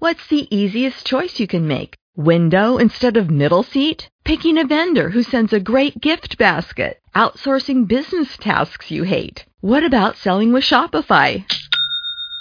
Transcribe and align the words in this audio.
What's 0.00 0.28
the 0.28 0.46
easiest 0.56 1.04
choice 1.04 1.40
you 1.40 1.48
can 1.48 1.66
make? 1.66 1.96
Window 2.14 2.76
instead 2.76 3.16
of 3.16 3.32
middle 3.32 3.64
seat? 3.64 4.08
Picking 4.22 4.56
a 4.56 4.64
vendor 4.64 5.10
who 5.10 5.24
sends 5.24 5.52
a 5.52 5.58
great 5.58 6.00
gift 6.00 6.38
basket? 6.38 7.00
Outsourcing 7.16 7.88
business 7.88 8.36
tasks 8.36 8.92
you 8.92 9.02
hate? 9.02 9.44
What 9.60 9.82
about 9.82 10.16
selling 10.16 10.52
with 10.52 10.62
Shopify? 10.62 11.44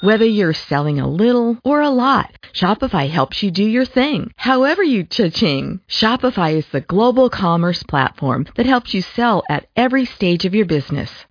Whether 0.02 0.26
you're 0.26 0.54
selling 0.54 1.00
a 1.00 1.10
little 1.10 1.58
or 1.64 1.82
a 1.82 1.90
lot, 1.90 2.32
Shopify 2.54 3.10
helps 3.10 3.42
you 3.42 3.50
do 3.50 3.64
your 3.64 3.86
thing, 3.86 4.34
however 4.36 4.84
you 4.84 5.06
cha-ching. 5.06 5.82
Shopify 5.88 6.54
is 6.54 6.68
the 6.68 6.82
global 6.82 7.28
commerce 7.32 7.82
platform 7.82 8.46
that 8.56 8.68
helps 8.68 8.94
you 8.94 9.02
sell 9.02 9.42
at 9.50 9.66
every 9.76 10.06
stage 10.06 10.46
of 10.46 10.54
your 10.54 10.68
business. 10.68 11.10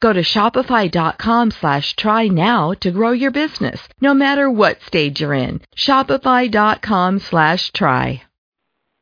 Go 0.00 0.12
to 0.14 0.22
shopify.com 0.22 1.50
slash 1.50 1.94
try 1.94 2.28
now 2.28 2.72
to 2.80 2.90
grow 2.90 3.12
your 3.12 3.30
business, 3.30 3.86
no 4.00 4.14
matter 4.14 4.50
what 4.50 4.80
stage 4.80 5.20
you're 5.20 5.34
in. 5.34 5.60
Shopify.com 5.76 7.18
slash 7.18 7.70
try. 7.72 8.22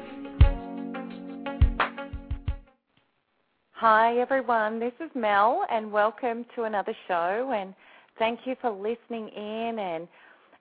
Hi, 3.74 4.18
everyone. 4.18 4.80
This 4.80 4.94
is 4.98 5.10
Mel, 5.14 5.64
and 5.70 5.92
welcome 5.92 6.46
to 6.56 6.64
another 6.64 6.96
show. 7.06 7.52
And 7.54 7.74
thank 8.18 8.40
you 8.44 8.56
for 8.60 8.72
listening 8.72 9.28
in. 9.28 9.78
And 9.78 10.08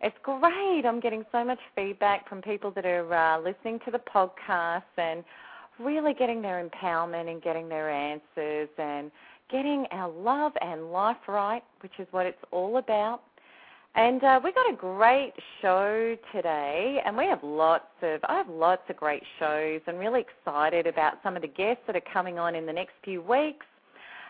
it's 0.04 0.18
great. 0.22 0.84
I'm 0.86 1.00
getting 1.00 1.24
so 1.32 1.46
much 1.46 1.60
feedback 1.76 2.28
from 2.28 2.42
people 2.42 2.72
that 2.72 2.86
are 2.86 3.14
uh, 3.14 3.40
listening 3.40 3.80
to 3.86 3.92
the 3.92 4.00
podcast 4.00 4.84
and 4.98 5.24
really 5.80 6.14
getting 6.14 6.42
their 6.42 6.68
empowerment 6.68 7.32
and 7.32 7.42
getting 7.42 7.70
their 7.70 7.90
answers 7.90 8.68
and 8.78 9.10
getting 9.50 9.86
our 9.92 10.12
love 10.12 10.52
and 10.62 10.92
life 10.92 11.18
right, 11.28 11.64
which 11.80 11.94
is 12.00 12.08
what 12.12 12.26
it's 12.26 12.44
all 12.52 12.78
about. 12.78 13.22
And 13.96 14.24
uh, 14.24 14.42
we 14.44 14.52
got 14.52 14.74
a 14.74 14.76
great 14.76 15.34
show 15.62 16.18
today, 16.34 17.00
and 17.06 17.16
we 17.16 17.26
have 17.26 17.44
lots 17.44 17.86
of 18.02 18.20
I 18.28 18.38
have 18.38 18.50
lots 18.50 18.82
of 18.90 18.98
great 18.98 19.24
shows, 19.40 19.82
and 19.86 20.00
really 20.00 20.22
excited 20.22 20.88
about 20.88 21.14
some 21.22 21.36
of 21.36 21.44
the 21.44 21.48
guests 21.48 21.84
that 21.86 21.96
are 21.96 22.02
coming 22.12 22.40
on 22.40 22.56
in 22.56 22.66
the 22.66 22.74
next 22.74 22.94
few 23.04 23.22
weeks. 23.22 23.66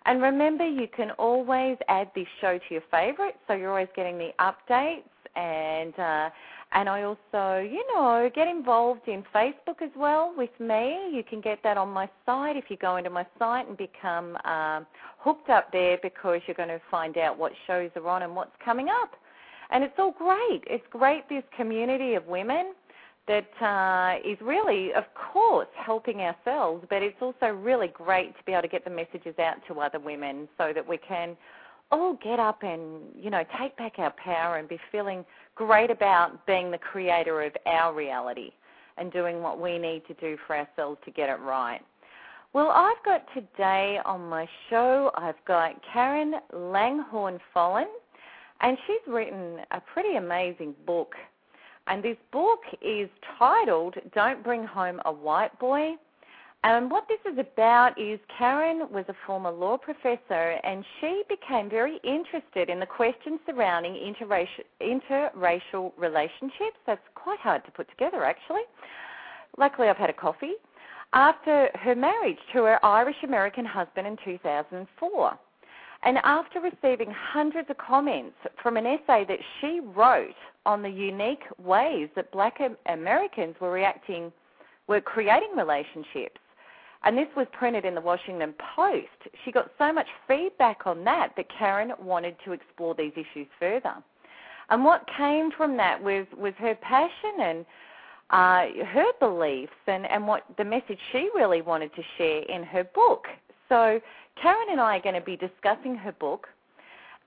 And 0.06 0.22
remember, 0.22 0.68
you 0.68 0.88
can 0.94 1.12
always 1.12 1.78
add 1.88 2.12
this 2.14 2.28
show 2.42 2.58
to 2.58 2.66
your 2.70 2.84
favorites, 2.92 3.38
so 3.48 3.54
you're 3.54 3.70
always 3.70 3.88
getting 3.96 4.18
the 4.18 4.32
updates. 4.40 5.04
And 5.36 5.98
uh, 5.98 6.30
and 6.76 6.90
I 6.90 7.04
also, 7.04 7.62
you 7.62 7.86
know, 7.94 8.30
get 8.34 8.48
involved 8.48 9.08
in 9.08 9.24
Facebook 9.34 9.82
as 9.82 9.92
well 9.96 10.34
with 10.36 10.50
me. 10.60 11.12
You 11.14 11.24
can 11.28 11.40
get 11.40 11.60
that 11.64 11.78
on 11.78 11.90
my 11.90 12.10
site 12.26 12.58
if 12.58 12.66
you 12.70 12.78
go 12.78 12.96
into 12.96 13.12
my 13.12 13.26
site 13.38 13.68
and 13.68 13.78
become 13.78 14.38
um, 14.44 14.88
hooked 15.20 15.50
up 15.50 15.72
there 15.72 16.00
because 16.02 16.42
you're 16.48 16.56
going 16.56 16.70
to 16.70 16.82
find 16.90 17.18
out 17.18 17.38
what 17.38 17.52
shows 17.68 17.92
are 17.96 18.08
on 18.08 18.24
and 18.24 18.36
what's 18.36 18.56
coming 18.64 18.90
up. 18.90 19.12
And 19.70 19.84
it's 19.84 19.94
all 20.00 20.16
great. 20.18 20.64
It's 20.66 20.86
great, 20.90 21.30
this 21.30 21.44
community 21.56 22.16
of 22.16 22.26
women 22.26 22.74
that 23.28 23.48
uh, 23.62 24.28
is 24.28 24.38
really, 24.42 24.94
of 24.94 25.04
course, 25.14 25.68
helping 25.76 26.22
ourselves, 26.22 26.86
but 26.90 27.02
it's 27.02 27.22
also 27.22 27.48
really 27.48 27.88
great 27.88 28.36
to 28.38 28.44
be 28.46 28.52
able 28.52 28.64
to 28.64 28.68
get 28.68 28.84
the 28.84 28.90
messages 28.90 29.38
out 29.40 29.56
to 29.68 29.80
other 29.80 30.00
women 30.00 30.48
so 30.58 30.74
that 30.74 30.88
we 30.88 30.98
can 30.98 31.38
all 31.92 32.18
get 32.24 32.40
up 32.40 32.64
and, 32.64 33.02
you 33.16 33.30
know, 33.30 33.44
take 33.60 33.76
back 33.78 33.94
our 33.98 34.14
power 34.24 34.58
and 34.58 34.68
be 34.68 34.80
feeling 34.92 35.24
great 35.56 35.92
about 35.92 36.46
being 36.46 36.72
the 36.72 36.78
creator 36.78 37.42
of 37.42 37.54
our 37.66 37.94
reality 37.94 38.52
and 38.98 39.12
doing 39.12 39.42
what 39.42 39.60
we 39.60 39.78
need 39.78 40.04
to 40.08 40.14
do 40.16 40.38
for 40.46 40.56
ourselves 40.56 41.00
to 41.06 41.12
get 41.12 41.30
it 41.30 41.40
right. 41.40 41.82
Well, 42.54 42.70
I've 42.70 43.04
got 43.04 43.26
today 43.34 44.00
on 44.06 44.30
my 44.30 44.48
show, 44.70 45.12
I've 45.16 45.44
got 45.48 45.82
Karyn 45.94 46.34
Langhorne 46.54 47.40
Folan 47.56 47.86
and 48.62 48.78
she's 48.86 49.12
written 49.12 49.60
a 49.72 49.82
pretty 49.82 50.16
amazing 50.16 50.76
book. 50.86 51.14
And 51.88 52.02
this 52.04 52.18
book 52.32 52.62
is 52.82 53.10
titled 53.38 53.96
Don't 54.16 54.44
Bring 54.44 54.64
Home 54.66 55.02
a 55.06 55.12
White 55.12 55.58
Boy. 55.60 55.96
And 56.66 56.90
what 56.90 57.06
this 57.10 57.20
is 57.30 57.38
about 57.38 58.00
is 58.00 58.20
Karyn 58.40 58.90
was 58.90 59.04
a 59.10 59.16
former 59.28 59.52
law 59.52 59.78
professor 59.78 60.58
and 60.64 60.86
she 61.02 61.24
became 61.28 61.70
very 61.70 62.00
interested 62.06 62.70
in 62.70 62.80
the 62.80 62.86
questions 62.86 63.42
surrounding 63.46 63.96
interracial, 63.96 64.64
interracial 64.82 65.92
relationships. 65.98 66.78
That's 66.88 67.02
quite 67.16 67.40
hard 67.40 67.66
to 67.66 67.72
put 67.72 67.90
together, 67.90 68.24
actually. 68.24 68.62
Luckily, 69.58 69.90
I've 69.90 69.98
had 69.98 70.10
a 70.10 70.14
coffee. 70.14 70.54
After 71.12 71.70
her 71.76 71.96
marriage 71.96 72.40
to 72.54 72.64
her 72.64 72.84
Irish 72.84 73.18
American 73.24 73.66
husband 73.66 74.08
in 74.08 74.18
2004. 74.24 75.38
And 76.06 76.18
after 76.24 76.60
receiving 76.62 77.12
hundreds 77.12 77.70
of 77.70 77.78
comments 77.78 78.36
from 78.62 78.78
an 78.78 78.86
essay 78.86 79.26
that 79.28 79.40
she 79.60 79.82
wrote 79.96 80.36
on 80.66 80.82
the 80.82 80.90
unique 80.90 81.44
ways 81.58 82.10
that 82.16 82.32
black 82.32 82.60
Americans 82.88 83.56
were 83.60 83.72
reacting, 83.72 84.32
were 84.88 85.02
creating 85.02 85.52
relationships, 85.56 86.40
and 87.04 87.18
this 87.18 87.28
was 87.36 87.48
printed 87.52 87.86
in 87.86 87.96
the 87.96 88.02
Washington 88.02 88.54
Post, 88.76 89.36
she 89.44 89.52
got 89.52 89.70
so 89.78 89.92
much 89.92 90.08
feedback 90.28 90.86
on 90.86 91.04
that 91.04 91.34
that 91.36 91.48
Karyn 91.50 92.00
wanted 92.00 92.36
to 92.46 92.54
explore 92.54 92.96
these 92.96 93.12
issues 93.14 93.48
further. 93.60 93.96
And 94.70 94.86
what 94.86 95.06
came 95.18 95.52
from 95.52 95.76
that 95.78 96.02
was, 96.02 96.26
was 96.38 96.54
her 96.58 96.76
passion 96.76 97.42
and 97.42 97.66
uh, 98.30 98.86
her 98.86 99.12
beliefs 99.20 99.74
and, 99.88 100.06
and 100.06 100.26
what 100.26 100.44
the 100.58 100.64
message 100.64 100.98
she 101.12 101.30
really 101.36 101.62
wanted 101.62 101.94
to 101.96 102.02
share 102.18 102.44
in 102.44 102.64
her 102.64 102.84
book. 102.96 103.26
So 103.68 104.00
Karyn 104.42 104.72
and 104.72 104.80
I 104.80 104.98
are 104.98 105.02
going 105.02 105.16
to 105.16 105.22
be 105.22 105.36
discussing 105.36 105.96
her 105.96 106.14
book. 106.14 106.48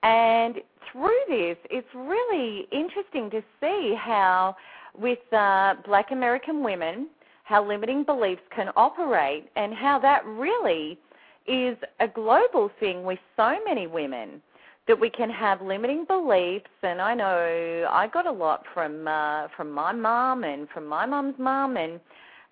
And 0.03 0.57
through 0.91 1.11
this, 1.29 1.57
it's 1.71 1.89
really 1.95 2.67
interesting 2.73 3.31
to 3.31 3.43
see 3.61 3.95
how, 3.99 4.57
with 4.99 5.19
uh, 5.33 5.75
black 5.85 6.13
American 6.13 6.63
women, 6.63 7.09
how 7.47 7.67
limiting 7.67 8.03
beliefs 8.03 8.43
can 8.55 8.71
operate 8.77 9.49
and 9.55 9.73
how 9.73 9.99
that 10.01 10.27
really 10.27 10.99
is 11.47 11.77
a 12.01 12.09
global 12.09 12.71
thing 12.81 13.05
with 13.05 13.21
so 13.37 13.57
many 13.65 13.87
women 13.87 14.43
that 14.89 14.99
we 14.99 15.09
can 15.09 15.31
have 15.31 15.63
limiting 15.63 16.05
beliefs 16.05 16.71
and 16.83 17.01
I 17.01 17.15
know 17.15 17.89
I 17.89 18.09
got 18.09 18.27
a 18.27 18.33
lot 18.33 18.65
from 18.75 19.07
uh 19.07 19.47
from 19.57 19.71
my 19.71 19.93
mom 19.93 20.43
and 20.45 20.69
from 20.71 20.87
my 20.87 21.07
mom's 21.07 21.39
mom 21.39 21.77
and 21.77 22.01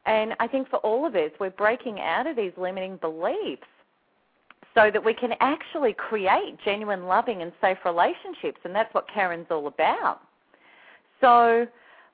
and 0.06 0.34
I 0.38 0.46
think 0.46 0.68
for 0.68 0.76
all 0.78 1.06
of 1.06 1.16
us 1.16 1.30
we're 1.40 1.50
breaking 1.50 1.98
out 2.00 2.28
of 2.28 2.36
these 2.36 2.52
limiting 2.56 2.96
beliefs 2.98 3.66
so 4.74 4.90
that 4.92 5.04
we 5.04 5.14
can 5.14 5.30
actually 5.40 5.92
create 5.92 6.56
genuine, 6.64 7.06
loving, 7.06 7.42
and 7.42 7.52
safe 7.60 7.78
relationships. 7.84 8.58
And 8.64 8.74
that's 8.74 8.92
what 8.92 9.06
Karyn's 9.08 9.46
all 9.50 9.68
about. 9.68 10.20
So 11.20 11.66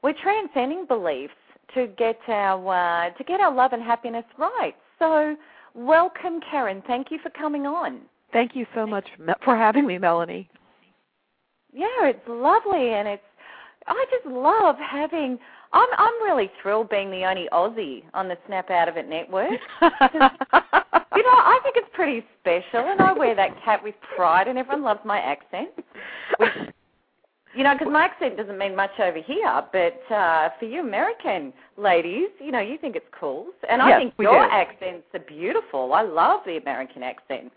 we're 0.03 0.15
transcending 0.23 0.87
beliefs 0.87 1.33
to 1.75 1.87
get 1.99 2.19
our 2.29 3.07
uh, 3.07 3.11
to 3.11 3.25
get 3.25 3.41
our 3.41 3.55
love 3.55 3.73
and 3.73 3.83
happiness 3.83 4.25
right. 4.39 4.75
So 4.99 5.37
welcome, 5.75 6.41
Karyn. 6.53 6.85
Thank 6.87 7.11
you 7.11 7.19
for 7.23 7.31
coming 7.31 7.67
on. 7.67 8.01
Thank 8.33 8.55
you 8.55 8.67
so 8.75 8.87
much 8.87 9.07
for 9.45 9.57
having 9.57 9.87
me, 9.87 9.99
Melanie. 9.99 10.49
Yeah, 11.73 11.87
it's 12.03 12.29
lovely, 12.29 12.93
and 12.95 13.09
it's 13.09 13.23
I 13.87 14.05
just 14.11 14.27
love 14.27 14.77
having 14.79 15.39
I'm 15.73 15.89
I'm 15.97 16.23
really 16.23 16.51
thrilled 16.63 16.91
being 16.91 17.11
the 17.11 17.25
only 17.25 17.49
Aussie 17.53 18.03
on 18.15 18.29
the 18.29 18.37
Snap 18.47 18.71
Out 18.71 18.89
of 18.89 18.97
It 18.97 19.09
network. 19.09 19.51
you 19.83 20.19
know, 20.21 21.39
I 21.39 21.61
think 21.63 21.77
it's 21.77 21.89
pretty 21.95 22.25
special, 22.41 22.91
and 22.91 23.01
I 23.01 23.13
wear 23.13 23.35
that 23.37 23.51
cap 23.65 23.83
with 23.85 23.95
pride, 24.17 24.49
and 24.49 24.59
everyone 24.59 24.83
loves 24.83 25.01
my 25.05 25.19
accent. 25.19 25.69
Which, 26.39 26.51
you 27.55 27.65
know, 27.65 27.75
because 27.75 27.93
my 27.93 28.05
accent 28.05 28.37
doesn't 28.37 28.59
mean 28.59 28.77
much 28.77 28.93
over 29.01 29.19
here, 29.21 29.63
but 29.73 30.01
uh, 30.15 30.51
for 30.59 30.67
you 30.67 30.81
American 30.81 31.53
ladies, 31.77 32.29
you 32.39 32.53
know, 32.53 32.61
you 32.61 32.79
think 32.79 32.95
it's 32.97 33.09
cool, 33.19 33.47
and 33.69 33.83
I 33.83 33.89
Yes, 33.89 34.01
think 34.01 34.15
your 34.19 34.45
do. 34.45 34.51
accents 34.51 35.07
are 35.15 35.21
beautiful. 35.21 35.93
I 35.93 36.03
love 36.03 36.41
the 36.47 36.59
American 36.59 37.03
accent. 37.03 37.51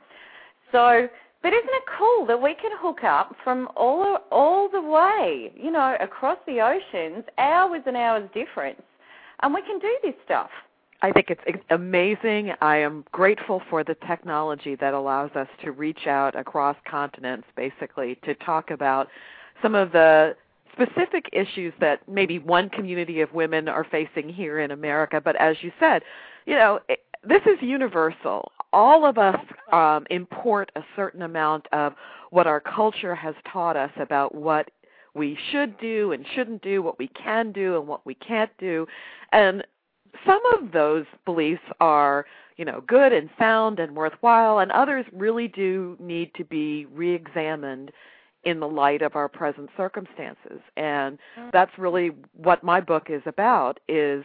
So, 0.71 1.07
but 1.43 1.53
isn't 1.53 1.69
it 1.69 1.83
cool 1.97 2.25
that 2.25 2.41
we 2.41 2.55
can 2.55 2.71
hook 2.79 3.03
up 3.03 3.35
from 3.43 3.67
all 3.75 4.17
all 4.31 4.69
the 4.69 4.81
way, 4.81 5.51
you 5.55 5.69
know, 5.71 5.95
across 5.99 6.37
the 6.47 6.59
oceans, 6.61 7.25
hours 7.37 7.81
and 7.85 7.95
hours 7.95 8.27
difference, 8.33 8.81
and 9.41 9.53
we 9.53 9.61
can 9.61 9.77
do 9.77 9.95
this 10.03 10.15
stuff. 10.25 10.49
I 11.03 11.11
think 11.11 11.27
it's 11.29 11.41
it's 11.45 11.63
amazing. 11.69 12.53
I 12.61 12.77
am 12.77 13.03
grateful 13.11 13.61
for 13.69 13.83
the 13.83 13.95
technology 14.07 14.75
that 14.75 14.93
allows 14.93 15.31
us 15.35 15.49
to 15.63 15.71
reach 15.71 16.07
out 16.07 16.33
across 16.35 16.77
continents, 16.89 17.45
basically, 17.55 18.15
to 18.23 18.33
talk 18.35 18.71
about 18.71 19.09
some 19.61 19.75
of 19.75 19.91
the 19.91 20.35
specific 20.73 21.29
issues 21.31 21.73
that 21.79 22.07
maybe 22.07 22.39
one 22.39 22.69
community 22.69 23.21
of 23.21 23.31
women 23.33 23.67
are 23.67 23.85
facing 23.89 24.27
here 24.29 24.59
in 24.59 24.71
America. 24.71 25.21
But 25.23 25.35
as 25.35 25.57
you 25.61 25.71
said, 25.79 26.01
you 26.45 26.55
know, 26.55 26.79
it, 26.89 26.99
this 27.23 27.41
is 27.45 27.61
universal. 27.61 28.51
All 28.73 29.05
of 29.05 29.17
us 29.17 29.39
um, 29.71 30.05
import 30.09 30.71
a 30.75 30.81
certain 30.95 31.21
amount 31.21 31.67
of 31.71 31.93
what 32.31 32.47
our 32.47 32.59
culture 32.59 33.15
has 33.15 33.35
taught 33.51 33.77
us 33.77 33.91
about 33.97 34.33
what 34.33 34.69
we 35.13 35.37
should 35.51 35.77
do 35.77 36.11
and 36.11 36.25
shouldn't 36.33 36.63
do, 36.63 36.81
what 36.81 36.97
we 36.97 37.07
can 37.09 37.51
do 37.51 37.77
and 37.77 37.87
what 37.87 38.05
we 38.05 38.15
can't 38.15 38.51
do. 38.57 38.87
And 39.31 39.63
some 40.25 40.41
of 40.57 40.71
those 40.71 41.05
beliefs 41.23 41.61
are, 41.79 42.25
you 42.57 42.65
know, 42.65 42.81
good 42.87 43.13
and 43.13 43.29
sound 43.37 43.79
and 43.79 43.95
worthwhile, 43.95 44.59
and 44.59 44.71
others 44.71 45.05
really 45.13 45.47
do 45.47 45.95
need 45.99 46.33
to 46.35 46.43
be 46.43 46.87
re-examined 46.87 47.91
in 48.45 48.59
the 48.59 48.67
light 48.67 49.01
of 49.01 49.15
our 49.15 49.29
present 49.29 49.69
circumstances. 49.77 50.59
And 50.77 51.17
that's 51.51 51.71
really 51.77 52.11
what 52.35 52.63
my 52.63 52.81
book 52.81 53.07
is 53.09 53.21
about 53.25 53.79
is 53.87 54.23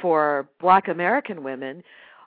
for 0.00 0.48
black 0.60 0.88
American 0.88 1.42
women 1.42 1.82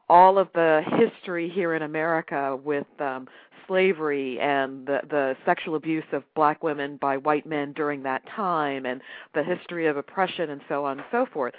all 0.07 0.37
of 0.37 0.47
the 0.53 0.81
history 0.99 1.49
here 1.49 1.73
in 1.73 1.81
America 1.81 2.57
with 2.63 2.85
um 2.99 3.27
slavery 3.67 4.39
and 4.39 4.85
the 4.85 4.99
the 5.09 5.35
sexual 5.45 5.75
abuse 5.75 6.03
of 6.11 6.23
black 6.35 6.61
women 6.61 6.97
by 6.97 7.17
white 7.17 7.47
men 7.47 7.73
during 7.73 8.03
that 8.03 8.21
time 8.35 8.85
and 8.85 9.01
the 9.33 9.43
history 9.43 9.87
of 9.87 9.97
oppression 9.97 10.51
and 10.51 10.61
so 10.69 10.85
on 10.85 10.99
and 10.99 11.07
so 11.11 11.25
forth 11.33 11.53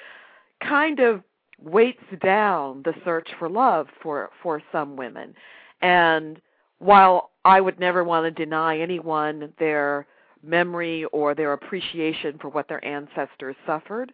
kind 0.63 1.01
of 1.01 1.23
weights 1.63 2.03
down 2.23 2.83
the 2.85 2.95
search 3.05 3.29
for 3.39 3.49
love 3.49 3.87
for 4.03 4.31
for 4.43 4.63
some 4.73 4.97
women. 4.97 5.35
And 5.83 6.41
while 6.79 7.31
I 7.45 7.61
would 7.61 7.81
never 7.81 8.05
want 8.05 8.25
to 8.25 8.45
deny 8.45 8.79
anyone 8.79 9.53
their 9.59 10.07
memory 10.43 11.05
or 11.07 11.35
their 11.35 11.53
appreciation 11.53 12.39
for 12.41 12.49
what 12.49 12.69
their 12.69 12.85
ancestors 12.85 13.57
suffered 13.67 14.13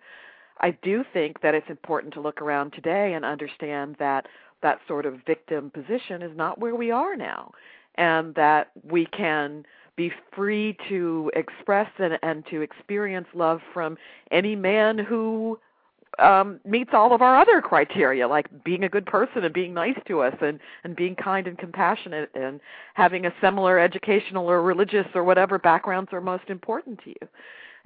I 0.62 0.70
do 0.82 1.04
think 1.12 1.40
that 1.40 1.54
it's 1.54 1.68
important 1.68 2.14
to 2.14 2.20
look 2.20 2.40
around 2.40 2.72
today 2.72 3.14
and 3.14 3.24
understand 3.24 3.96
that 3.98 4.26
that 4.62 4.78
sort 4.86 5.06
of 5.06 5.20
victim 5.26 5.70
position 5.70 6.22
is 6.22 6.36
not 6.36 6.58
where 6.58 6.76
we 6.76 6.90
are 6.90 7.16
now 7.16 7.50
and 7.96 8.34
that 8.36 8.70
we 8.84 9.06
can 9.06 9.66
be 9.96 10.10
free 10.34 10.76
to 10.88 11.30
express 11.34 11.90
and, 11.98 12.18
and 12.22 12.46
to 12.46 12.62
experience 12.62 13.26
love 13.34 13.60
from 13.74 13.98
any 14.30 14.56
man 14.56 14.96
who 14.98 15.58
um 16.18 16.60
meets 16.64 16.90
all 16.92 17.14
of 17.14 17.22
our 17.22 17.40
other 17.40 17.62
criteria 17.62 18.28
like 18.28 18.46
being 18.64 18.84
a 18.84 18.88
good 18.88 19.06
person 19.06 19.44
and 19.44 19.54
being 19.54 19.72
nice 19.72 19.98
to 20.06 20.20
us 20.20 20.34
and 20.40 20.60
and 20.84 20.94
being 20.94 21.14
kind 21.14 21.46
and 21.46 21.58
compassionate 21.58 22.30
and 22.34 22.60
having 22.94 23.24
a 23.24 23.32
similar 23.40 23.78
educational 23.78 24.46
or 24.46 24.62
religious 24.62 25.06
or 25.14 25.24
whatever 25.24 25.58
backgrounds 25.58 26.12
are 26.12 26.20
most 26.20 26.44
important 26.48 26.98
to 27.02 27.10
you 27.10 27.28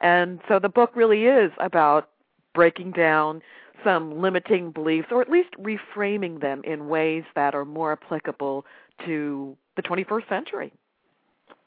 and 0.00 0.40
so 0.48 0.58
the 0.58 0.68
book 0.68 0.90
really 0.94 1.24
is 1.24 1.52
about 1.60 2.10
breaking 2.54 2.90
down 2.92 3.40
some 3.84 4.20
limiting 4.20 4.70
beliefs 4.72 5.08
or 5.10 5.20
at 5.20 5.30
least 5.30 5.50
reframing 5.60 6.40
them 6.40 6.62
in 6.64 6.88
ways 6.88 7.24
that 7.34 7.54
are 7.54 7.64
more 7.64 7.92
applicable 7.92 8.64
to 9.04 9.56
the 9.76 9.82
21st 9.82 10.28
century. 10.28 10.72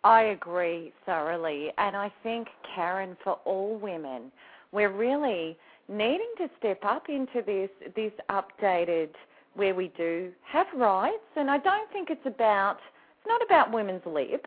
I 0.03 0.23
agree 0.23 0.93
thoroughly, 1.05 1.71
and 1.77 1.95
I 1.95 2.11
think 2.23 2.47
Karyn, 2.75 3.17
for 3.23 3.33
all 3.45 3.77
women, 3.77 4.31
we're 4.71 4.91
really 4.91 5.57
needing 5.89 6.31
to 6.37 6.49
step 6.59 6.79
up 6.83 7.09
into 7.09 7.41
this 7.45 7.69
this 7.95 8.11
updated 8.29 9.09
where 9.55 9.73
we 9.73 9.91
do 9.97 10.31
have 10.45 10.67
rights, 10.75 11.17
and 11.35 11.49
I 11.49 11.57
don't 11.57 11.91
think 11.91 12.09
it's 12.09 12.25
about 12.25 12.77
it's 13.19 13.27
not 13.27 13.41
about 13.45 13.73
women's 13.73 14.05
lib, 14.05 14.41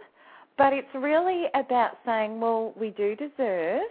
but 0.57 0.73
it's 0.73 0.89
really 0.95 1.47
about 1.55 1.99
saying, 2.07 2.41
well, 2.41 2.73
we 2.79 2.91
do 2.91 3.17
deserve, 3.17 3.83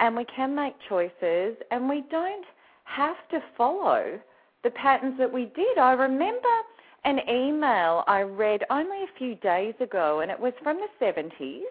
and 0.00 0.16
we 0.16 0.24
can 0.24 0.54
make 0.54 0.74
choices, 0.88 1.56
and 1.70 1.88
we 1.88 2.04
don't 2.10 2.44
have 2.84 3.16
to 3.30 3.40
follow 3.56 4.18
the 4.64 4.70
patterns 4.70 5.16
that 5.18 5.32
we 5.32 5.46
did. 5.54 5.78
I 5.78 5.92
remember 5.92 6.48
an 7.04 7.20
email 7.28 8.04
I 8.06 8.20
read 8.20 8.64
only 8.70 9.04
a 9.04 9.18
few 9.18 9.36
days 9.36 9.74
ago, 9.80 10.20
and 10.20 10.30
it 10.30 10.38
was 10.38 10.52
from 10.62 10.78
the 10.78 11.04
70s, 11.04 11.62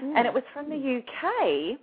and 0.00 0.26
it 0.26 0.30
mm. 0.30 0.34
was 0.34 0.42
from 0.52 0.68
the 0.68 0.76
UK, 0.76 1.78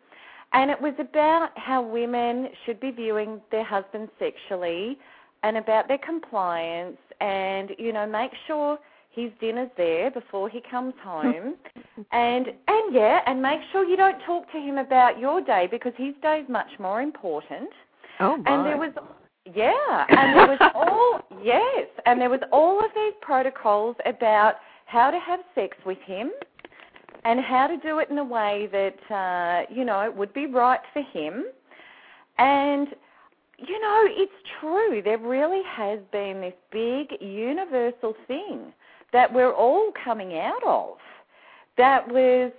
and 0.53 0.69
it 0.69 0.81
was 0.81 0.93
about 0.99 1.51
how 1.55 1.81
women 1.81 2.49
should 2.65 2.79
be 2.79 2.91
viewing 2.91 3.41
their 3.51 3.63
husbands 3.63 4.11
sexually 4.19 4.97
and 5.43 5.57
about 5.57 5.87
their 5.87 5.97
compliance 5.97 6.97
and, 7.19 7.71
you 7.77 7.93
know, 7.93 8.05
make 8.05 8.31
sure 8.47 8.77
his 9.11 9.31
dinner's 9.39 9.69
there 9.77 10.11
before 10.11 10.49
he 10.49 10.61
comes 10.69 10.93
home. 11.03 11.55
And 12.13 12.47
and 12.47 12.95
yeah 12.95 13.19
and 13.27 13.41
make 13.41 13.59
sure 13.71 13.85
you 13.85 13.95
don't 13.95 14.19
talk 14.25 14.51
to 14.53 14.57
him 14.57 14.79
about 14.79 15.19
your 15.19 15.39
day 15.39 15.67
because 15.69 15.93
his 15.97 16.15
day 16.21 16.39
is 16.43 16.49
much 16.49 16.71
more 16.79 17.01
important. 17.01 17.69
Oh 18.19 18.37
my. 18.37 18.51
and 18.51 18.65
there 18.65 18.77
was 18.77 18.91
yeah, 19.45 20.05
and 20.09 20.35
there 20.35 20.47
was 20.47 20.71
all 20.75 21.39
yes, 21.43 21.87
and 22.05 22.19
there 22.19 22.29
was 22.29 22.39
all 22.51 22.79
of 22.79 22.91
these 22.95 23.13
protocols 23.21 23.95
about 24.05 24.55
how 24.85 25.11
to 25.11 25.19
have 25.19 25.41
sex 25.53 25.77
with 25.85 25.99
him 26.05 26.31
and 27.23 27.39
how 27.39 27.67
to 27.67 27.77
do 27.77 27.99
it 27.99 28.09
in 28.09 28.17
a 28.17 28.23
way 28.23 28.67
that 28.71 29.13
uh, 29.13 29.73
you 29.73 29.85
know 29.85 30.11
would 30.15 30.33
be 30.33 30.45
right 30.45 30.79
for 30.93 31.01
him. 31.01 31.45
And 32.37 32.87
you 33.57 33.79
know, 33.79 34.03
it's 34.07 34.31
true. 34.59 35.01
There 35.03 35.19
really 35.19 35.61
has 35.67 35.99
been 36.11 36.41
this 36.41 36.53
big 36.71 37.21
universal 37.21 38.15
thing 38.27 38.73
that 39.13 39.31
we're 39.31 39.53
all 39.53 39.91
coming 40.03 40.37
out 40.37 40.63
of. 40.65 40.97
That 41.77 42.07
was 42.07 42.51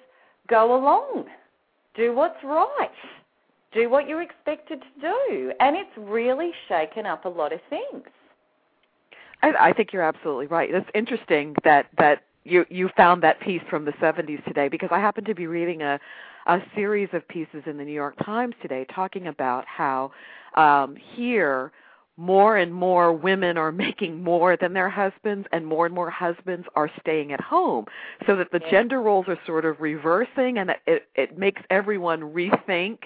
go 0.49 0.76
along, 0.76 1.26
do 1.95 2.14
what's 2.14 2.42
right 2.45 2.90
do 3.73 3.88
what 3.88 4.07
you're 4.07 4.23
expected 4.23 4.81
to 4.81 5.00
do. 5.00 5.52
And 5.61 5.76
it's 5.76 5.90
really 5.97 6.52
shaken 6.69 7.07
up 7.07 7.25
a 7.25 7.28
lot 7.28 7.52
of 7.52 7.61
things. 7.69 8.04
I, 9.42 9.52
I 9.59 9.73
think 9.73 9.92
you're 9.92 10.02
absolutely 10.02 10.47
right. 10.47 10.71
It's 10.73 10.88
interesting 10.95 11.54
that 11.64 11.87
that 11.99 12.23
you 12.45 12.65
you 12.69 12.89
found 12.97 13.23
that 13.23 13.41
piece 13.41 13.63
from 13.71 13.85
the 13.85 13.93
70s 13.93 14.45
today 14.45 14.69
because 14.69 14.89
I 14.93 14.99
happen 14.99 15.25
to 15.25 15.35
be 15.35 15.47
reading 15.47 15.83
a 15.83 15.99
a 16.47 16.59
series 16.75 17.09
of 17.13 17.27
pieces 17.29 17.63
in 17.67 17.77
the 17.77 17.85
New 17.85 17.93
York 17.93 18.17
Times 18.25 18.55
today 18.61 18.87
talking 18.95 19.29
about 19.29 19.65
how 19.67 20.11
um 20.57 20.97
here 21.15 21.73
more 22.16 22.57
and 22.57 22.73
more 22.75 23.12
women 23.12 23.57
are 23.57 23.73
making 23.87 24.23
more 24.23 24.57
than 24.57 24.73
their 24.73 24.90
husbands 24.90 25.47
and 25.52 25.66
more 25.66 25.87
and 25.87 25.95
more 25.95 26.11
husbands 26.11 26.66
are 26.76 26.90
staying 27.00 27.33
at 27.33 27.40
home 27.40 27.87
so 28.26 28.37
that 28.37 28.50
the 28.52 28.61
Yeah. 28.64 28.71
gender 28.71 29.02
roles 29.02 29.26
are 29.28 29.38
sort 29.47 29.64
of 29.64 29.81
reversing 29.81 30.59
and 30.59 30.75
it 30.87 31.09
it 31.14 31.38
makes 31.38 31.62
everyone 31.71 32.21
rethink 32.21 32.99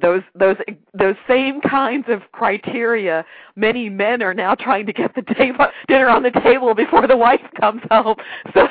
those 0.00 0.22
those 0.34 0.56
those 0.94 1.16
same 1.28 1.60
kinds 1.60 2.06
of 2.08 2.22
criteria 2.32 3.24
many 3.56 3.88
men 3.88 4.22
are 4.22 4.34
now 4.34 4.54
trying 4.54 4.86
to 4.86 4.92
get 4.92 5.14
the 5.14 5.22
table 5.34 5.66
dinner 5.88 6.08
on 6.08 6.22
the 6.22 6.30
table 6.42 6.74
before 6.74 7.06
the 7.06 7.16
wife 7.16 7.42
comes 7.60 7.82
home 7.90 8.16
so 8.54 8.66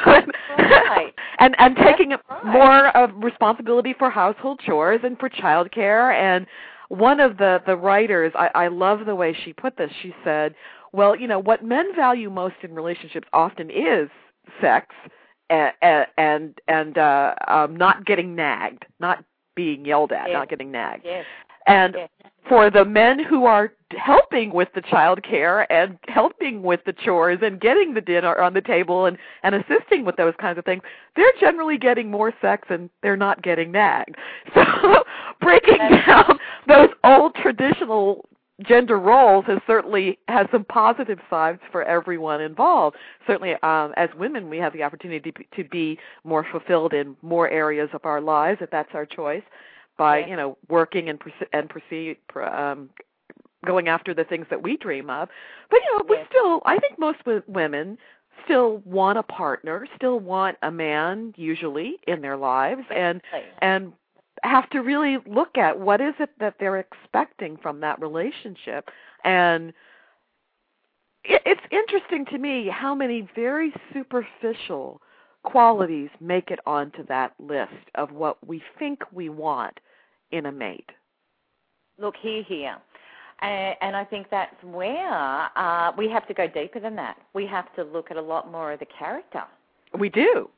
Right. 0.57 1.13
and 1.39 1.55
and 1.59 1.75
taking 1.75 2.11
right. 2.11 2.45
more 2.45 2.87
of 2.97 3.11
responsibility 3.23 3.93
for 3.97 4.09
household 4.09 4.59
chores 4.65 5.01
and 5.03 5.17
for 5.19 5.29
childcare 5.29 6.13
and 6.13 6.45
one 6.91 7.21
of 7.21 7.37
the 7.37 7.61
the 7.65 7.75
writers 7.77 8.33
I, 8.35 8.49
I 8.53 8.67
love 8.67 9.05
the 9.05 9.15
way 9.15 9.33
she 9.45 9.53
put 9.53 9.77
this 9.77 9.89
she 10.01 10.13
said 10.25 10.53
well 10.91 11.15
you 11.15 11.25
know 11.25 11.39
what 11.39 11.63
men 11.63 11.95
value 11.95 12.29
most 12.29 12.55
in 12.63 12.75
relationships 12.75 13.27
often 13.31 13.69
is 13.69 14.09
sex 14.59 14.93
and 15.49 15.71
and 16.17 16.59
and 16.67 16.97
uh 16.97 17.33
um 17.47 17.77
not 17.77 18.05
getting 18.05 18.35
nagged 18.35 18.85
not 18.99 19.23
being 19.55 19.85
yelled 19.85 20.11
at 20.11 20.27
Yes. 20.27 20.33
not 20.33 20.49
getting 20.49 20.69
nagged 20.69 21.03
Yes. 21.05 21.23
and 21.65 21.95
yes. 21.97 22.09
for 22.49 22.69
the 22.69 22.83
men 22.83 23.23
who 23.23 23.45
are 23.45 23.71
helping 23.97 24.51
with 24.51 24.69
the 24.75 24.81
child 24.81 25.23
care 25.23 25.71
and 25.71 25.97
helping 26.07 26.63
with 26.63 26.81
the 26.85 26.93
chores 26.93 27.39
and 27.41 27.59
getting 27.59 27.93
the 27.93 28.01
dinner 28.01 28.39
on 28.39 28.53
the 28.53 28.61
table 28.61 29.05
and 29.05 29.17
and 29.43 29.55
assisting 29.55 30.05
with 30.05 30.15
those 30.15 30.33
kinds 30.39 30.57
of 30.57 30.65
things 30.65 30.81
they're 31.15 31.31
generally 31.39 31.77
getting 31.77 32.09
more 32.09 32.33
sex 32.41 32.67
and 32.69 32.89
they're 33.01 33.17
not 33.17 33.41
getting 33.41 33.71
nagged. 33.71 34.15
So 34.53 35.03
breaking 35.39 35.77
down 36.05 36.37
those 36.67 36.89
old 37.03 37.35
traditional 37.35 38.27
gender 38.67 38.99
roles 38.99 39.45
has 39.47 39.59
certainly 39.65 40.19
has 40.27 40.47
some 40.51 40.63
positive 40.65 41.19
sides 41.29 41.59
for 41.71 41.83
everyone 41.83 42.41
involved. 42.41 42.95
Certainly, 43.25 43.53
um, 43.63 43.93
as 43.97 44.09
women, 44.17 44.49
we 44.49 44.57
have 44.57 44.73
the 44.73 44.83
opportunity 44.83 45.31
to, 45.31 45.63
to 45.63 45.69
be 45.69 45.97
more 46.23 46.45
fulfilled 46.51 46.93
in 46.93 47.15
more 47.21 47.49
areas 47.49 47.89
of 47.93 48.01
our 48.05 48.21
lives, 48.21 48.59
if 48.61 48.69
that's 48.69 48.89
our 48.93 49.05
choice, 49.05 49.43
by 49.97 50.25
you 50.25 50.35
know 50.35 50.57
working 50.69 51.09
and 51.09 51.19
and 51.53 51.69
proceed 51.69 52.17
um, 52.35 52.89
going 53.65 53.87
after 53.87 54.13
the 54.13 54.23
things 54.23 54.45
that 54.49 54.61
we 54.61 54.77
dream 54.77 55.09
of. 55.09 55.29
But 55.69 55.79
you 55.83 55.97
know, 55.97 56.05
we 56.09 56.19
still, 56.29 56.61
I 56.65 56.77
think 56.79 56.97
most 56.97 57.19
women 57.47 57.97
still 58.45 58.77
want 58.85 59.17
a 59.17 59.23
partner, 59.23 59.87
still 59.95 60.19
want 60.19 60.57
a 60.61 60.71
man 60.71 61.33
usually 61.37 61.97
in 62.07 62.21
their 62.21 62.37
lives, 62.37 62.83
and 62.93 63.21
and 63.61 63.93
have 64.43 64.69
to 64.71 64.79
really 64.79 65.17
look 65.27 65.57
at 65.57 65.79
what 65.79 66.01
is 66.01 66.15
it 66.19 66.31
that 66.39 66.55
they're 66.59 66.79
expecting 66.79 67.57
from 67.57 67.79
that 67.79 68.01
relationship 68.01 68.89
and 69.23 69.71
it's 71.23 71.61
interesting 71.71 72.25
to 72.25 72.37
me 72.37 72.67
how 72.71 72.95
many 72.95 73.27
very 73.35 73.73
superficial 73.93 75.01
qualities 75.43 76.09
make 76.19 76.49
it 76.49 76.59
onto 76.65 77.05
that 77.07 77.33
list 77.39 77.89
of 77.95 78.11
what 78.11 78.37
we 78.47 78.61
think 78.79 78.99
we 79.11 79.29
want 79.29 79.79
in 80.31 80.45
a 80.47 80.51
mate. 80.51 80.89
Look 81.99 82.15
here, 82.19 82.43
here. 82.43 82.77
And, 83.41 83.95
I 83.95 84.05
think 84.05 84.27
that's 84.29 84.55
where 84.63 85.49
uh, 85.57 85.91
we 85.97 86.09
have 86.09 86.27
to 86.27 86.33
go 86.33 86.47
deeper 86.47 86.79
than 86.79 86.95
that. 86.97 87.17
We 87.33 87.47
have 87.47 87.73
to 87.75 87.83
look 87.83 88.11
at 88.11 88.17
a 88.17 88.21
lot 88.21 88.51
more 88.51 88.71
of 88.71 88.79
the 88.79 88.85
character. 88.85 89.43
We 89.97 90.09
do. 90.09 90.49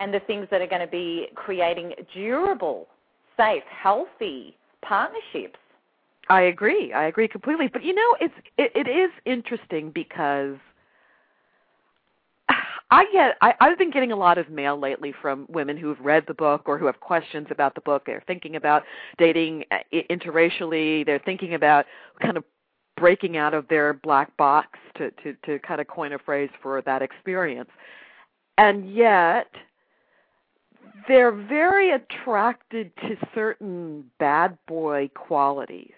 And 0.00 0.12
the 0.12 0.20
things 0.20 0.48
that 0.50 0.60
are 0.60 0.66
going 0.66 0.80
to 0.80 0.86
be 0.86 1.28
creating 1.34 1.92
durable 2.14 2.88
safe, 3.36 3.62
healthy 3.68 4.56
partnerships. 4.82 5.58
I 6.28 6.42
agree. 6.42 6.92
I 6.92 7.04
agree 7.04 7.28
completely. 7.28 7.68
But 7.68 7.84
you 7.84 7.94
know, 7.94 8.16
it's 8.20 8.34
it, 8.56 8.72
it 8.74 8.88
is 8.88 9.10
interesting 9.26 9.90
because 9.90 10.56
I 12.94 13.04
get 13.12 13.36
I, 13.40 13.54
I've 13.60 13.76
been 13.76 13.90
getting 13.90 14.12
a 14.12 14.16
lot 14.16 14.38
of 14.38 14.48
mail 14.48 14.78
lately 14.78 15.12
from 15.20 15.46
women 15.48 15.76
who've 15.76 15.98
read 16.00 16.24
the 16.28 16.34
book 16.34 16.62
or 16.66 16.78
who 16.78 16.86
have 16.86 17.00
questions 17.00 17.48
about 17.50 17.74
the 17.74 17.80
book. 17.80 18.04
They're 18.06 18.22
thinking 18.26 18.54
about 18.54 18.84
dating 19.18 19.64
uh, 19.72 19.78
interracially. 19.92 21.04
They're 21.04 21.22
thinking 21.24 21.54
about 21.54 21.86
kind 22.22 22.36
of 22.36 22.44
breaking 22.96 23.36
out 23.36 23.52
of 23.52 23.66
their 23.66 23.94
black 23.94 24.36
box 24.36 24.78
to 24.96 25.10
to 25.10 25.34
to 25.44 25.58
kind 25.60 25.80
of 25.80 25.88
coin 25.88 26.12
a 26.12 26.18
phrase 26.20 26.50
for 26.62 26.82
that 26.82 27.02
experience. 27.02 27.70
And 28.58 28.94
yet 28.94 29.50
they're 31.08 31.32
very 31.32 31.90
attracted 31.90 32.92
to 32.98 33.16
certain 33.34 34.04
bad 34.20 34.56
boy 34.68 35.10
qualities. 35.16 35.94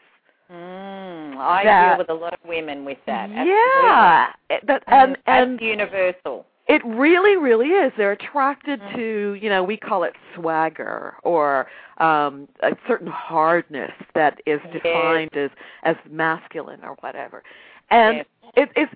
Mm, 0.50 1.36
I 1.36 1.62
that, 1.64 1.90
deal 1.90 1.98
with 1.98 2.08
a 2.08 2.14
lot 2.14 2.32
of 2.32 2.38
women 2.48 2.86
with 2.86 2.98
that. 3.04 3.28
Yeah, 3.28 4.28
that, 4.66 4.82
and 4.86 5.18
and 5.26 5.60
universal. 5.60 6.46
It 6.68 6.84
really, 6.84 7.36
really 7.36 7.68
is. 7.68 7.92
They're 7.96 8.12
attracted 8.12 8.80
mm. 8.80 8.96
to, 8.96 9.34
you 9.40 9.48
know, 9.48 9.62
we 9.62 9.76
call 9.76 10.02
it 10.02 10.14
swagger 10.34 11.14
or 11.22 11.66
um 11.98 12.48
a 12.62 12.76
certain 12.86 13.06
hardness 13.06 13.92
that 14.14 14.40
is 14.46 14.60
defined 14.72 15.30
yes. 15.34 15.50
as 15.84 15.96
as 15.96 16.10
masculine 16.10 16.80
or 16.82 16.96
whatever. 17.00 17.42
And 17.90 18.16
yes. 18.16 18.26
it, 18.54 18.68
it's 18.76 18.92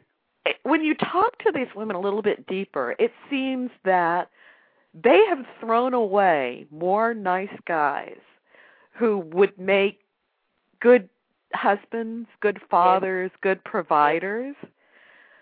it, 0.47 0.57
when 0.65 0.83
you 0.83 0.95
talk 0.95 1.39
to 1.39 1.53
these 1.55 1.69
women 1.77 1.97
a 1.97 2.01
little 2.01 2.23
bit 2.23 2.47
deeper, 2.47 2.95
it 2.99 3.13
seems 3.29 3.71
that 3.85 4.31
they 4.93 5.25
have 5.29 5.45
thrown 5.61 5.95
away 5.95 6.67
more 6.71 7.15
nice 7.15 7.57
guys 7.67 8.19
who 8.93 9.19
would 9.33 9.57
make 9.59 10.01
good 10.81 11.09
husbands, 11.55 12.29
good 12.41 12.59
fathers, 12.71 13.31
yes. 13.33 13.39
good 13.43 13.65
providers. 13.65 14.57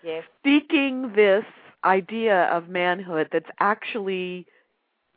Yes. 0.03 0.23
Seeking 0.45 1.11
this 1.15 1.43
idea 1.83 2.45
of 2.45 2.69
manhood 2.69 3.27
that's 3.31 3.49
actually 3.59 4.45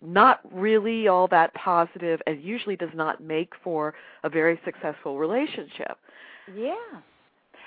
not 0.00 0.40
really 0.52 1.08
all 1.08 1.28
that 1.28 1.54
positive 1.54 2.20
and 2.26 2.42
usually 2.42 2.76
does 2.76 2.90
not 2.94 3.22
make 3.22 3.52
for 3.62 3.94
a 4.24 4.28
very 4.28 4.60
successful 4.64 5.18
relationship. 5.18 5.96
Yeah. 6.54 6.74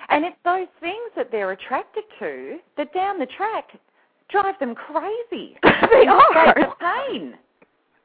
And 0.09 0.25
it's 0.25 0.37
those 0.43 0.67
things 0.79 1.11
that 1.15 1.31
they're 1.31 1.51
attracted 1.51 2.03
to 2.19 2.57
that 2.77 2.93
down 2.93 3.19
the 3.19 3.25
track 3.25 3.69
drive 4.29 4.55
them 4.59 4.75
crazy. 4.75 5.57
they 5.63 6.07
are. 6.07 6.53
The 6.55 6.73
pain. 6.79 7.35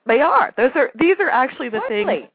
They 0.07 0.21
are. 0.21 0.53
Those 0.57 0.71
are. 0.75 0.91
These 0.99 1.17
are 1.19 1.31
actually 1.31 1.69
the 1.69 1.81
totally. 1.81 2.05
things. 2.05 2.29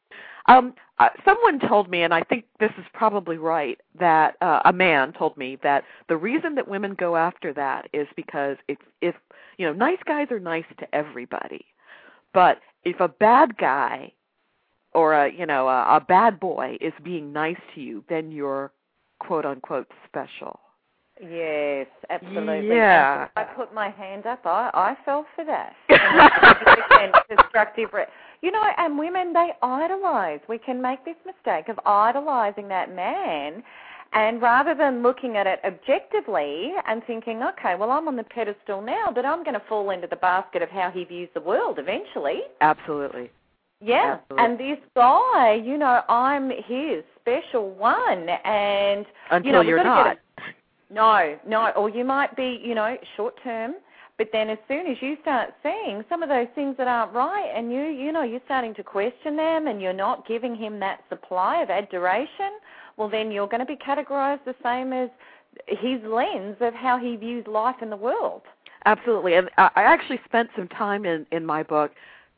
Um, 0.47 0.73
uh, 0.99 1.09
someone 1.25 1.59
told 1.59 1.89
me, 1.89 2.03
and 2.03 2.13
I 2.13 2.21
think 2.21 2.45
this 2.59 2.71
is 2.77 2.85
probably 2.93 3.37
right, 3.37 3.79
that 3.99 4.35
uh, 4.41 4.61
a 4.65 4.71
man 4.71 5.11
told 5.13 5.35
me 5.37 5.57
that 5.63 5.83
the 6.07 6.15
reason 6.15 6.55
that 6.55 6.67
women 6.67 6.95
go 6.97 7.15
after 7.15 7.53
that 7.53 7.87
is 7.93 8.07
because 8.15 8.57
if 8.67 8.77
if 9.01 9.15
you 9.57 9.65
know 9.65 9.73
nice 9.73 9.97
guys 10.05 10.27
are 10.31 10.39
nice 10.39 10.65
to 10.79 10.95
everybody, 10.95 11.65
but 12.33 12.59
if 12.83 12.99
a 12.99 13.07
bad 13.07 13.57
guy 13.57 14.13
or 14.93 15.13
a 15.13 15.31
you 15.31 15.45
know 15.45 15.67
a, 15.67 15.97
a 15.97 16.05
bad 16.07 16.39
boy 16.39 16.77
is 16.79 16.93
being 17.03 17.33
nice 17.33 17.59
to 17.73 17.81
you, 17.81 18.03
then 18.07 18.31
you're 18.31 18.71
quote 19.19 19.45
unquote 19.45 19.91
special. 20.07 20.59
Yes, 21.21 21.87
absolutely. 22.09 22.67
Yeah. 22.67 23.29
I 23.37 23.43
put 23.43 23.73
my 23.73 23.89
hand 23.89 24.25
up. 24.25 24.45
I 24.45 24.69
I 24.73 24.97
fell 25.05 25.25
for 25.35 25.45
that. 25.45 25.73
destructive. 27.29 27.89
You 28.42 28.51
know, 28.51 28.63
and 28.77 28.98
women 28.98 29.34
they 29.34 29.51
idolize. 29.62 30.39
We 30.48 30.58
can 30.58 30.82
make 30.82 31.04
this 31.06 31.15
mistake 31.25 31.70
of 31.70 31.80
idolizing 31.86 32.68
that 32.70 32.94
man, 32.94 33.63
and 34.13 34.42
rather 34.42 34.75
than 34.75 35.04
looking 35.04 35.36
at 35.38 35.48
it 35.48 35.60
objectively 35.65 36.72
and 36.88 37.04
thinking, 37.06 37.42
okay, 37.44 37.75
well 37.75 37.92
I'm 37.92 38.08
on 38.08 38.15
the 38.15 38.24
pedestal 38.24 38.82
now, 38.82 39.12
but 39.13 39.25
I'm 39.25 39.44
going 39.44 39.56
to 39.56 39.63
fall 39.68 39.89
into 39.89 40.08
the 40.08 40.15
basket 40.15 40.62
of 40.62 40.70
how 40.70 40.92
he 40.92 41.04
views 41.04 41.30
the 41.34 41.42
world 41.42 41.80
eventually. 41.80 42.42
Absolutely. 42.62 43.30
Yeah, 43.82 44.20
Absolutely. 44.22 44.46
and 44.46 44.60
this 44.60 44.86
guy, 44.96 45.62
you 45.63 45.77
know, 45.77 46.01
I'm 46.08 46.50
his 46.50 47.04
special 47.20 47.72
one, 47.72 48.30
and 48.46 49.06
until 49.32 49.46
you 49.46 49.51
know, 49.51 49.62
you're 49.62 49.84
not. 49.84 50.18
No, 50.89 51.38
no. 51.48 51.72
Or 51.72 51.89
you 51.89 52.06
might 52.06 52.36
be, 52.36 52.62
you 52.63 52.74
know, 52.74 52.96
short 53.18 53.36
term, 53.44 53.74
but 54.17 54.29
then 54.31 54.50
as 54.50 54.57
soon 54.67 54.88
as 54.88 54.98
you 55.01 55.17
start 55.22 55.53
seeing 55.62 56.03
some 56.07 56.24
of 56.24 56.29
those 56.29 56.48
things 56.55 56.75
that 56.77 56.88
aren't 56.88 57.13
right, 57.13 57.51
and 57.55 57.72
you, 57.72 57.81
you 57.81 58.12
know, 58.12 58.24
you're 58.24 58.41
starting 58.45 58.74
to 58.75 58.84
question 58.84 59.36
them, 59.36 59.67
and 59.67 59.81
you're 59.81 59.93
not 59.93 60.27
giving 60.27 60.55
him 60.55 60.79
that 60.79 61.01
supply 61.10 61.62
of 61.62 61.69
adoration, 61.69 62.60
well, 62.98 63.10
then 63.10 63.31
you're 63.31 63.48
going 63.48 63.60
to 63.60 63.65
be 63.65 63.75
categorized 63.75 64.45
the 64.45 64.55
same 64.63 64.93
as 64.93 65.10
his 65.67 66.01
lens 66.03 66.55
of 66.62 66.74
how 66.74 66.98
he 66.98 67.15
views 67.15 67.45
life 67.48 67.75
in 67.81 67.89
the 67.89 67.98
world. 67.98 68.41
Absolutely, 68.86 69.34
and 69.34 69.50
I 69.57 69.72
actually 69.75 70.19
spent 70.25 70.50
some 70.55 70.67
time 70.67 71.05
in 71.05 71.25
in 71.31 71.45
my 71.45 71.63
book 71.63 71.91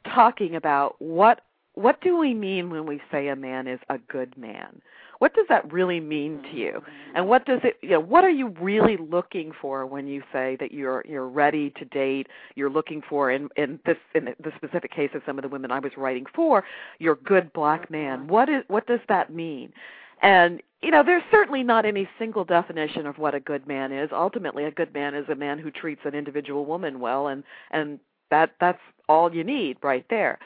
talking 0.05 0.55
about 0.55 0.95
what 0.99 1.41
what 1.73 2.01
do 2.01 2.17
we 2.17 2.33
mean 2.33 2.69
when 2.69 2.85
we 2.85 3.01
say 3.11 3.27
a 3.27 3.35
man 3.35 3.67
is 3.67 3.79
a 3.89 3.97
good 3.97 4.35
man? 4.37 4.81
What 5.19 5.33
does 5.33 5.45
that 5.49 5.71
really 5.71 5.99
mean 5.99 6.43
to 6.43 6.57
you? 6.57 6.81
And 7.15 7.27
what 7.27 7.45
does 7.45 7.59
it 7.63 7.77
you 7.81 7.89
know, 7.89 7.99
what 7.99 8.23
are 8.23 8.29
you 8.29 8.49
really 8.61 8.97
looking 8.97 9.51
for 9.59 9.85
when 9.85 10.07
you 10.07 10.21
say 10.31 10.57
that 10.59 10.71
you're 10.71 11.03
you're 11.07 11.27
ready 11.27 11.71
to 11.71 11.85
date, 11.85 12.27
you're 12.55 12.69
looking 12.69 13.01
for 13.07 13.31
in 13.31 13.49
in 13.57 13.79
this 13.85 13.97
in 14.13 14.25
the 14.25 14.51
specific 14.55 14.91
case 14.91 15.11
of 15.13 15.21
some 15.25 15.37
of 15.37 15.43
the 15.43 15.49
women 15.49 15.71
I 15.71 15.79
was 15.79 15.91
writing 15.97 16.25
for, 16.35 16.63
your 16.99 17.15
good 17.15 17.51
black 17.53 17.89
man. 17.89 18.27
What 18.27 18.49
is 18.49 18.63
what 18.67 18.87
does 18.87 18.99
that 19.09 19.33
mean? 19.33 19.73
And 20.21 20.61
you 20.81 20.91
know, 20.91 21.03
there's 21.03 21.23
certainly 21.31 21.63
not 21.63 21.85
any 21.85 22.07
single 22.19 22.45
definition 22.45 23.07
of 23.07 23.17
what 23.17 23.33
a 23.33 23.39
good 23.39 23.67
man 23.67 23.91
is. 23.91 24.09
Ultimately, 24.11 24.65
a 24.65 24.71
good 24.71 24.93
man 24.93 25.15
is 25.15 25.27
a 25.29 25.35
man 25.35 25.57
who 25.57 25.71
treats 25.71 26.01
an 26.05 26.13
individual 26.13 26.65
woman 26.65 26.99
well 26.99 27.27
and 27.27 27.43
and 27.71 27.99
that 28.29 28.51
that's 28.59 28.81
all 29.09 29.33
you 29.33 29.43
need 29.43 29.77
right 29.81 30.05
there. 30.09 30.37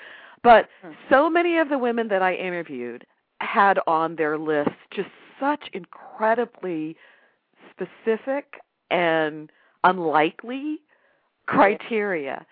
But 0.44 0.70
hmm. 0.82 0.92
so 1.10 1.30
many 1.30 1.58
of 1.58 1.70
the 1.70 1.78
women 1.78 2.08
that 2.08 2.22
I 2.22 2.36
interviewed 2.36 3.06
had 3.42 3.80
on 3.88 4.16
their 4.16 4.38
list 4.38 4.70
just 4.94 5.10
such 5.40 5.70
incredibly 5.74 6.96
specific 7.72 8.56
and 8.90 9.50
unlikely 9.84 10.80
criteria 11.48 12.46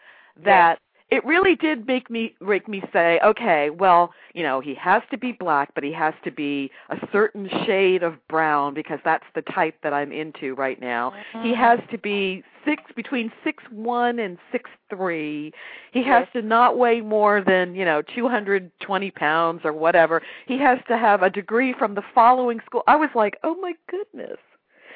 that 0.43 0.79
it 1.11 1.25
really 1.25 1.55
did 1.55 1.87
make 1.87 2.09
me 2.09 2.35
make 2.39 2.67
me 2.67 2.83
say, 2.93 3.19
okay, 3.25 3.71
well, 3.71 4.13
you 4.33 4.43
know, 4.43 4.59
he 4.59 4.75
has 4.75 5.01
to 5.09 5.17
be 5.17 5.31
black, 5.31 5.73
but 5.73 5.83
he 5.83 5.91
has 5.91 6.13
to 6.23 6.31
be 6.31 6.69
a 6.89 6.97
certain 7.11 7.49
shade 7.65 8.03
of 8.03 8.15
brown 8.27 8.75
because 8.75 8.99
that's 9.03 9.25
the 9.33 9.41
type 9.41 9.75
that 9.81 9.91
I'm 9.91 10.11
into 10.11 10.53
right 10.53 10.79
now. 10.79 11.11
Mm-hmm. 11.33 11.47
He 11.47 11.55
has 11.55 11.79
to 11.91 11.97
be 11.97 12.43
six 12.63 12.83
between 12.95 13.31
six 13.43 13.63
one 13.71 14.19
and 14.19 14.37
six 14.51 14.69
three. 14.89 15.51
He 15.91 16.03
has 16.03 16.27
to 16.33 16.43
not 16.43 16.77
weigh 16.77 17.01
more 17.01 17.41
than 17.41 17.73
you 17.73 17.85
know 17.85 18.03
two 18.15 18.29
hundred 18.29 18.71
twenty 18.79 19.09
pounds 19.09 19.61
or 19.63 19.73
whatever. 19.73 20.21
He 20.47 20.59
has 20.59 20.77
to 20.89 20.97
have 20.97 21.23
a 21.23 21.29
degree 21.29 21.73
from 21.77 21.95
the 21.95 22.03
following 22.13 22.59
school. 22.65 22.83
I 22.87 22.95
was 22.95 23.09
like, 23.15 23.37
oh 23.43 23.55
my 23.55 23.73
goodness. 23.89 24.37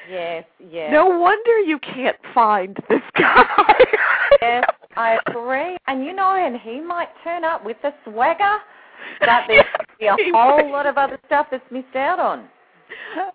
Yes, 0.08 0.44
yes. 0.70 0.90
No 0.92 1.06
wonder 1.06 1.58
you 1.60 1.78
can't 1.78 2.18
find 2.34 2.76
this 2.88 3.00
guy. 3.16 3.44
yes, 4.42 4.64
I 4.96 5.18
agree. 5.26 5.76
And 5.86 6.04
you 6.04 6.14
know, 6.14 6.34
and 6.34 6.60
he 6.60 6.80
might 6.80 7.08
turn 7.22 7.44
up 7.44 7.64
with 7.64 7.76
the 7.82 7.92
swagger, 8.04 8.58
but 9.20 9.44
there's 9.48 9.64
be 9.98 10.06
a 10.06 10.16
whole 10.32 10.70
lot 10.70 10.86
of 10.86 10.96
other 10.96 11.18
stuff 11.26 11.46
that's 11.50 11.64
missed 11.70 11.96
out 11.96 12.18
on. 12.18 12.48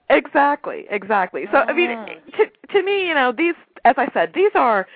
Exactly, 0.10 0.86
exactly. 0.90 1.46
So 1.52 1.60
I 1.60 1.74
mean, 1.74 1.90
mm. 1.90 2.08
to 2.38 2.74
to 2.74 2.84
me, 2.84 3.08
you 3.08 3.14
know, 3.14 3.34
these, 3.36 3.56
as 3.86 3.96
I 3.98 4.10
said, 4.14 4.32
these 4.34 4.52
are 4.56 4.88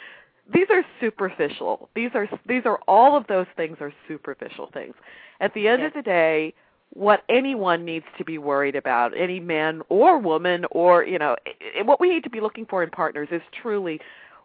these 0.53 0.67
are 0.69 0.83
superficial. 0.99 1.89
These 1.95 2.11
are 2.13 2.27
these 2.47 2.63
are 2.65 2.79
all 2.87 3.15
of 3.15 3.25
those 3.27 3.47
things 3.55 3.77
are 3.79 3.93
superficial 4.07 4.69
things. 4.73 4.93
At 5.39 5.53
the 5.53 5.67
end 5.67 5.81
yes. 5.81 5.89
of 5.89 5.93
the 5.95 6.01
day, 6.01 6.53
what 6.91 7.23
anyone 7.29 7.85
needs 7.85 8.05
to 8.17 8.25
be 8.25 8.37
worried 8.37 8.75
about, 8.75 9.17
any 9.17 9.39
man 9.39 9.81
or 9.89 10.19
woman, 10.19 10.65
or 10.71 11.03
you 11.03 11.17
know, 11.17 11.35
what 11.83 11.99
we 11.99 12.09
need 12.09 12.23
to 12.23 12.29
be 12.29 12.39
looking 12.39 12.65
for 12.65 12.83
in 12.83 12.89
partners 12.89 13.29
is 13.31 13.41
truly 13.61 13.99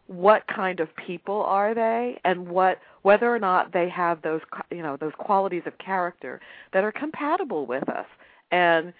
what 0.08 0.42
kind 0.46 0.80
of 0.80 0.88
people 0.96 1.42
are 1.44 1.74
they, 1.74 2.20
and 2.24 2.48
what 2.48 2.78
whether 3.02 3.32
or 3.32 3.38
not 3.38 3.72
they 3.72 3.88
have 3.88 4.20
those 4.22 4.40
you 4.70 4.82
know 4.82 4.96
those 4.96 5.12
qualities 5.18 5.62
of 5.66 5.76
character 5.78 6.40
that 6.72 6.82
are 6.82 6.92
compatible 6.92 7.66
with 7.66 7.88
us. 7.88 8.06
And 8.50 8.92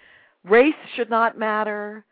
race 0.43 0.75
should 0.95 1.09
not 1.09 1.37
matter. 1.37 2.05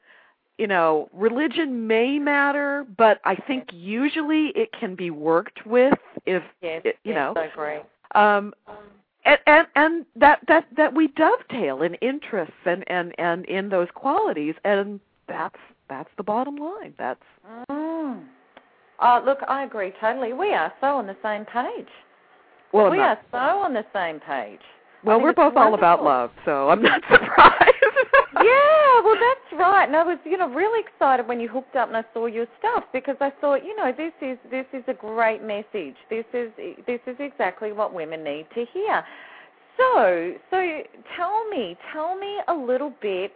You 0.57 0.65
know, 0.65 1.07
religion 1.13 1.85
may 1.85 2.17
matter, 2.17 2.85
but 2.97 3.19
I 3.23 3.35
think 3.35 3.69
usually 3.71 4.47
it 4.55 4.71
can 4.77 4.95
be 4.95 5.11
worked 5.11 5.65
with 5.67 5.93
if 6.25 6.41
yes, 6.61 6.81
it, 6.83 6.97
you 7.03 7.13
yes, 7.13 7.15
know. 7.15 7.33
I 7.37 7.45
agree. 7.45 7.79
Um, 8.15 8.53
and, 9.27 9.37
and 9.45 9.67
and 9.75 10.05
that 10.15 10.39
that 10.47 10.65
that 10.75 10.95
we 10.95 11.09
dovetail 11.09 11.83
in 11.83 11.93
interests 11.95 12.55
and 12.65 12.83
and 12.87 13.13
and 13.19 13.45
in 13.45 13.69
those 13.69 13.89
qualities 13.93 14.55
and 14.63 14.99
that's 15.27 15.59
that's 15.89 16.09
the 16.17 16.23
bottom 16.23 16.55
line 16.55 16.93
that's 16.97 17.21
mm. 17.69 17.76
Uh 18.99 19.21
look 19.25 19.39
i 19.47 19.63
agree 19.63 19.91
totally 19.99 20.33
we 20.33 20.53
are 20.53 20.71
so 20.81 20.87
on 20.87 21.07
the 21.07 21.17
same 21.23 21.45
page 21.45 21.87
well 22.73 22.89
we 22.89 22.99
are 22.99 23.19
so 23.31 23.37
on 23.37 23.73
the 23.73 23.85
same 23.93 24.19
page 24.19 24.61
well 25.03 25.19
we're 25.21 25.33
both 25.33 25.53
wonderful. 25.53 25.61
all 25.61 25.73
about 25.73 26.03
love 26.03 26.31
so 26.45 26.69
i'm 26.69 26.81
not 26.81 27.01
surprised 27.11 27.73
yeah, 28.43 29.01
well, 29.03 29.15
that's 29.15 29.59
right. 29.59 29.85
And 29.87 29.95
I 29.95 30.03
was, 30.03 30.17
you 30.25 30.37
know, 30.37 30.49
really 30.49 30.83
excited 30.85 31.27
when 31.27 31.39
you 31.39 31.47
hooked 31.47 31.75
up 31.75 31.87
and 31.87 31.97
I 31.97 32.03
saw 32.13 32.25
your 32.25 32.45
stuff 32.59 32.83
because 32.93 33.15
I 33.21 33.31
thought, 33.41 33.63
you 33.65 33.75
know, 33.75 33.91
this 33.95 34.13
is 34.21 34.37
this 34.51 34.65
is 34.73 34.83
a 34.87 34.93
great 34.93 35.43
message. 35.43 35.95
This 36.09 36.25
is 36.33 36.51
this 36.85 36.99
is 37.07 37.15
exactly 37.19 37.71
what 37.71 37.93
women 37.93 38.23
need 38.23 38.47
to 38.55 38.65
hear. 38.73 39.03
So, 39.77 40.33
so 40.49 40.81
tell 41.15 41.47
me, 41.49 41.77
tell 41.93 42.17
me 42.17 42.37
a 42.47 42.53
little 42.53 42.93
bit 43.01 43.31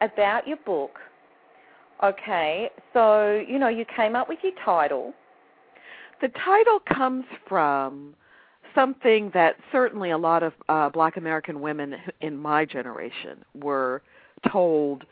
about 0.00 0.46
your 0.46 0.58
book. 0.58 0.98
Okay, 2.02 2.70
so 2.92 3.44
you 3.46 3.58
know, 3.58 3.68
you 3.68 3.84
came 3.96 4.16
up 4.16 4.28
with 4.28 4.38
your 4.42 4.52
title. 4.64 5.12
The 6.20 6.28
title 6.28 6.80
comes 6.92 7.24
from 7.48 8.14
something 8.74 9.30
that 9.34 9.56
certainly 9.72 10.10
a 10.10 10.18
lot 10.18 10.42
of 10.42 10.52
uh, 10.68 10.88
Black 10.88 11.16
American 11.16 11.60
women 11.60 11.96
in 12.20 12.36
my 12.36 12.64
generation 12.64 13.44
were 13.54 14.02
told 14.50 15.04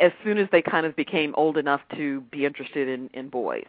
as 0.00 0.12
soon 0.24 0.36
as 0.38 0.48
they 0.52 0.60
kind 0.60 0.84
of 0.84 0.94
became 0.96 1.34
old 1.36 1.56
enough 1.56 1.80
to 1.96 2.20
be 2.32 2.44
interested 2.44 2.88
in 2.88 3.08
in 3.14 3.28
boys 3.28 3.66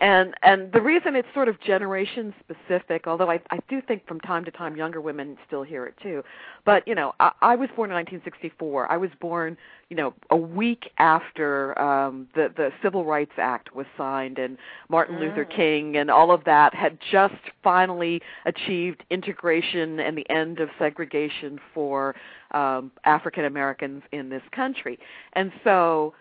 and 0.00 0.34
and 0.42 0.72
the 0.72 0.80
reason 0.80 1.16
it's 1.16 1.28
sort 1.34 1.48
of 1.48 1.60
generation 1.60 2.34
specific 2.40 3.06
although 3.06 3.30
i 3.30 3.40
i 3.50 3.58
do 3.68 3.80
think 3.80 4.06
from 4.06 4.20
time 4.20 4.44
to 4.44 4.50
time 4.50 4.76
younger 4.76 5.00
women 5.00 5.36
still 5.46 5.62
hear 5.62 5.86
it 5.86 5.94
too. 6.02 6.22
But 6.64 6.86
you 6.86 6.94
know 6.94 7.14
i 7.20 7.32
i 7.42 7.56
was 7.56 7.68
born 7.76 7.90
in 7.90 7.96
1964 7.96 8.90
i 8.90 8.96
was 8.96 9.10
born 9.20 9.56
you 9.88 9.96
know 9.96 10.14
a 10.30 10.36
week 10.36 10.90
after 10.98 11.78
um 11.80 12.28
the 12.34 12.52
the 12.56 12.70
civil 12.82 13.04
rights 13.04 13.32
act 13.38 13.74
was 13.74 13.86
signed 13.96 14.38
and 14.38 14.58
martin 14.88 15.16
mm. 15.16 15.20
luther 15.20 15.44
king 15.44 15.96
and 15.96 16.10
all 16.10 16.30
of 16.30 16.44
that 16.44 16.74
had 16.74 16.98
just 17.10 17.34
finally 17.62 18.20
achieved 18.44 19.04
integration 19.10 20.00
and 20.00 20.16
the 20.16 20.28
end 20.30 20.60
of 20.60 20.68
segregation 20.78 21.58
for 21.74 22.14
um 22.52 22.90
african 23.04 23.44
americans 23.44 24.02
in 24.12 24.28
this 24.28 24.42
country. 24.52 24.98
And 25.34 25.52
so 25.64 26.14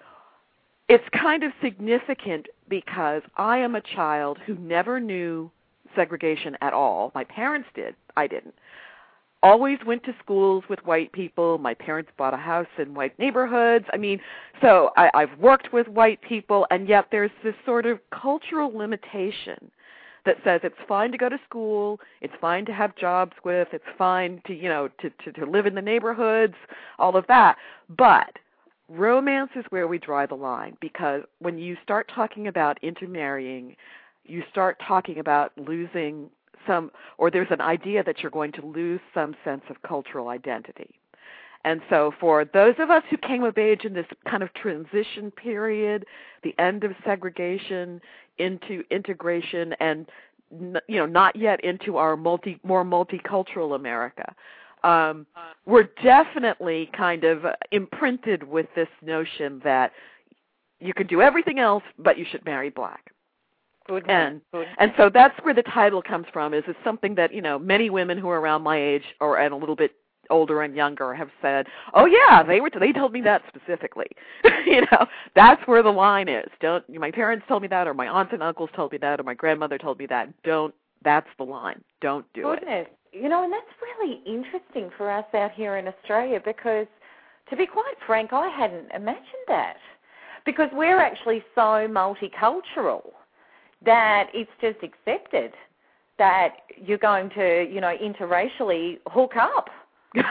it's 0.90 1.04
kind 1.14 1.44
of 1.44 1.52
significant 1.62 2.48
because 2.70 3.22
I 3.38 3.58
am 3.58 3.76
a 3.76 3.82
child 3.82 4.38
who 4.46 4.56
never 4.56 5.00
knew 5.00 5.52
segregation 5.96 6.58
at 6.62 6.74
all. 6.74 7.12
My 7.16 7.24
parents 7.24 7.70
did, 7.76 7.96
I 8.16 8.28
didn't. 8.28 8.56
Always 9.44 9.78
went 9.86 10.04
to 10.06 10.16
schools 10.24 10.64
with 10.70 10.80
white 10.84 11.12
people. 11.12 11.58
My 11.60 11.74
parents 11.74 12.12
bought 12.18 12.34
a 12.34 12.38
house 12.38 12.68
in 12.80 12.96
white 12.96 13.18
neighborhoods. 13.20 13.86
I 13.94 13.98
mean, 13.98 14.20
so 14.62 14.90
I, 14.98 15.12
I've 15.14 15.38
worked 15.40 15.72
with 15.72 15.88
white 15.88 16.22
people, 16.22 16.66
and 16.72 16.88
yet 16.88 17.08
there's 17.12 17.32
this 17.44 17.54
sort 17.66 17.86
of 17.86 18.00
cultural 18.10 18.76
limitation 18.76 19.72
that 20.26 20.38
says 20.44 20.62
it's 20.64 20.76
fine 20.88 21.12
to 21.12 21.18
go 21.18 21.30
to 21.30 21.40
school, 21.48 22.00
it's 22.22 22.34
fine 22.42 22.66
to 22.66 22.74
have 22.74 22.96
jobs 22.96 23.34
with, 23.46 23.70
it's 23.72 23.86
fine 23.98 24.42
to 24.46 24.54
you 24.54 24.68
know 24.68 24.90
to 25.00 25.10
to, 25.24 25.32
to 25.32 25.46
live 25.46 25.66
in 25.66 25.74
the 25.74 25.82
neighborhoods, 25.82 26.56
all 27.00 27.16
of 27.16 27.26
that, 27.28 27.58
but 27.96 28.38
romance 28.90 29.52
is 29.56 29.66
where 29.70 29.88
we 29.88 29.98
draw 29.98 30.26
the 30.26 30.36
line 30.36 30.78
because 30.82 31.24
when 31.40 31.58
you 31.58 31.78
start 31.84 32.10
talking 32.14 32.48
about 32.48 32.78
intermarrying, 32.82 33.76
you 34.26 34.44
start 34.50 34.78
talking 34.86 35.20
about 35.20 35.52
losing 35.58 36.30
some, 36.66 36.92
or 37.18 37.32
there's 37.32 37.52
an 37.52 37.62
idea 37.62 38.04
that 38.04 38.20
you're 38.20 38.32
going 38.32 38.52
to 38.54 38.66
lose 38.66 39.00
some 39.14 39.36
sense 39.44 39.64
of 39.70 39.82
cultural 39.82 40.30
identity. 40.30 41.00
And 41.64 41.82
so, 41.90 42.14
for 42.20 42.46
those 42.46 42.76
of 42.80 42.90
us 42.90 43.04
who 43.10 43.18
came 43.18 43.44
of 43.44 43.58
age 43.58 43.84
in 43.84 43.94
this 43.94 44.06
kind 44.30 44.44
of 44.44 44.54
transition 44.54 45.32
period, 45.32 46.06
the 46.44 46.56
end 46.60 46.84
of 46.84 46.92
segregation 47.04 48.00
into 48.38 48.84
integration, 48.90 49.74
and 49.80 50.08
you 50.52 50.98
know, 50.98 51.06
not 51.06 51.36
yet 51.36 51.62
into 51.64 51.98
our 51.98 52.16
multi 52.16 52.60
more 52.64 52.86
multicultural 52.86 53.76
America, 53.76 54.34
um, 54.84 55.26
we're 55.66 55.90
definitely 56.04 56.90
kind 56.96 57.24
of 57.24 57.46
imprinted 57.72 58.44
with 58.44 58.68
this 58.76 58.88
notion 59.02 59.62
that 59.64 59.92
you 60.80 60.94
can 60.94 61.08
do 61.08 61.22
everything 61.22 61.60
else, 61.60 61.84
but 61.98 62.18
you 62.18 62.26
should 62.30 62.46
marry 62.46 62.70
black. 62.70 63.12
Good 63.88 64.10
and 64.10 64.42
Good. 64.54 64.68
and 64.80 64.92
so 64.98 65.10
that's 65.10 65.34
where 65.44 65.54
the 65.54 65.64
title 65.64 66.02
comes 66.02 66.26
from. 66.34 66.54
Is 66.54 66.64
it's 66.68 66.78
something 66.84 67.16
that 67.16 67.34
you 67.34 67.42
know 67.42 67.58
many 67.58 67.90
women 67.90 68.18
who 68.18 68.30
are 68.30 68.40
around 68.40 68.62
my 68.62 68.78
age 68.82 69.04
or 69.22 69.38
and 69.40 69.54
a 69.54 69.58
little 69.58 69.78
bit 69.78 69.94
older 70.30 70.62
and 70.62 70.76
younger 70.76 71.14
have 71.14 71.30
said, 71.42 71.68
"Oh 71.94 72.06
yeah, 72.06 72.44
they 72.44 72.60
were. 72.60 72.70
T- 72.70 72.80
they 72.80 72.92
told 72.92 73.14
me 73.14 73.22
that 73.22 73.44
specifically. 73.48 74.08
you 74.66 74.82
know, 74.92 75.06
that's 75.36 75.66
where 75.68 75.82
the 75.82 75.90
line 75.90 76.28
is. 76.28 76.48
Don't. 76.60 76.84
My 76.90 77.12
parents 77.12 77.46
told 77.48 77.62
me 77.62 77.70
that, 77.70 77.88
or 77.88 77.94
my 77.94 78.08
aunts 78.08 78.34
and 78.34 78.44
uncles 78.44 78.70
told 78.76 78.92
me 78.92 78.98
that, 79.00 79.22
or 79.22 79.24
my 79.24 79.34
grandmother 79.34 79.78
told 79.78 80.00
me 80.00 80.06
that. 80.08 80.30
Don't. 80.44 80.74
That's 81.04 81.28
the 81.38 81.46
line. 81.46 81.82
Don't 82.02 82.26
do 82.34 82.42
Goodness. 82.42 82.88
it. 82.90 82.97
You 83.20 83.30
know, 83.30 83.44
and 83.44 83.52
that's 83.52 83.66
really 83.82 84.22
interesting 84.26 84.90
for 84.98 85.12
us 85.12 85.26
out 85.34 85.52
here 85.52 85.78
in 85.78 85.88
Australia 85.88 86.40
because, 86.44 86.88
to 87.50 87.56
be 87.56 87.66
quite 87.66 87.96
frank, 88.06 88.34
I 88.34 88.50
hadn't 88.50 88.92
imagined 88.94 89.48
that. 89.48 89.78
Because 90.46 90.70
we're 90.72 91.00
actually 91.00 91.44
so 91.56 91.88
multicultural 91.90 93.02
that 93.86 94.28
it's 94.34 94.52
just 94.62 94.78
accepted 94.82 95.52
that 96.18 96.58
you're 96.78 96.98
going 96.98 97.30
to, 97.32 97.68
you 97.70 97.82
know, 97.82 97.96
interracially 98.02 99.00
hook 99.08 99.34
up. 99.36 99.70
well, 100.16 100.24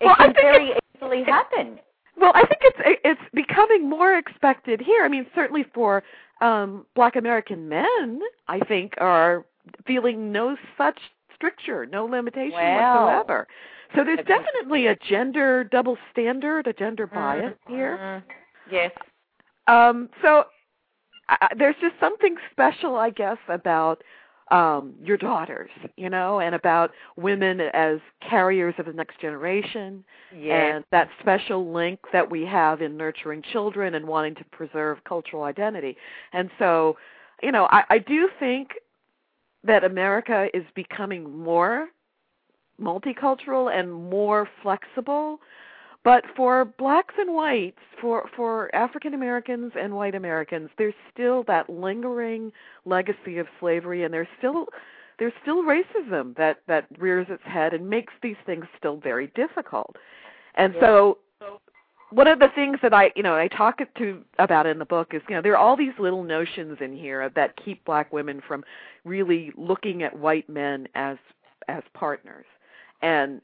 it 0.00 0.16
can 0.18 0.34
very 0.34 0.72
easily 0.94 1.24
happen. 1.24 1.78
Well, 2.16 2.32
I 2.34 2.46
think 2.46 2.60
it's 2.62 3.00
it's 3.04 3.20
becoming 3.34 3.88
more 3.88 4.16
expected 4.16 4.80
here. 4.80 5.04
I 5.04 5.08
mean, 5.08 5.26
certainly 5.34 5.66
for 5.74 6.02
um 6.40 6.86
black 6.94 7.16
American 7.16 7.68
men, 7.68 8.20
I 8.48 8.60
think 8.60 8.94
are 8.98 9.44
feeling 9.86 10.32
no 10.32 10.56
such 10.78 10.98
stricture, 11.36 11.86
no 11.86 12.04
limitation 12.06 12.52
wow. 12.52 13.06
whatsoever. 13.06 13.46
So 13.94 14.02
there's 14.02 14.26
definitely 14.26 14.88
a 14.88 14.96
gender 15.08 15.62
double 15.62 15.96
standard, 16.10 16.66
a 16.66 16.72
gender 16.72 17.06
bias 17.06 17.54
mm-hmm. 17.64 17.72
here. 17.72 18.24
Yes. 18.70 18.90
Um, 19.68 20.08
so 20.22 20.44
uh, 21.28 21.48
there's 21.56 21.76
just 21.80 21.94
something 22.00 22.36
special, 22.50 22.96
I 22.96 23.10
guess, 23.10 23.38
about 23.48 24.02
um, 24.50 24.94
your 25.02 25.16
daughters, 25.16 25.70
you 25.96 26.08
know, 26.08 26.40
and 26.40 26.54
about 26.54 26.92
women 27.16 27.60
as 27.72 27.98
carriers 28.28 28.74
of 28.78 28.86
the 28.86 28.92
next 28.92 29.20
generation, 29.20 30.04
yes. 30.36 30.74
and 30.74 30.84
that 30.92 31.08
special 31.20 31.72
link 31.72 31.98
that 32.12 32.30
we 32.30 32.44
have 32.44 32.80
in 32.80 32.96
nurturing 32.96 33.42
children 33.52 33.94
and 33.94 34.06
wanting 34.06 34.34
to 34.36 34.44
preserve 34.52 34.98
cultural 35.04 35.42
identity. 35.42 35.96
And 36.32 36.48
so, 36.58 36.96
you 37.42 37.50
know, 37.50 37.66
I, 37.70 37.82
I 37.90 37.98
do 37.98 38.28
think 38.38 38.70
that 39.66 39.84
America 39.84 40.48
is 40.54 40.64
becoming 40.74 41.38
more 41.38 41.88
multicultural 42.80 43.74
and 43.74 43.92
more 43.92 44.48
flexible. 44.62 45.40
But 46.04 46.24
for 46.36 46.64
blacks 46.64 47.14
and 47.18 47.34
whites, 47.34 47.80
for 48.00 48.28
for 48.36 48.72
African 48.74 49.12
Americans 49.14 49.72
and 49.78 49.96
white 49.96 50.14
Americans, 50.14 50.70
there's 50.78 50.94
still 51.12 51.42
that 51.48 51.68
lingering 51.68 52.52
legacy 52.84 53.38
of 53.38 53.46
slavery, 53.58 54.04
and 54.04 54.14
there's 54.14 54.28
still 54.38 54.66
there's 55.18 55.32
still 55.42 55.64
racism 55.64 56.36
that 56.36 56.58
that 56.68 56.86
rears 56.98 57.26
its 57.28 57.42
head 57.44 57.74
and 57.74 57.88
makes 57.88 58.12
these 58.22 58.36
things 58.46 58.66
still 58.78 58.98
very 58.98 59.32
difficult. 59.34 59.96
And 60.54 60.74
yeah. 60.74 60.80
so 60.80 61.18
one 62.10 62.28
of 62.28 62.38
the 62.38 62.48
things 62.54 62.78
that 62.82 62.94
I, 62.94 63.12
you 63.16 63.22
know, 63.22 63.34
I 63.34 63.48
talk 63.48 63.80
to 63.98 64.22
about 64.38 64.66
in 64.66 64.78
the 64.78 64.84
book 64.84 65.12
is, 65.12 65.22
you 65.28 65.34
know, 65.34 65.42
there 65.42 65.52
are 65.52 65.56
all 65.56 65.76
these 65.76 65.92
little 65.98 66.22
notions 66.22 66.78
in 66.80 66.96
here 66.96 67.28
that 67.30 67.56
keep 67.62 67.84
black 67.84 68.12
women 68.12 68.40
from 68.46 68.64
really 69.04 69.52
looking 69.56 70.02
at 70.02 70.16
white 70.16 70.48
men 70.48 70.88
as 70.94 71.18
as 71.68 71.82
partners. 71.94 72.46
And 73.02 73.40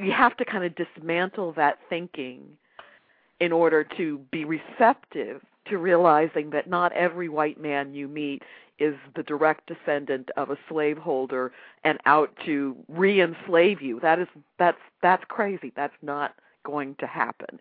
you 0.00 0.12
have 0.12 0.36
to 0.36 0.44
kind 0.44 0.64
of 0.64 0.74
dismantle 0.76 1.52
that 1.54 1.78
thinking 1.88 2.42
in 3.40 3.52
order 3.52 3.84
to 3.96 4.18
be 4.30 4.44
receptive 4.44 5.42
to 5.66 5.78
realizing 5.78 6.50
that 6.50 6.68
not 6.68 6.92
every 6.92 7.28
white 7.28 7.60
man 7.60 7.94
you 7.94 8.06
meet 8.06 8.42
is 8.78 8.94
the 9.16 9.22
direct 9.22 9.66
descendant 9.66 10.30
of 10.36 10.50
a 10.50 10.58
slaveholder 10.68 11.52
and 11.84 11.98
out 12.06 12.30
to 12.44 12.76
re-enslave 12.88 13.80
you. 13.80 14.00
That 14.00 14.18
is 14.18 14.28
that's 14.58 14.78
that's 15.02 15.24
crazy. 15.28 15.72
That's 15.74 15.94
not 16.02 16.34
going 16.64 16.96
to 17.00 17.06
happen. 17.06 17.58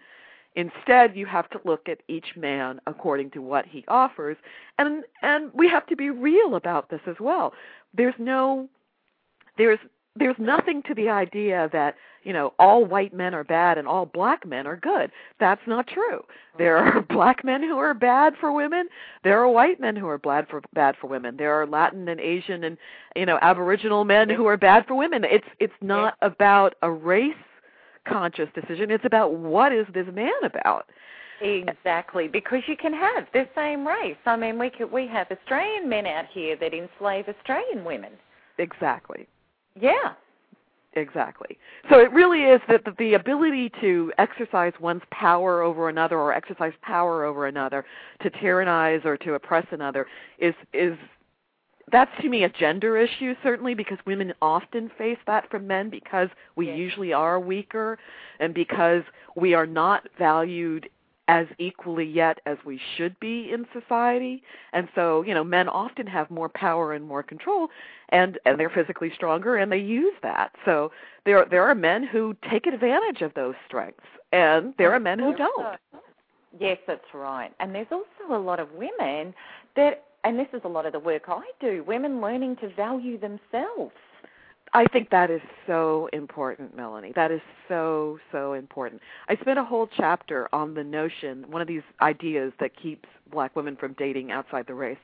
Instead, 0.56 1.16
you 1.16 1.26
have 1.26 1.50
to 1.50 1.60
look 1.66 1.90
at 1.90 2.00
each 2.08 2.36
man 2.36 2.80
according 2.86 3.32
to 3.32 3.42
what 3.42 3.66
he 3.66 3.84
offers, 3.88 4.38
and 4.78 5.04
and 5.22 5.52
we 5.54 5.68
have 5.68 5.86
to 5.88 5.96
be 5.96 6.10
real 6.10 6.56
about 6.56 6.90
this 6.90 7.02
as 7.08 7.16
well. 7.20 7.54
There's 7.96 8.14
no 8.20 8.70
there's 9.58 9.80
there's 10.16 10.36
nothing 10.38 10.84
to 10.84 10.94
the 10.94 11.10
idea 11.10 11.70
that 11.74 11.96
you 12.24 12.34
know 12.34 12.54
all 12.60 12.86
white 12.86 13.14
men 13.14 13.34
are 13.34 13.44
bad 13.44 13.80
and 13.80 13.88
all 13.88 14.06
black 14.06 14.46
men 14.46 14.68
are 14.68 14.78
good. 14.78 15.12
That's 15.40 15.62
not 15.66 15.88
true. 15.88 16.24
There 16.58 16.78
are 16.78 17.02
black 17.10 17.44
men 17.44 17.64
who 17.64 17.80
are 17.80 17.96
bad 17.96 18.34
for 18.40 18.52
women. 18.52 18.90
There 19.24 19.40
are 19.40 19.50
white 19.50 19.80
men 19.80 19.96
who 19.96 20.08
are 20.08 20.20
bad 20.20 20.48
for 20.50 20.62
bad 20.74 20.96
for 21.02 21.08
women. 21.08 21.36
There 21.36 21.60
are 21.60 21.66
latin 21.66 22.08
and 22.08 22.20
asian 22.20 22.64
and 22.64 22.78
you 23.16 23.26
know 23.26 23.40
aboriginal 23.42 24.06
men 24.06 24.30
who 24.30 24.46
are 24.46 24.58
bad 24.58 24.86
for 24.86 24.94
women. 24.94 25.24
It's 25.24 25.48
it's 25.60 25.74
not 25.82 26.16
about 26.22 26.76
a 26.84 26.92
race 26.92 27.34
conscious 28.08 28.50
decision. 28.54 28.92
It's 28.92 29.06
about 29.06 29.34
what 29.34 29.72
is 29.72 29.86
this 29.94 30.08
man 30.14 30.32
about. 30.44 30.88
Exactly, 31.42 32.28
because 32.28 32.62
you 32.68 32.78
can 32.78 32.94
have 32.94 33.26
the 33.34 33.48
same 33.56 33.86
race. 33.86 34.18
I 34.26 34.36
mean, 34.36 34.58
we 34.58 34.70
could 34.70 34.92
we 34.92 35.08
have 35.08 35.28
Australian 35.30 35.90
men 35.90 36.06
out 36.06 36.26
here 36.32 36.56
that 36.56 36.74
enslave 36.74 37.26
Australian 37.28 37.84
women. 37.84 38.12
Exactly. 38.58 39.28
Yeah. 39.80 40.14
Exactly. 40.96 41.58
So 41.90 42.00
it 42.00 42.12
really 42.12 42.42
is 42.44 42.62
that 42.70 42.82
the 43.00 43.16
ability 43.16 43.72
to 43.82 44.14
exercise 44.20 44.74
one's 44.80 45.02
power 45.12 45.64
over 45.64 45.90
another 45.90 46.20
or 46.20 46.32
exercise 46.32 46.74
power 46.84 47.26
over 47.26 47.48
another, 47.48 47.84
to 48.22 48.30
tyrannize 48.30 49.02
or 49.04 49.18
to 49.18 49.34
oppress 49.34 49.66
another 49.72 50.06
is 50.38 50.54
is 50.72 50.96
that's 51.92 52.12
to 52.22 52.30
me 52.30 52.44
a 52.44 52.50
gender 52.50 52.98
issue 52.98 53.36
certainly 53.44 53.74
because 53.74 53.98
women 54.06 54.34
often 54.42 54.90
face 54.98 55.18
that 55.28 55.50
from 55.50 55.68
men 55.68 55.90
because 55.90 56.30
we 56.56 56.68
yes. 56.68 56.78
usually 56.78 57.14
are 57.14 57.40
weaker 57.40 57.98
and 58.40 58.54
because 58.54 59.04
we 59.36 59.54
are 59.54 59.66
not 59.66 60.08
valued 60.18 60.90
as 61.28 61.48
equally 61.58 62.06
yet 62.06 62.40
as 62.46 62.58
we 62.66 62.80
should 62.98 63.18
be 63.20 63.50
in 63.54 63.66
society. 63.72 64.44
And 64.74 64.88
so 64.96 65.24
you 65.24 65.34
know 65.34 65.44
men 65.44 65.70
often 65.70 66.08
have 66.08 66.30
more 66.30 66.50
power 66.50 66.94
and 66.94 67.06
more 67.06 67.24
control 67.24 67.70
and 68.10 68.40
and 68.46 68.60
they're 68.60 68.70
physically 68.70 69.12
stronger 69.16 69.58
and 69.58 69.72
they 69.72 69.78
use 69.78 70.14
that. 70.22 70.52
So 70.66 70.92
there 71.26 71.46
there 71.50 71.64
are 71.64 71.76
men 71.76 72.04
who 72.04 72.36
take 72.50 72.68
advantage 72.68 73.22
of 73.22 73.34
those 73.34 73.56
strengths 73.68 74.04
and 74.32 74.74
there 74.78 74.94
are 74.94 75.00
men 75.00 75.20
who 75.20 75.36
don't. 75.36 75.78
Yes 76.60 76.78
that's 76.88 77.14
right. 77.14 77.52
And 77.60 77.74
there's 77.74 77.88
also 77.92 78.36
a 78.36 78.40
lot 78.40 78.60
of 78.60 78.70
women 78.72 79.34
that 79.76 80.06
and 80.24 80.40
this 80.40 80.48
is 80.54 80.62
a 80.64 80.68
lot 80.68 80.86
of 80.86 80.94
the 80.94 81.00
work 81.00 81.24
I 81.28 81.44
do, 81.60 81.84
women 81.86 82.22
learning 82.22 82.58
to 82.58 82.74
value 82.74 83.20
themselves. 83.20 83.94
I 84.76 84.86
think 84.86 85.12
that 85.12 85.30
is 85.30 85.42
so 85.68 86.10
important, 86.14 86.76
Melanie. 86.76 87.14
That 87.16 87.32
is 87.32 87.42
so, 87.68 88.18
so 88.32 88.54
important. 88.54 89.02
I 89.30 89.36
spent 89.36 89.60
a 89.60 89.64
whole 89.64 89.88
chapter 89.96 90.50
on 90.54 90.74
the 90.74 90.84
notion, 90.84 91.46
one 91.52 91.62
of 91.62 91.68
these 91.68 91.84
ideas 92.02 92.54
that 92.60 92.76
keeps 92.76 93.08
black 93.32 93.56
women 93.56 93.76
from 93.76 93.94
dating 93.94 94.32
outside 94.32 94.66
the 94.66 94.74
race, 94.74 94.98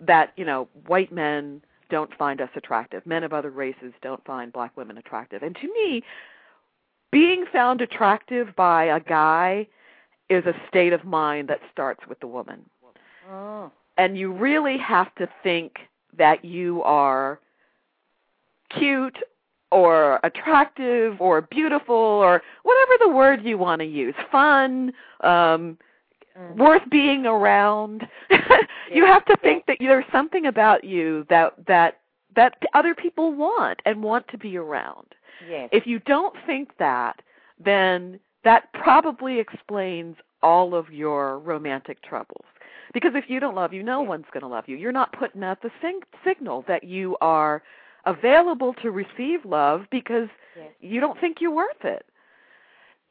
that, 0.00 0.32
you 0.36 0.46
know, 0.46 0.68
white 0.86 1.12
men 1.12 1.60
don't 1.90 2.16
find 2.16 2.40
us 2.40 2.48
attractive. 2.54 3.04
Men 3.04 3.22
of 3.22 3.34
other 3.34 3.50
races 3.50 3.92
don't 4.00 4.24
find 4.24 4.52
black 4.52 4.74
women 4.76 4.96
attractive. 4.96 5.42
And 5.42 5.54
to 5.56 5.66
me, 5.66 6.02
being 7.12 7.44
found 7.52 7.82
attractive 7.82 8.56
by 8.56 8.84
a 8.84 9.00
guy 9.00 9.66
is 10.30 10.46
a 10.46 10.54
state 10.68 10.94
of 10.94 11.04
mind 11.04 11.48
that 11.48 11.60
starts 11.70 12.06
with 12.08 12.20
the 12.20 12.26
woman. 12.26 12.64
Oh 13.30 13.70
and 13.96 14.18
you 14.18 14.32
really 14.32 14.78
have 14.78 15.14
to 15.16 15.28
think 15.42 15.78
that 16.16 16.44
you 16.44 16.82
are 16.82 17.40
cute 18.70 19.18
or 19.70 20.18
attractive 20.24 21.20
or 21.20 21.42
beautiful 21.42 21.94
or 21.94 22.42
whatever 22.62 22.92
the 23.00 23.08
word 23.08 23.44
you 23.44 23.56
want 23.56 23.80
to 23.80 23.86
use 23.86 24.14
fun 24.32 24.92
um 25.22 25.78
mm. 26.38 26.56
worth 26.56 26.82
being 26.90 27.26
around. 27.26 28.06
You 28.92 29.06
have 29.06 29.24
to 29.26 29.36
think 29.36 29.66
that 29.66 29.76
there's 29.78 30.04
something 30.10 30.46
about 30.46 30.82
you 30.82 31.24
that 31.30 31.54
that 31.68 32.00
that 32.34 32.54
other 32.74 32.92
people 32.92 33.32
want 33.32 33.80
and 33.84 34.02
want 34.02 34.26
to 34.28 34.38
be 34.38 34.56
around. 34.56 35.06
Yes. 35.48 35.68
if 35.72 35.86
you 35.86 36.00
don't 36.00 36.34
think 36.44 36.76
that 36.78 37.22
then 37.58 38.20
that 38.44 38.72
probably 38.72 39.38
explains 39.38 40.16
all 40.42 40.74
of 40.74 40.90
your 40.90 41.38
romantic 41.38 42.02
troubles 42.02 42.44
because 42.92 43.12
if 43.14 43.24
you 43.28 43.40
don't 43.40 43.54
love 43.54 43.72
you, 43.72 43.82
no 43.82 44.00
one's 44.00 44.26
going 44.32 44.42
to 44.42 44.48
love 44.48 44.64
you. 44.66 44.76
You're 44.76 44.92
not 44.92 45.12
putting 45.12 45.42
out 45.42 45.62
the 45.62 45.70
sing- 45.80 46.00
signal 46.24 46.64
that 46.68 46.84
you 46.84 47.16
are 47.20 47.62
available 48.06 48.74
to 48.82 48.90
receive 48.90 49.44
love 49.44 49.82
because 49.90 50.28
yes. 50.56 50.68
you 50.80 51.00
don't 51.00 51.20
think 51.20 51.38
you're 51.40 51.54
worth 51.54 51.84
it. 51.84 52.04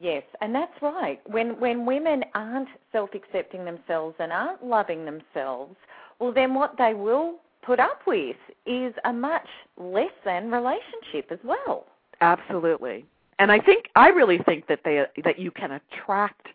Yes, 0.00 0.22
and 0.40 0.54
that's 0.54 0.80
right. 0.80 1.20
When 1.26 1.60
when 1.60 1.84
women 1.84 2.24
aren't 2.34 2.68
self-accepting 2.90 3.66
themselves 3.66 4.16
and 4.18 4.32
aren't 4.32 4.64
loving 4.64 5.04
themselves, 5.04 5.76
well 6.18 6.32
then 6.32 6.54
what 6.54 6.74
they 6.78 6.94
will 6.94 7.36
put 7.62 7.78
up 7.78 8.00
with 8.06 8.36
is 8.64 8.94
a 9.04 9.12
much 9.12 9.46
less 9.76 10.12
than 10.24 10.50
relationship 10.50 11.30
as 11.30 11.38
well. 11.44 11.84
Absolutely. 12.22 13.04
And 13.38 13.52
I 13.52 13.58
think 13.58 13.86
I 13.94 14.08
really 14.08 14.38
think 14.38 14.66
that 14.68 14.80
they 14.84 15.04
that 15.22 15.38
you 15.38 15.50
can 15.50 15.72
attract 15.72 16.48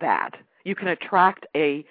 that. 0.00 0.30
You 0.64 0.76
can 0.76 0.88
attract 0.88 1.46
a 1.56 1.84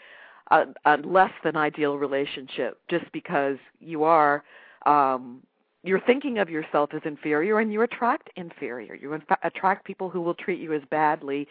a, 0.52 0.66
a 0.86 0.98
less 0.98 1.32
than 1.44 1.56
ideal 1.56 1.98
relationship 1.98 2.80
just 2.90 3.06
because 3.12 3.58
you 3.80 4.04
are 4.04 4.44
um 4.86 5.42
you're 5.86 6.02
thinking 6.02 6.40
of 6.40 6.50
yourself 6.50 6.92
as 6.94 7.02
inferior 7.06 7.60
and 7.60 7.72
you 7.72 7.82
attract 7.82 8.30
inferior 8.36 8.96
you 8.96 9.20
attract 9.44 9.86
people 9.86 10.10
who 10.10 10.22
will 10.22 10.36
treat 10.36 10.60
you 10.60 10.74
as 10.74 10.82
badly 10.90 11.48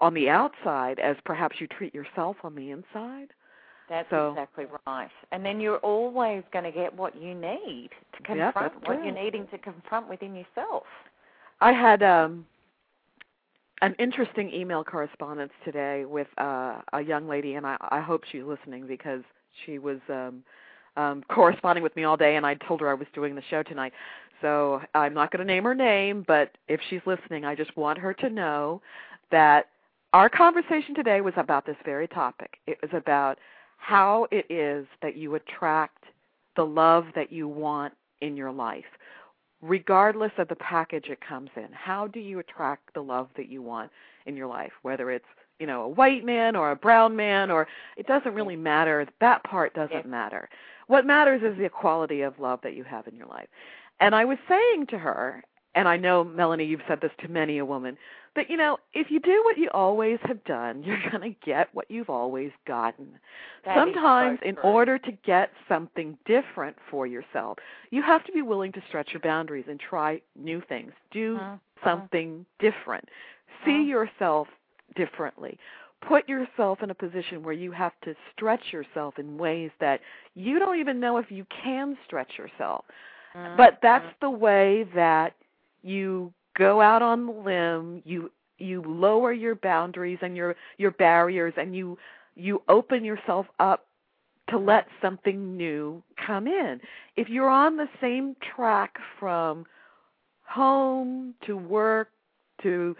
on 0.00 0.14
the 0.14 0.28
outside 0.28 0.98
as 0.98 1.16
perhaps 1.24 1.56
you 1.60 1.66
treat 1.66 1.94
yourself 1.94 2.36
on 2.42 2.54
the 2.54 2.70
inside 2.70 3.28
that's 3.90 4.08
so, 4.08 4.30
exactly 4.30 4.66
right. 4.86 5.10
And 5.32 5.44
then 5.44 5.60
you're 5.60 5.78
always 5.78 6.44
going 6.52 6.64
to 6.64 6.70
get 6.70 6.96
what 6.96 7.20
you 7.20 7.34
need 7.34 7.90
to 8.16 8.22
confront 8.22 8.72
yeah, 8.82 8.88
what 8.88 9.04
you're 9.04 9.12
needing 9.12 9.48
to 9.48 9.58
confront 9.58 10.08
within 10.08 10.32
yourself. 10.32 10.84
I 11.60 11.72
had 11.72 12.02
um 12.04 12.46
an 13.82 13.94
interesting 13.98 14.52
email 14.52 14.84
correspondence 14.84 15.52
today 15.64 16.04
with 16.04 16.26
uh, 16.38 16.80
a 16.92 17.00
young 17.00 17.26
lady, 17.28 17.54
and 17.54 17.66
I, 17.66 17.76
I 17.80 18.00
hope 18.00 18.24
she's 18.30 18.42
listening 18.44 18.86
because 18.86 19.22
she 19.64 19.78
was 19.78 19.98
um, 20.08 20.42
um, 20.96 21.22
corresponding 21.28 21.82
with 21.82 21.94
me 21.96 22.04
all 22.04 22.16
day, 22.16 22.36
and 22.36 22.44
I 22.44 22.54
told 22.54 22.80
her 22.80 22.88
I 22.88 22.94
was 22.94 23.08
doing 23.14 23.34
the 23.34 23.42
show 23.48 23.62
tonight. 23.62 23.92
So 24.42 24.80
I'm 24.94 25.14
not 25.14 25.30
going 25.30 25.46
to 25.46 25.52
name 25.52 25.64
her 25.64 25.74
name, 25.74 26.24
but 26.26 26.56
if 26.68 26.80
she's 26.88 27.00
listening, 27.06 27.44
I 27.44 27.54
just 27.54 27.76
want 27.76 27.98
her 27.98 28.14
to 28.14 28.30
know 28.30 28.80
that 29.30 29.68
our 30.12 30.28
conversation 30.28 30.94
today 30.94 31.20
was 31.20 31.34
about 31.36 31.66
this 31.66 31.76
very 31.84 32.08
topic. 32.08 32.58
It 32.66 32.78
was 32.82 32.90
about 32.94 33.38
how 33.76 34.26
it 34.30 34.50
is 34.50 34.86
that 35.02 35.16
you 35.16 35.34
attract 35.36 36.04
the 36.56 36.64
love 36.64 37.06
that 37.14 37.32
you 37.32 37.48
want 37.48 37.94
in 38.20 38.36
your 38.36 38.50
life 38.50 38.84
regardless 39.62 40.32
of 40.38 40.48
the 40.48 40.56
package 40.56 41.06
it 41.08 41.20
comes 41.20 41.50
in. 41.56 41.68
How 41.72 42.06
do 42.06 42.20
you 42.20 42.38
attract 42.38 42.94
the 42.94 43.02
love 43.02 43.28
that 43.36 43.48
you 43.48 43.62
want 43.62 43.90
in 44.26 44.36
your 44.36 44.46
life? 44.46 44.72
Whether 44.82 45.10
it's, 45.10 45.26
you 45.58 45.66
know, 45.66 45.82
a 45.82 45.88
white 45.88 46.24
man 46.24 46.56
or 46.56 46.70
a 46.70 46.76
brown 46.76 47.14
man 47.16 47.50
or 47.50 47.68
it 47.96 48.06
doesn't 48.06 48.34
really 48.34 48.56
matter. 48.56 49.06
That 49.20 49.44
part 49.44 49.74
doesn't 49.74 50.06
matter. 50.06 50.48
What 50.86 51.06
matters 51.06 51.42
is 51.42 51.58
the 51.58 51.68
quality 51.68 52.22
of 52.22 52.38
love 52.40 52.60
that 52.62 52.74
you 52.74 52.84
have 52.84 53.06
in 53.06 53.16
your 53.16 53.28
life. 53.28 53.48
And 54.00 54.14
I 54.14 54.24
was 54.24 54.38
saying 54.48 54.86
to 54.88 54.98
her, 54.98 55.44
and 55.74 55.86
I 55.86 55.96
know 55.96 56.24
Melanie 56.24 56.64
you've 56.64 56.80
said 56.88 57.00
this 57.00 57.12
to 57.20 57.28
many 57.28 57.58
a 57.58 57.64
woman, 57.64 57.96
But 58.34 58.48
you 58.48 58.56
know, 58.56 58.78
if 58.94 59.10
you 59.10 59.20
do 59.20 59.42
what 59.44 59.58
you 59.58 59.68
always 59.72 60.18
have 60.22 60.42
done, 60.44 60.82
you're 60.86 61.00
going 61.10 61.22
to 61.32 61.36
get 61.44 61.68
what 61.74 61.90
you've 61.90 62.10
always 62.10 62.50
gotten. 62.66 63.18
That 63.64 63.76
Sometimes, 63.76 64.38
so 64.42 64.48
in 64.48 64.56
order 64.58 64.98
to 64.98 65.12
get 65.24 65.50
something 65.68 66.16
different 66.24 66.76
for 66.90 67.06
yourself, 67.06 67.58
you 67.90 68.02
have 68.02 68.24
to 68.24 68.32
be 68.32 68.42
willing 68.42 68.72
to 68.72 68.82
stretch 68.88 69.10
your 69.12 69.20
boundaries 69.20 69.66
and 69.68 69.78
try 69.78 70.20
new 70.36 70.60
things. 70.68 70.92
Do 71.10 71.36
Mhm. 71.38 71.60
something 71.84 72.46
different. 72.58 73.08
See 73.64 73.84
Mhm. 73.84 73.88
yourself 73.88 74.48
differently. 74.94 75.58
Put 76.00 76.28
yourself 76.28 76.82
in 76.82 76.90
a 76.90 76.94
position 76.94 77.42
where 77.42 77.52
you 77.52 77.72
have 77.72 77.98
to 78.02 78.14
stretch 78.32 78.72
yourself 78.72 79.18
in 79.18 79.36
ways 79.36 79.70
that 79.80 80.00
you 80.34 80.58
don't 80.58 80.78
even 80.78 80.98
know 80.98 81.18
if 81.18 81.30
you 81.30 81.44
can 81.46 81.98
stretch 82.06 82.38
yourself. 82.38 82.86
Mhm. 83.34 83.56
But 83.56 83.80
that's 83.82 84.06
the 84.20 84.30
way 84.30 84.84
that 84.94 85.34
you 85.82 86.32
go 86.60 86.80
out 86.82 87.00
on 87.00 87.26
the 87.26 87.32
limb, 87.32 88.02
you 88.04 88.30
you 88.58 88.82
lower 88.86 89.32
your 89.32 89.54
boundaries 89.56 90.18
and 90.20 90.36
your 90.36 90.54
your 90.76 90.90
barriers 90.92 91.54
and 91.56 91.74
you 91.74 91.98
you 92.36 92.62
open 92.68 93.02
yourself 93.02 93.46
up 93.58 93.86
to 94.50 94.58
let 94.58 94.86
something 95.00 95.56
new 95.56 96.02
come 96.24 96.46
in. 96.46 96.80
If 97.16 97.28
you're 97.28 97.48
on 97.48 97.76
the 97.76 97.88
same 98.00 98.36
track 98.54 98.96
from 99.18 99.64
home 100.42 101.34
to 101.46 101.56
work 101.56 102.10
to 102.62 102.94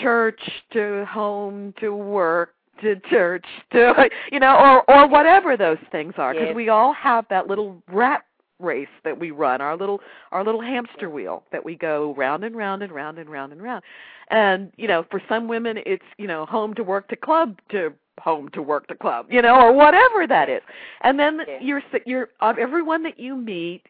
church 0.00 0.40
to 0.72 1.04
home 1.06 1.74
to 1.80 1.94
work 1.94 2.54
to 2.80 2.96
church 3.10 3.44
to 3.72 4.08
you 4.32 4.38
know 4.38 4.56
or 4.56 4.90
or 4.90 5.08
whatever 5.08 5.56
those 5.56 5.78
things 5.90 6.14
are 6.16 6.32
because 6.32 6.48
Yes. 6.48 6.56
we 6.56 6.68
all 6.68 6.92
have 6.92 7.24
that 7.30 7.48
little 7.48 7.82
rat 7.92 8.24
race 8.60 8.88
that 9.02 9.18
we 9.18 9.30
run 9.30 9.60
our 9.60 9.76
little 9.76 10.00
our 10.32 10.44
little 10.44 10.60
hamster 10.60 11.10
wheel 11.10 11.42
that 11.52 11.64
we 11.64 11.74
go 11.74 12.14
round 12.16 12.44
and 12.44 12.56
round 12.56 12.82
and 12.82 12.92
round 12.92 13.18
and 13.18 13.28
round 13.28 13.52
and 13.52 13.62
round 13.62 13.82
and 14.28 14.72
you 14.76 14.86
know 14.86 15.04
for 15.10 15.20
some 15.28 15.48
women 15.48 15.78
it's 15.84 16.04
you 16.18 16.26
know 16.26 16.46
home 16.46 16.72
to 16.74 16.84
work 16.84 17.08
to 17.08 17.16
club 17.16 17.58
to 17.68 17.92
home 18.20 18.48
to 18.50 18.62
work 18.62 18.86
to 18.86 18.94
club 18.94 19.26
you 19.28 19.42
know 19.42 19.56
or 19.60 19.72
whatever 19.72 20.26
that 20.26 20.48
is 20.48 20.62
and 21.02 21.18
then 21.18 21.40
Yes. 21.46 21.62
you're 21.62 21.82
you're 22.06 22.28
everyone 22.40 23.02
that 23.02 23.18
you 23.18 23.36
meet 23.36 23.82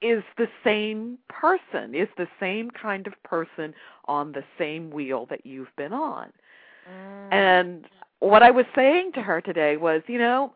is 0.00 0.22
the 0.38 0.48
same 0.64 1.18
person 1.28 1.94
is 1.94 2.08
the 2.16 2.26
same 2.40 2.70
kind 2.70 3.06
of 3.06 3.12
person 3.24 3.74
on 4.06 4.32
the 4.32 4.42
same 4.58 4.90
wheel 4.90 5.26
that 5.28 5.44
you've 5.44 5.74
been 5.76 5.92
on 5.92 6.32
Mm. 6.90 7.32
and 7.32 7.86
what 8.18 8.42
I 8.42 8.50
was 8.50 8.66
saying 8.74 9.12
to 9.14 9.22
her 9.22 9.40
today 9.40 9.76
was, 9.76 10.02
you 10.06 10.18
know, 10.18 10.52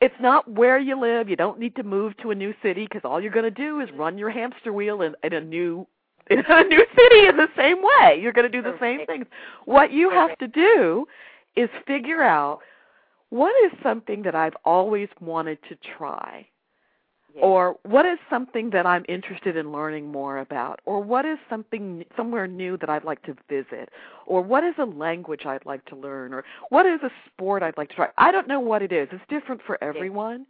it's 0.00 0.14
not 0.20 0.50
where 0.50 0.78
you 0.78 0.98
live. 0.98 1.28
You 1.28 1.36
don't 1.36 1.58
need 1.58 1.76
to 1.76 1.82
move 1.82 2.16
to 2.18 2.30
a 2.30 2.34
new 2.34 2.54
city 2.62 2.84
because 2.84 3.02
all 3.04 3.20
you're 3.20 3.32
going 3.32 3.44
to 3.44 3.50
do 3.50 3.80
is 3.80 3.88
run 3.94 4.16
your 4.18 4.30
hamster 4.30 4.72
wheel 4.72 5.02
in, 5.02 5.14
in 5.22 5.32
a 5.32 5.40
new 5.40 5.86
in 6.30 6.38
a 6.38 6.64
new 6.64 6.86
city 6.96 7.26
in 7.26 7.36
the 7.36 7.48
same 7.56 7.78
way. 7.82 8.18
You're 8.20 8.32
going 8.32 8.50
to 8.50 8.62
do 8.62 8.62
the 8.62 8.78
same 8.80 9.04
things. 9.04 9.26
What 9.64 9.92
you 9.92 10.10
have 10.10 10.38
to 10.38 10.46
do 10.46 11.06
is 11.56 11.68
figure 11.86 12.22
out 12.22 12.60
what 13.30 13.52
is 13.64 13.72
something 13.82 14.22
that 14.22 14.36
I've 14.36 14.56
always 14.64 15.08
wanted 15.20 15.58
to 15.68 15.76
try 15.98 16.46
Yes. 17.34 17.42
or 17.44 17.76
what 17.84 18.06
is 18.06 18.18
something 18.28 18.70
that 18.70 18.86
I'm 18.86 19.04
interested 19.08 19.56
in 19.56 19.70
learning 19.70 20.10
more 20.10 20.38
about, 20.38 20.80
or 20.84 21.00
what 21.00 21.24
is 21.24 21.38
something 21.48 22.04
somewhere 22.16 22.48
new 22.48 22.76
that 22.78 22.90
I'd 22.90 23.04
like 23.04 23.22
to 23.22 23.36
visit, 23.48 23.90
or 24.26 24.42
what 24.42 24.64
is 24.64 24.74
a 24.78 24.84
language 24.84 25.46
I'd 25.46 25.64
like 25.64 25.84
to 25.86 25.96
learn, 25.96 26.34
or 26.34 26.44
what 26.70 26.86
is 26.86 27.00
a 27.04 27.10
sport 27.26 27.62
I'd 27.62 27.76
like 27.76 27.90
to 27.90 27.94
try. 27.94 28.08
I 28.18 28.32
don't 28.32 28.48
know 28.48 28.58
what 28.58 28.82
it 28.82 28.90
is. 28.90 29.08
It's 29.12 29.22
different 29.28 29.60
for 29.64 29.82
everyone. 29.82 30.44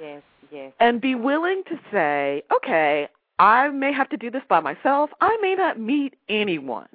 yes, 0.00 0.22
yes. 0.52 0.72
And 0.78 1.00
be 1.00 1.16
willing 1.16 1.62
to 1.68 1.78
say, 1.90 2.44
okay, 2.54 3.08
I 3.40 3.68
may 3.70 3.92
have 3.92 4.08
to 4.10 4.16
do 4.16 4.30
this 4.30 4.42
by 4.48 4.60
myself. 4.60 5.10
I 5.20 5.36
may 5.40 5.54
not 5.54 5.80
meet 5.80 6.14
anyone. 6.28 6.88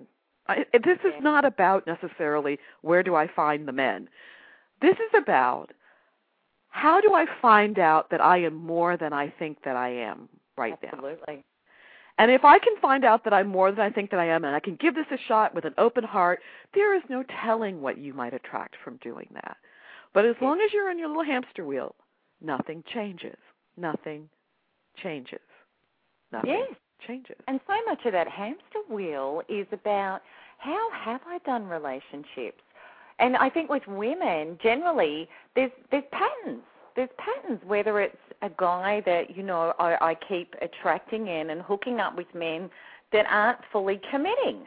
I, 0.48 0.66
this 0.74 1.00
is 1.04 1.14
not 1.22 1.44
about 1.44 1.88
necessarily 1.88 2.60
where 2.82 3.04
do 3.04 3.16
I 3.16 3.28
find 3.28 3.68
the 3.68 3.72
men. 3.72 4.08
This 4.82 4.94
is 4.94 5.22
about 5.22 5.72
how 6.76 7.00
do 7.00 7.14
I 7.14 7.26
find 7.42 7.80
out 7.80 8.10
that 8.10 8.20
I 8.20 8.40
am 8.40 8.54
more 8.54 8.98
than 8.98 9.14
I 9.14 9.30
think 9.40 9.64
that 9.64 9.78
I 9.78 9.90
am 9.92 10.28
right 10.58 10.78
now. 10.84 10.90
Absolutely. 10.92 11.46
And 12.18 12.30
if 12.30 12.44
I 12.44 12.60
can 12.60 12.76
find 12.82 13.06
out 13.06 13.24
that 13.24 13.34
I'm 13.34 13.48
more 13.48 13.72
than 13.72 13.80
I 13.80 13.90
think 13.90 14.12
that 14.12 14.20
I 14.20 14.28
am, 14.28 14.44
and 14.44 14.54
I 14.54 14.60
can 14.60 14.76
give 14.76 14.94
this 14.94 15.06
a 15.10 15.18
shot 15.26 15.56
with 15.56 15.64
an 15.64 15.74
open 15.78 16.04
heart, 16.04 16.42
there 16.74 16.94
is 16.94 17.02
no 17.10 17.24
telling 17.44 17.82
what 17.82 17.98
you 17.98 18.14
might 18.14 18.34
attract 18.34 18.76
from 18.84 18.98
doing 18.98 19.28
that. 19.36 19.56
But 20.14 20.26
as 20.26 20.36
long 20.42 20.60
as 20.60 20.74
you're 20.74 20.92
in 20.92 21.00
your 21.00 21.08
little 21.08 21.24
hamster 21.24 21.66
wheel, 21.66 21.96
nothing 22.42 22.84
changes. 22.94 23.38
Nothing 23.78 24.28
changes. 25.02 25.40
Nothing 26.34 26.66
Yes. 26.70 26.76
changes. 27.08 27.38
And 27.48 27.62
so 27.68 27.74
much 27.86 28.06
of 28.06 28.12
that 28.12 28.28
hamster 28.28 28.80
wheel 28.90 29.42
is 29.48 29.68
about 29.72 30.22
how 30.58 30.90
have 30.92 31.22
I 31.26 31.38
done 31.46 31.70
relationships? 31.70 32.62
And 33.20 33.38
I 33.38 33.50
think 33.50 33.70
with 33.70 33.84
women, 33.88 34.58
generally, 34.62 35.28
there's 35.56 35.72
there's 35.92 36.04
patterns. 36.12 36.62
There's 36.96 37.10
patterns. 37.18 37.62
Whether 37.66 38.02
it's 38.02 38.18
a 38.42 38.50
guy 38.58 39.02
that 39.06 39.36
you 39.36 39.44
know 39.44 39.74
I, 39.80 39.98
I 40.02 40.16
keep 40.28 40.54
attracting 40.62 41.28
in 41.28 41.50
and 41.52 41.62
hooking 41.62 42.00
up 42.00 42.16
with 42.18 42.28
men 42.34 42.70
that 43.12 43.26
aren't 43.30 43.60
fully 43.72 44.02
committing, 44.12 44.66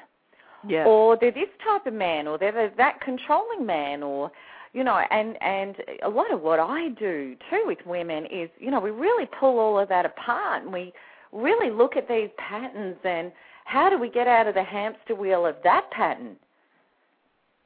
Yes. 0.67 0.87
or 0.89 1.17
they're 1.21 1.31
this 1.33 1.49
type 1.65 1.87
of 1.87 1.93
man, 1.95 2.27
or 2.27 2.39
they're 2.39 2.53
the- 2.53 2.73
that 2.77 3.01
controlling 3.01 3.67
man, 3.67 4.03
or 4.03 4.31
you 4.73 4.83
know, 4.85 4.97
and 5.11 5.37
and 5.43 5.77
a 6.03 6.09
lot 6.09 6.33
of 6.33 6.41
what 6.43 6.59
I 6.59 6.89
do 6.91 7.37
too 7.51 7.65
with 7.67 7.79
women 7.85 8.25
is, 8.27 8.49
you 8.59 8.71
know, 8.71 8.81
we 8.81 8.91
really 8.91 9.27
pull 9.39 9.59
all 9.59 9.79
of 9.79 9.89
that 9.91 10.07
apart, 10.07 10.63
and 10.63 10.73
we 10.73 10.93
really 11.33 11.71
look 11.71 11.97
at 11.97 12.09
these 12.09 12.31
patterns 12.39 12.97
and 13.05 13.31
how 13.67 13.91
do 13.91 13.99
we 13.99 14.09
get 14.09 14.27
out 14.27 14.47
of 14.47 14.55
the 14.55 14.63
hamster 14.63 15.15
wheel 15.15 15.45
of 15.45 15.57
that 15.63 15.91
pattern 15.91 16.37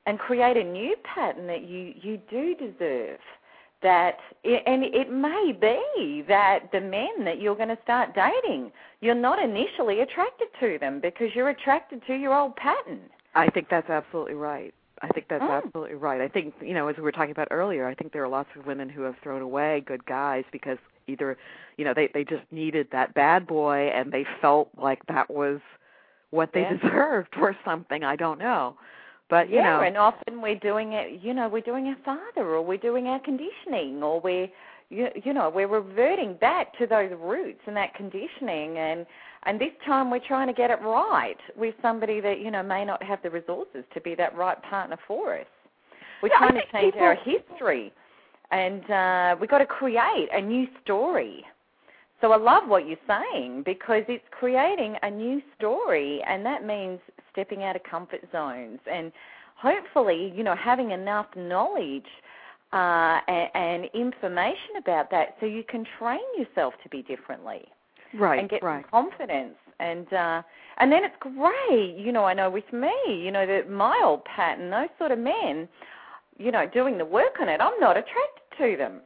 and 0.06 0.18
create 0.18 0.56
a 0.56 0.64
new 0.64 0.94
pattern 1.04 1.46
that 1.46 1.62
you 1.62 1.94
you 2.00 2.18
do 2.30 2.54
deserve 2.54 3.18
that 3.82 4.18
and 4.44 4.84
it 4.84 5.10
may 5.10 5.52
be 5.60 6.22
that 6.28 6.70
the 6.72 6.80
men 6.80 7.24
that 7.24 7.40
you're 7.40 7.56
going 7.56 7.68
to 7.68 7.78
start 7.82 8.10
dating 8.14 8.70
you're 9.00 9.14
not 9.14 9.42
initially 9.42 10.00
attracted 10.00 10.48
to 10.60 10.78
them 10.78 11.00
because 11.00 11.28
you're 11.34 11.48
attracted 11.48 12.00
to 12.06 12.14
your 12.14 12.34
old 12.34 12.54
pattern 12.56 13.00
I 13.34 13.48
think 13.48 13.68
that's 13.70 13.88
absolutely 13.88 14.34
right. 14.34 14.74
I 15.00 15.08
think 15.08 15.26
that's 15.28 15.42
Mm. 15.42 15.64
absolutely 15.64 15.96
right. 15.96 16.20
I 16.20 16.28
think, 16.28 16.54
you 16.60 16.74
know, 16.74 16.86
as 16.88 16.96
we 16.96 17.02
were 17.02 17.10
talking 17.12 17.32
about 17.32 17.48
earlier, 17.50 17.86
I 17.88 17.94
think 17.94 18.12
there 18.12 18.22
are 18.22 18.28
lots 18.28 18.50
of 18.56 18.66
women 18.66 18.88
who 18.88 19.02
have 19.02 19.16
thrown 19.22 19.42
away 19.42 19.80
good 19.86 20.04
guys 20.04 20.44
because 20.52 20.78
either, 21.08 21.36
you 21.78 21.84
know, 21.84 21.94
they 21.94 22.08
they 22.08 22.24
just 22.24 22.44
needed 22.52 22.88
that 22.92 23.14
bad 23.14 23.46
boy 23.46 23.90
and 23.94 24.12
they 24.12 24.24
felt 24.40 24.68
like 24.76 25.04
that 25.06 25.28
was 25.30 25.60
what 26.30 26.52
they 26.52 26.60
Yeah. 26.60 26.74
deserved 26.82 27.34
or 27.40 27.56
something. 27.64 28.04
I 28.04 28.16
don't 28.16 28.38
know. 28.38 28.76
But, 29.30 29.48
you 29.48 29.56
yeah 29.56 29.78
know, 29.78 29.80
and 29.82 29.96
often 29.96 30.42
we're 30.42 30.58
doing 30.58 30.92
it 30.92 31.20
you 31.22 31.32
know 31.34 31.48
we're 31.48 31.60
doing 31.62 31.86
our 31.86 31.96
father 32.04 32.46
or 32.48 32.62
we're 32.62 32.76
doing 32.78 33.06
our 33.06 33.20
conditioning 33.20 34.02
or 34.02 34.20
we're 34.20 34.48
you, 34.90 35.08
you 35.24 35.32
know 35.32 35.48
we're 35.48 35.68
reverting 35.68 36.34
back 36.34 36.76
to 36.78 36.86
those 36.86 37.10
roots 37.18 37.60
and 37.66 37.76
that 37.76 37.94
conditioning 37.94 38.76
and 38.78 39.06
and 39.44 39.60
this 39.60 39.72
time 39.86 40.10
we're 40.10 40.20
trying 40.28 40.46
to 40.48 40.52
get 40.52 40.70
it 40.70 40.78
right 40.82 41.38
with 41.56 41.74
somebody 41.80 42.20
that 42.20 42.40
you 42.40 42.50
know 42.50 42.62
may 42.62 42.84
not 42.84 43.02
have 43.02 43.20
the 43.22 43.30
resources 43.30 43.84
to 43.94 44.00
be 44.02 44.14
that 44.14 44.36
right 44.36 44.62
partner 44.64 44.98
for 45.08 45.36
us. 45.38 45.46
We're 46.22 46.28
Yeah, 46.28 46.38
trying 46.38 46.54
to 46.54 46.66
change 46.72 46.92
people- 46.94 47.06
our 47.06 47.14
history 47.14 47.92
and 48.50 48.90
uh 48.90 49.36
we've 49.40 49.48
got 49.50 49.58
to 49.58 49.66
create 49.66 50.28
a 50.32 50.40
new 50.42 50.66
story. 50.84 51.44
So 52.20 52.30
I 52.32 52.36
love 52.36 52.68
what 52.68 52.86
you're 52.86 52.98
saying 53.08 53.62
because 53.64 54.04
it's 54.08 54.22
creating 54.30 54.96
a 55.02 55.10
new 55.10 55.42
story, 55.56 56.22
and 56.24 56.46
that 56.46 56.64
means 56.64 57.00
stepping 57.32 57.62
out 57.64 57.76
of 57.76 57.82
comfort 57.82 58.20
zones 58.30 58.78
and 58.90 59.12
hopefully, 59.56 60.32
you 60.34 60.42
know, 60.42 60.56
having 60.56 60.90
enough 60.90 61.26
knowledge 61.36 62.06
uh, 62.72 63.20
and, 63.28 63.50
and 63.54 63.84
information 63.94 64.76
about 64.78 65.10
that 65.10 65.36
so 65.40 65.46
you 65.46 65.62
can 65.62 65.84
train 65.98 66.20
yourself 66.38 66.74
to 66.82 66.88
be 66.88 67.02
differently 67.02 67.64
right, 68.14 68.38
and 68.38 68.48
get 68.48 68.62
right. 68.62 68.84
some 68.90 69.10
confidence. 69.10 69.54
And 69.80 70.12
uh, 70.12 70.42
and 70.78 70.92
then 70.92 71.02
it's 71.04 71.16
great, 71.18 71.96
you 71.98 72.12
know. 72.12 72.24
I 72.24 72.34
know 72.34 72.48
with 72.48 72.70
me, 72.72 72.92
you 73.08 73.32
know, 73.32 73.46
that 73.46 73.68
my 73.68 74.00
old 74.04 74.24
pattern, 74.24 74.70
those 74.70 74.88
sort 74.96 75.10
of 75.10 75.18
men, 75.18 75.68
you 76.38 76.52
know, 76.52 76.66
doing 76.72 76.98
the 76.98 77.04
work 77.04 77.40
on 77.40 77.48
it, 77.48 77.60
I'm 77.60 77.78
not 77.80 77.96
attracted 77.96 78.58
to 78.58 78.76
them 78.76 79.00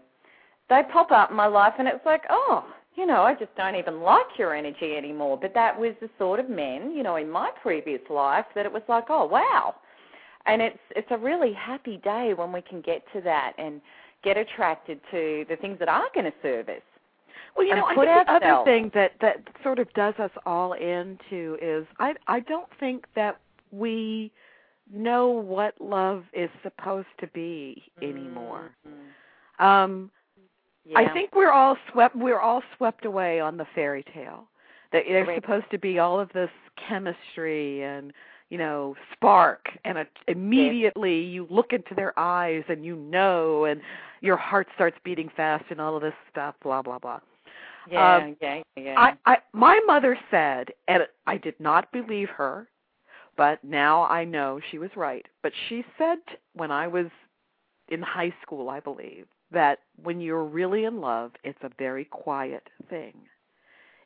they 0.68 0.82
pop 0.92 1.10
up 1.10 1.30
in 1.30 1.36
my 1.36 1.46
life 1.46 1.74
and 1.78 1.86
it's 1.86 2.04
like, 2.04 2.22
oh, 2.30 2.64
you 2.96 3.06
know, 3.06 3.22
I 3.22 3.35
just 3.35 3.54
don't 3.56 3.76
even 3.76 4.00
like 4.00 4.26
your 4.38 4.54
energy 4.54 4.96
anymore. 4.96 5.38
But 5.40 5.54
that 5.54 5.78
was 5.78 5.92
the 6.00 6.09
sort 6.18 6.40
of 6.40 6.48
men, 6.48 6.92
you 6.92 7.02
know, 7.02 7.16
in 7.16 7.30
my 7.30 7.50
previous 7.62 8.00
life 8.11 8.46
that 8.54 8.66
it 8.66 8.72
was 8.72 8.82
like, 8.88 9.04
oh 9.11 9.26
wow. 9.26 9.74
And 10.46 10.62
it's 10.62 10.78
it's 10.90 11.09
a 11.11 11.18
really 11.18 11.52
happy 11.52 11.98
day 11.98 12.32
when 12.35 12.52
we 12.52 12.62
can 12.62 12.80
get 12.80 13.02
to 13.12 13.20
that 13.22 13.52
and 13.59 13.80
get 14.24 14.37
attracted 14.37 15.00
to 15.11 15.44
the 15.48 15.56
things 15.56 15.78
that 15.78 15.88
are 15.88 16.09
going 16.14 16.26
to 16.26 16.32
serve 16.42 16.68
us. 16.68 16.82
Well, 17.56 17.66
you 17.66 17.74
know, 17.74 17.85
I 17.87 17.94
think 17.94 18.26
the 18.26 18.32
other 18.32 18.64
thing 18.64 18.90
that 18.94 19.12
that 19.20 19.37
sort 19.62 19.78
of 19.78 19.92
does 19.94 20.14
us 20.18 20.30
all 20.44 20.72
into 20.74 21.56
is 21.61 21.87
I 21.98 22.14
I 22.26 22.40
don't 22.40 22.68
think 22.78 23.06
that 23.14 23.38
we 23.72 24.30
know 24.92 25.28
what 25.28 25.74
love 25.80 26.24
is 26.32 26.48
supposed 26.62 27.09
to 27.18 27.26
be 27.28 27.82
anymore. 28.00 28.70
Mhm. 28.88 29.64
Um 29.64 30.11
Yeah. 30.88 30.99
I 31.01 31.12
think 31.12 31.35
we're 31.35 31.51
all 31.51 31.77
swept 31.92 32.14
we're 32.14 32.40
all 32.40 32.62
swept 32.77 33.05
away 33.05 33.40
on 33.40 33.57
the 33.57 33.66
fairy 33.75 34.05
tale. 34.14 34.49
That 34.92 35.03
there's 35.09 35.27
Correct. 35.27 35.44
supposed 35.44 35.70
to 35.72 35.79
be 35.79 35.99
all 35.99 36.20
of 36.20 36.31
this 36.33 36.51
chemistry 36.88 37.83
and 37.83 38.12
you 38.51 38.59
know 38.59 38.94
spark 39.12 39.66
and 39.85 39.99
a, 39.99 40.07
immediately 40.29 41.20
you 41.20 41.46
look 41.51 41.72
into 41.72 41.94
their 41.94 42.16
eyes 42.18 42.62
and 42.68 42.85
you 42.85 42.96
know 42.96 43.64
and 43.64 43.81
your 44.20 44.37
heart 44.37 44.68
starts 44.75 44.96
beating 45.05 45.31
fast 45.37 45.64
and 45.70 45.81
all 45.81 45.96
of 45.96 46.03
this 46.03 46.14
stuff 46.31 46.55
blah 46.62 46.83
blah 46.83 46.99
blah 46.99 47.18
yeah 47.90 48.16
um, 48.16 48.37
yeah 48.40 48.62
yeah 48.77 48.94
I, 48.96 49.33
I 49.33 49.38
my 49.53 49.81
mother 49.87 50.18
said 50.31 50.68
and 50.88 51.03
i 51.27 51.37
did 51.37 51.59
not 51.59 51.90
believe 51.92 52.29
her 52.29 52.68
but 53.37 53.62
now 53.64 54.05
i 54.05 54.25
know 54.25 54.61
she 54.70 54.79
was 54.79 54.90
right 54.96 55.27
but 55.42 55.53
she 55.68 55.85
said 55.99 56.18
when 56.55 56.70
i 56.70 56.87
was 56.87 57.07
in 57.88 58.01
high 58.01 58.35
school 58.42 58.68
i 58.68 58.81
believe 58.81 59.27
that 59.50 59.80
when 60.02 60.20
you're 60.20 60.44
really 60.44 60.85
in 60.85 61.00
love 61.00 61.32
it's 61.44 61.59
a 61.62 61.70
very 61.78 62.04
quiet 62.04 62.68
thing. 62.88 63.14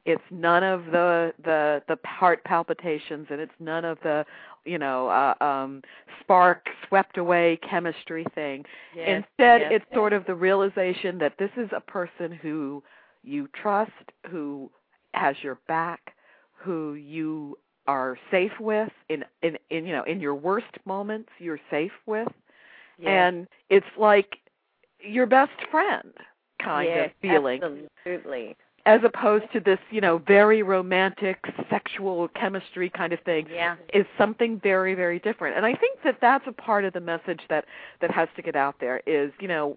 It's 0.06 0.22
none 0.30 0.62
of 0.64 0.86
the 0.86 1.32
the 1.44 1.82
the 1.88 1.98
heart 2.06 2.42
palpitations 2.44 3.26
and 3.30 3.40
it's 3.40 3.52
none 3.60 3.84
of 3.84 3.98
the 4.02 4.24
you 4.64 4.78
know 4.78 5.08
uh, 5.08 5.34
um 5.44 5.82
spark 6.20 6.66
swept 6.88 7.18
away 7.18 7.58
chemistry 7.68 8.24
thing. 8.34 8.64
Yes, 8.96 9.24
instead 9.38 9.60
yes, 9.60 9.72
it's 9.74 9.84
yes. 9.90 9.96
sort 9.96 10.12
of 10.12 10.24
the 10.26 10.34
realization 10.34 11.18
that 11.18 11.34
this 11.38 11.50
is 11.56 11.68
a 11.76 11.80
person 11.80 12.32
who 12.32 12.82
you 13.22 13.48
trust 13.48 13.92
who 14.30 14.70
has 15.12 15.36
your 15.42 15.58
back 15.68 16.14
who 16.54 16.94
you 16.94 17.58
are 17.86 18.16
safe 18.30 18.52
with 18.60 18.90
in 19.08 19.24
in 19.42 19.58
in 19.70 19.86
you 19.86 19.92
know 19.92 20.04
in 20.04 20.20
your 20.20 20.34
worst 20.34 20.78
moments 20.86 21.28
you're 21.38 21.60
safe 21.70 21.92
with. 22.06 22.28
And 23.02 23.48
it's 23.70 23.86
like 23.98 24.36
your 25.02 25.26
best 25.26 25.52
friend 25.70 26.12
kind 26.62 26.88
yes, 26.88 27.06
of 27.06 27.12
feeling 27.20 27.88
absolutely 28.04 28.56
as 28.86 29.00
opposed 29.04 29.44
to 29.52 29.60
this, 29.60 29.78
you 29.90 30.00
know, 30.00 30.18
very 30.18 30.62
romantic 30.62 31.44
sexual 31.68 32.28
chemistry 32.28 32.88
kind 32.88 33.12
of 33.12 33.20
thing 33.20 33.46
yeah. 33.52 33.76
is 33.92 34.06
something 34.16 34.58
very 34.62 34.94
very 34.94 35.18
different. 35.18 35.56
And 35.56 35.66
I 35.66 35.74
think 35.74 35.98
that 36.04 36.18
that's 36.20 36.44
a 36.46 36.52
part 36.52 36.84
of 36.84 36.92
the 36.92 37.00
message 37.00 37.40
that 37.48 37.66
that 38.00 38.10
has 38.10 38.28
to 38.36 38.42
get 38.42 38.56
out 38.56 38.76
there 38.80 39.02
is, 39.06 39.32
you 39.40 39.48
know, 39.48 39.76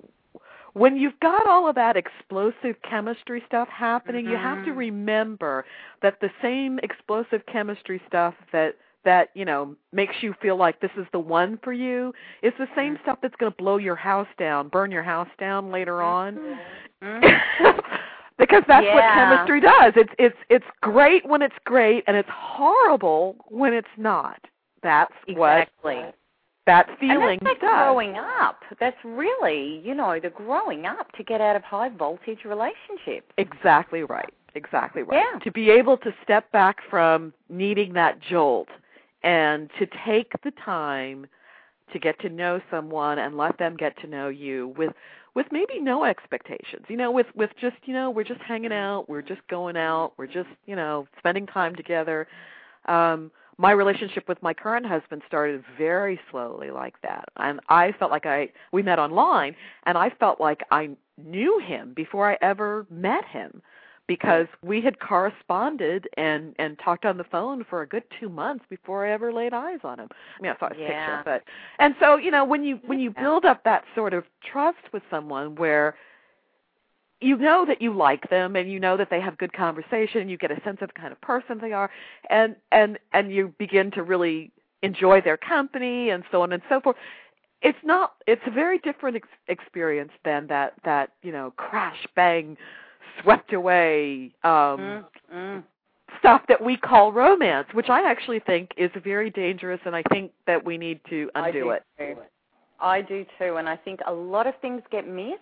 when 0.73 0.97
you've 0.97 1.19
got 1.19 1.45
all 1.45 1.69
of 1.69 1.75
that 1.75 1.95
explosive 1.95 2.75
chemistry 2.89 3.43
stuff 3.45 3.67
happening, 3.67 4.25
mm-hmm. 4.25 4.33
you 4.33 4.37
have 4.37 4.65
to 4.65 4.71
remember 4.71 5.65
that 6.01 6.19
the 6.19 6.29
same 6.41 6.79
explosive 6.81 7.45
chemistry 7.51 8.01
stuff 8.07 8.33
that 8.51 8.75
that 9.05 9.29
you 9.33 9.45
know 9.45 9.75
makes 9.91 10.15
you 10.21 10.33
feel 10.41 10.57
like 10.57 10.79
this 10.79 10.91
is 10.97 11.05
the 11.11 11.19
one 11.19 11.59
for 11.63 11.73
you 11.73 12.13
it's 12.41 12.57
the 12.57 12.67
same 12.75 12.93
mm-hmm. 12.93 13.03
stuff 13.03 13.19
that's 13.21 13.35
going 13.35 13.51
to 13.51 13.57
blow 13.57 13.77
your 13.77 13.95
house 13.95 14.27
down, 14.37 14.67
burn 14.69 14.91
your 14.91 15.03
house 15.03 15.29
down 15.39 15.71
later 15.71 16.01
on. 16.01 16.57
Mm-hmm. 17.03 17.79
because 18.39 18.63
that's 18.65 18.85
yeah. 18.85 18.95
what 18.95 19.13
chemistry 19.13 19.59
does. 19.59 19.91
It's 19.97 20.13
it's 20.17 20.37
it's 20.49 20.65
great 20.79 21.27
when 21.27 21.41
it's 21.41 21.55
great, 21.65 22.05
and 22.07 22.15
it's 22.15 22.29
horrible 22.31 23.35
when 23.49 23.73
it's 23.73 23.89
not. 23.97 24.39
That's 24.81 25.11
exactly. 25.27 25.95
what 25.95 26.15
that 26.65 26.87
feeling 26.99 27.39
and 27.39 27.41
that's 27.41 27.61
like 27.61 27.61
does. 27.61 27.69
growing 27.69 28.15
up. 28.15 28.61
That's 28.79 28.97
really, 29.03 29.81
you 29.83 29.93
know, 29.93 30.17
the 30.21 30.29
growing 30.29 30.85
up 30.85 31.11
to 31.17 31.23
get 31.23 31.41
out 31.41 31.55
of 31.57 31.63
high 31.63 31.89
voltage 31.89 32.45
relationships. 32.45 33.27
Exactly 33.37 34.03
right. 34.03 34.33
Exactly 34.55 35.03
right. 35.03 35.23
Yeah. 35.33 35.39
To 35.39 35.51
be 35.51 35.69
able 35.69 35.97
to 35.97 36.13
step 36.23 36.49
back 36.51 36.77
from 36.89 37.33
needing 37.49 37.93
that 37.93 38.21
jolt 38.21 38.69
and 39.23 39.69
to 39.79 39.87
take 40.05 40.31
the 40.43 40.51
time 40.63 41.25
to 41.91 41.99
get 41.99 42.19
to 42.19 42.29
know 42.29 42.59
someone 42.71 43.19
and 43.19 43.37
let 43.37 43.57
them 43.57 43.75
get 43.77 43.97
to 44.01 44.07
know 44.07 44.27
you 44.27 44.73
with 44.77 44.93
with 45.35 45.47
maybe 45.51 45.79
no 45.79 46.03
expectations 46.03 46.85
you 46.87 46.97
know 46.97 47.11
with 47.11 47.27
with 47.35 47.51
just 47.59 47.75
you 47.85 47.93
know 47.93 48.09
we're 48.09 48.23
just 48.23 48.41
hanging 48.41 48.73
out 48.73 49.07
we're 49.07 49.21
just 49.21 49.41
going 49.47 49.77
out 49.77 50.13
we're 50.17 50.27
just 50.27 50.49
you 50.65 50.75
know 50.75 51.07
spending 51.17 51.45
time 51.45 51.75
together. 51.75 52.27
Um 52.87 53.31
my 53.59 53.71
relationship 53.71 54.27
with 54.27 54.41
my 54.41 54.51
current 54.51 54.83
husband 54.83 55.21
started 55.27 55.63
very 55.77 56.19
slowly 56.31 56.71
like 56.71 56.95
that. 57.03 57.25
And 57.37 57.59
i 57.69 57.91
felt 57.93 58.11
like 58.11 58.25
i 58.25 58.49
we 58.71 58.81
met 58.81 58.99
online 58.99 59.55
and 59.85 59.97
i 59.97 60.09
felt 60.09 60.39
like 60.41 60.61
i 60.71 60.89
knew 61.23 61.59
him 61.59 61.93
before 61.95 62.31
i 62.31 62.37
ever 62.41 62.87
met 62.89 63.25
him 63.25 63.61
because 64.07 64.47
we 64.63 64.81
had 64.81 64.99
corresponded 64.99 66.07
and 66.17 66.53
and 66.59 66.77
talked 66.83 67.05
on 67.05 67.17
the 67.17 67.23
phone 67.23 67.65
for 67.69 67.81
a 67.81 67.87
good 67.87 68.03
two 68.19 68.29
months 68.29 68.65
before 68.69 69.05
I 69.05 69.11
ever 69.11 69.31
laid 69.31 69.53
eyes 69.53 69.79
on 69.83 69.99
him. 69.99 70.09
I 70.39 70.41
mean, 70.41 70.51
I 70.51 70.59
saw 70.59 70.69
his 70.69 70.77
yeah. 70.79 70.87
picture, 70.87 71.21
but 71.25 71.43
and 71.79 71.95
so 71.99 72.17
you 72.17 72.31
know 72.31 72.43
when 72.43 72.63
you 72.63 72.79
when 72.85 72.99
you 72.99 73.11
build 73.11 73.45
up 73.45 73.63
that 73.63 73.83
sort 73.95 74.13
of 74.13 74.25
trust 74.43 74.91
with 74.91 75.03
someone 75.09 75.55
where 75.55 75.95
you 77.21 77.37
know 77.37 77.65
that 77.65 77.81
you 77.81 77.95
like 77.95 78.29
them 78.29 78.55
and 78.55 78.69
you 78.69 78.79
know 78.79 78.97
that 78.97 79.09
they 79.09 79.21
have 79.21 79.37
good 79.37 79.53
conversation 79.53 80.27
you 80.27 80.37
get 80.37 80.51
a 80.51 80.61
sense 80.63 80.79
of 80.81 80.89
the 80.89 80.99
kind 80.99 81.13
of 81.13 81.21
person 81.21 81.57
they 81.61 81.71
are 81.71 81.89
and 82.29 82.55
and 82.71 82.99
and 83.13 83.31
you 83.31 83.53
begin 83.57 83.89
to 83.91 84.03
really 84.03 84.51
enjoy 84.81 85.21
their 85.21 85.37
company 85.37 86.09
and 86.09 86.23
so 86.31 86.41
on 86.41 86.51
and 86.51 86.61
so 86.67 86.81
forth 86.81 86.97
it's 87.61 87.77
not 87.83 88.15
it's 88.27 88.41
a 88.45 88.51
very 88.51 88.77
different 88.79 89.15
ex- 89.15 89.27
experience 89.47 90.11
than 90.25 90.47
that 90.47 90.73
that 90.83 91.11
you 91.21 91.31
know 91.31 91.53
crash 91.55 92.05
bang 92.15 92.57
swept 93.21 93.53
away 93.53 94.31
um 94.43 94.51
mm, 94.51 95.03
mm. 95.33 95.63
stuff 96.19 96.41
that 96.47 96.63
we 96.63 96.77
call 96.77 97.11
romance, 97.11 97.67
which 97.73 97.89
I 97.89 98.09
actually 98.09 98.39
think 98.39 98.71
is 98.77 98.91
very 99.03 99.29
dangerous 99.29 99.79
and 99.85 99.95
I 99.95 100.03
think 100.11 100.31
that 100.47 100.63
we 100.63 100.77
need 100.77 100.99
to 101.09 101.29
undo 101.35 101.71
I 101.71 101.75
it. 101.75 101.83
Too. 101.97 102.15
I 102.79 103.01
do 103.01 103.25
too 103.39 103.55
and 103.57 103.69
I 103.69 103.75
think 103.77 103.99
a 104.07 104.13
lot 104.13 104.47
of 104.47 104.53
things 104.61 104.81
get 104.91 105.07
missed 105.07 105.37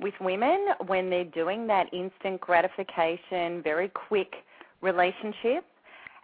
with 0.00 0.14
women 0.20 0.68
when 0.86 1.10
they're 1.10 1.24
doing 1.24 1.66
that 1.66 1.92
instant 1.92 2.40
gratification, 2.40 3.62
very 3.62 3.88
quick 3.88 4.32
relationship. 4.80 5.64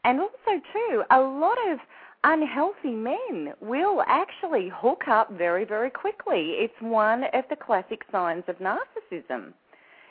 And 0.04 0.20
also 0.20 0.62
too, 0.72 1.02
a 1.11 1.20
lot 1.20 1.59
of 1.70 1.78
unhealthy 2.24 2.90
men 2.90 3.52
will 3.61 4.02
actually 4.07 4.70
hook 4.74 5.02
up 5.09 5.33
very, 5.33 5.64
very 5.64 5.90
quickly. 5.90 6.57
It's 6.59 6.74
one 6.80 7.24
of 7.33 7.44
the 7.50 7.57
classic 7.57 8.02
signs 8.11 8.44
of 8.48 8.57
narcissism 8.59 9.52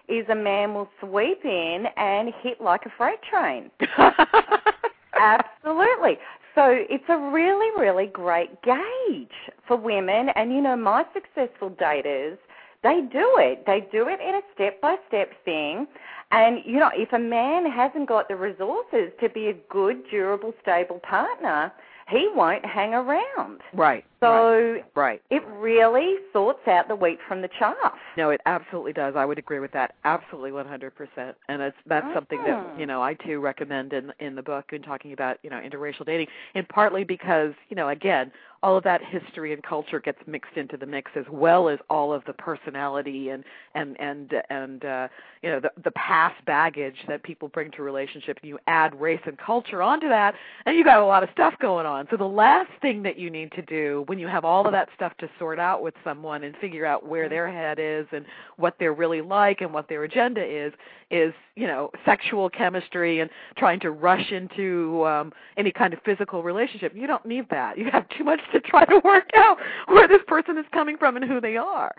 is 0.07 0.25
a 0.29 0.35
man 0.35 0.73
will 0.73 0.89
sweep 0.99 1.43
in 1.45 1.85
and 1.97 2.33
hit 2.41 2.59
like 2.61 2.85
a 2.85 2.91
freight 2.97 3.21
train. 3.21 3.71
Absolutely. 5.19 6.17
So 6.55 6.63
it's 6.67 7.03
a 7.09 7.17
really, 7.17 7.81
really 7.81 8.07
great 8.07 8.61
gauge 8.61 9.27
for 9.67 9.77
women. 9.77 10.29
And 10.35 10.51
you 10.51 10.61
know, 10.61 10.75
my 10.75 11.03
successful 11.13 11.71
daters, 11.71 12.37
they 12.83 13.01
do 13.11 13.35
it. 13.37 13.65
They 13.65 13.87
do 13.91 14.07
it 14.07 14.19
in 14.19 14.35
a 14.35 14.41
step 14.53 14.81
by 14.81 14.97
step 15.07 15.31
thing. 15.45 15.87
And 16.31 16.59
you 16.65 16.79
know, 16.79 16.91
if 16.93 17.13
a 17.13 17.19
man 17.19 17.69
hasn't 17.71 18.07
got 18.07 18.27
the 18.27 18.35
resources 18.35 19.11
to 19.21 19.29
be 19.29 19.47
a 19.47 19.53
good, 19.69 20.03
durable, 20.11 20.53
stable 20.61 20.99
partner, 20.99 21.71
he 22.09 22.29
won't 22.35 22.65
hang 22.65 22.93
around. 22.93 23.61
Right. 23.73 24.05
So 24.23 24.71
right, 24.73 24.85
right. 24.95 25.21
it 25.29 25.43
really 25.57 26.15
sorts 26.31 26.67
out 26.67 26.87
the 26.87 26.95
wheat 26.95 27.19
from 27.27 27.41
the 27.41 27.49
chaff. 27.59 27.93
No, 28.17 28.29
it 28.29 28.41
absolutely 28.45 28.93
does. 28.93 29.15
I 29.15 29.25
would 29.25 29.37
agree 29.37 29.59
with 29.59 29.71
that. 29.73 29.95
Absolutely 30.03 30.51
100%. 30.51 31.33
And 31.49 31.61
it's 31.61 31.75
that's 31.85 32.05
mm-hmm. 32.05 32.13
something 32.13 32.43
that, 32.45 32.79
you 32.79 32.85
know, 32.85 33.01
I 33.01 33.13
too 33.13 33.39
recommend 33.39 33.93
in 33.93 34.11
in 34.19 34.35
the 34.35 34.43
book 34.43 34.71
and 34.71 34.83
talking 34.83 35.13
about, 35.13 35.37
you 35.43 35.49
know, 35.49 35.59
interracial 35.59 36.05
dating. 36.05 36.27
And 36.55 36.67
partly 36.69 37.03
because, 37.03 37.53
you 37.69 37.75
know, 37.75 37.89
again, 37.89 38.31
all 38.63 38.77
of 38.77 38.83
that 38.85 39.01
history 39.03 39.51
and 39.51 39.61
culture 39.61 39.99
gets 39.99 40.19
mixed 40.25 40.55
into 40.55 40.77
the 40.77 40.85
mix 40.85 41.11
as 41.15 41.25
well 41.29 41.67
as 41.67 41.77
all 41.89 42.13
of 42.13 42.23
the 42.25 42.33
personality 42.33 43.29
and 43.29 43.43
and 43.75 43.99
and 43.99 44.33
and 44.49 44.85
uh 44.85 45.07
you 45.41 45.49
know 45.49 45.59
the 45.59 45.69
the 45.83 45.91
past 45.91 46.43
baggage 46.45 46.95
that 47.07 47.21
people 47.23 47.49
bring 47.49 47.69
to 47.71 47.83
relationships 47.83 48.39
you 48.41 48.57
add 48.67 48.99
race 48.99 49.19
and 49.25 49.37
culture 49.37 49.81
onto 49.81 50.07
that 50.07 50.33
and 50.65 50.77
you 50.77 50.83
got 50.83 50.99
a 50.99 51.05
lot 51.05 51.21
of 51.21 51.29
stuff 51.33 51.53
going 51.59 51.85
on 51.85 52.07
so 52.09 52.15
the 52.15 52.23
last 52.23 52.71
thing 52.81 53.03
that 53.03 53.19
you 53.19 53.29
need 53.29 53.51
to 53.51 53.61
do 53.61 54.05
when 54.13 54.19
you 54.19 54.27
have 54.27 54.45
all 54.45 54.67
of 54.67 54.71
that 54.71 54.89
stuff 54.93 55.11
to 55.17 55.27
sort 55.39 55.57
out 55.57 55.81
with 55.81 55.95
someone 56.03 56.43
and 56.43 56.55
figure 56.57 56.85
out 56.85 57.03
where 57.03 57.27
their 57.27 57.51
head 57.51 57.79
is 57.81 58.05
and 58.11 58.23
what 58.57 58.75
they're 58.77 58.93
really 58.93 59.21
like 59.21 59.61
and 59.61 59.73
what 59.73 59.89
their 59.89 60.03
agenda 60.03 60.39
is 60.39 60.71
is 61.09 61.33
you 61.55 61.65
know 61.65 61.89
sexual 62.05 62.47
chemistry 62.47 63.21
and 63.21 63.31
trying 63.57 63.79
to 63.79 63.89
rush 63.89 64.31
into 64.31 65.03
um 65.03 65.33
any 65.57 65.71
kind 65.71 65.95
of 65.95 65.99
physical 66.05 66.43
relationship 66.43 66.91
you 66.95 67.07
don't 67.07 67.25
need 67.25 67.49
that 67.49 67.75
you 67.75 67.89
have 67.91 68.07
too 68.09 68.23
much 68.23 68.39
to 68.51 68.59
try 68.59 68.85
to 68.85 69.01
work 69.03 69.31
out 69.35 69.57
where 69.87 70.07
this 70.07 70.21
person 70.27 70.59
is 70.59 70.65
coming 70.71 70.95
from 70.95 71.15
and 71.15 71.25
who 71.25 71.41
they 71.41 71.57
are. 71.57 71.91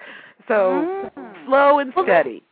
So 0.46 1.11
mm. 1.16 1.46
slow 1.46 1.81
and 1.81 1.92
steady. 2.05 2.44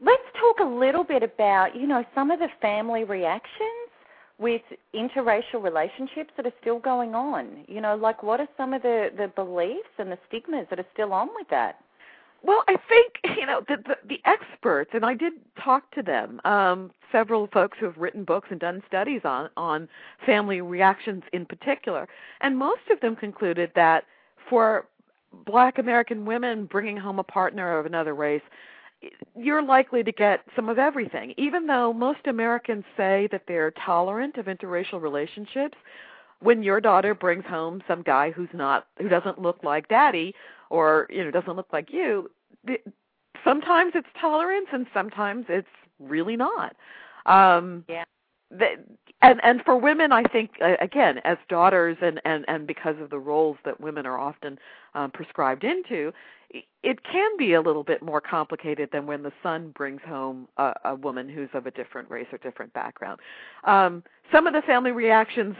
Let's 0.00 0.22
talk 0.34 0.66
a 0.66 0.68
little 0.68 1.04
bit 1.04 1.22
about, 1.22 1.76
you 1.76 1.86
know, 1.86 2.04
some 2.12 2.32
of 2.32 2.40
the 2.40 2.48
family 2.60 3.04
reactions 3.04 3.85
with 4.38 4.62
interracial 4.94 5.62
relationships 5.62 6.30
that 6.36 6.46
are 6.46 6.52
still 6.60 6.78
going 6.78 7.14
on. 7.14 7.64
You 7.68 7.80
know, 7.80 7.96
like 7.96 8.22
what 8.22 8.40
are 8.40 8.48
some 8.56 8.74
of 8.74 8.82
the, 8.82 9.10
the 9.16 9.28
beliefs 9.28 9.88
and 9.98 10.10
the 10.10 10.18
stigmas 10.28 10.66
that 10.70 10.78
are 10.78 10.86
still 10.92 11.12
on 11.12 11.28
with 11.34 11.48
that? 11.48 11.80
Well, 12.42 12.62
I 12.68 12.76
think 12.88 13.38
you 13.38 13.46
know 13.46 13.62
the, 13.66 13.76
the 13.76 13.96
the 14.08 14.20
experts, 14.24 14.90
and 14.94 15.04
I 15.04 15.14
did 15.14 15.32
talk 15.62 15.90
to 15.92 16.02
them. 16.02 16.40
Um, 16.44 16.92
several 17.10 17.48
folks 17.48 17.78
who 17.80 17.86
have 17.86 17.96
written 17.96 18.24
books 18.24 18.48
and 18.50 18.60
done 18.60 18.82
studies 18.86 19.22
on 19.24 19.48
on 19.56 19.88
family 20.24 20.60
reactions 20.60 21.24
in 21.32 21.46
particular, 21.46 22.06
and 22.42 22.56
most 22.56 22.82
of 22.90 23.00
them 23.00 23.16
concluded 23.16 23.72
that 23.74 24.04
for 24.48 24.86
Black 25.44 25.78
American 25.78 26.24
women 26.24 26.66
bringing 26.66 26.96
home 26.96 27.18
a 27.18 27.24
partner 27.24 27.78
of 27.78 27.86
another 27.86 28.14
race, 28.14 28.42
you're 29.36 29.62
likely 29.62 30.02
to 30.02 30.12
get 30.12 30.40
some 30.54 30.68
of 30.68 30.78
everything. 30.78 31.34
Even 31.36 31.66
though 31.66 31.92
most 31.92 32.26
Americans 32.26 32.84
say 32.96 33.28
that 33.30 33.42
they're 33.46 33.72
tolerant 33.72 34.36
of 34.36 34.46
interracial 34.46 35.00
relationships, 35.00 35.76
when 36.40 36.62
your 36.62 36.80
daughter 36.80 37.14
brings 37.14 37.44
home 37.46 37.82
some 37.88 38.02
guy 38.02 38.30
who's 38.30 38.48
not 38.52 38.86
who 38.98 39.08
doesn't 39.08 39.40
look 39.40 39.62
like 39.62 39.88
daddy 39.88 40.34
or 40.70 41.06
you 41.10 41.24
know 41.24 41.30
doesn't 41.30 41.56
look 41.56 41.72
like 41.72 41.92
you 41.92 42.30
sometimes 43.44 43.92
it's 43.94 44.08
tolerance 44.20 44.66
and 44.72 44.86
sometimes 44.92 45.46
it's 45.48 45.68
really 45.98 46.36
not 46.36 46.76
um 47.26 47.84
yeah 47.88 48.04
the, 48.50 48.76
and 49.22 49.40
and 49.42 49.62
for 49.64 49.76
women 49.76 50.12
i 50.12 50.22
think 50.24 50.50
uh, 50.62 50.74
again 50.80 51.18
as 51.24 51.36
daughters 51.48 51.96
and 52.00 52.20
and 52.24 52.44
and 52.48 52.66
because 52.66 52.94
of 53.00 53.10
the 53.10 53.18
roles 53.18 53.56
that 53.64 53.80
women 53.80 54.06
are 54.06 54.18
often 54.18 54.58
um 54.94 55.10
prescribed 55.10 55.64
into 55.64 56.12
it 56.82 57.02
can 57.02 57.36
be 57.36 57.54
a 57.54 57.60
little 57.60 57.82
bit 57.82 58.02
more 58.02 58.20
complicated 58.20 58.88
than 58.92 59.04
when 59.06 59.22
the 59.22 59.32
son 59.42 59.72
brings 59.76 60.00
home 60.06 60.46
a, 60.58 60.72
a 60.84 60.94
woman 60.94 61.28
who's 61.28 61.48
of 61.54 61.66
a 61.66 61.72
different 61.72 62.08
race 62.08 62.28
or 62.30 62.38
different 62.38 62.72
background. 62.72 63.18
Um 63.64 64.04
some 64.32 64.46
of 64.46 64.52
the 64.52 64.62
family 64.62 64.92
reactions 64.92 65.56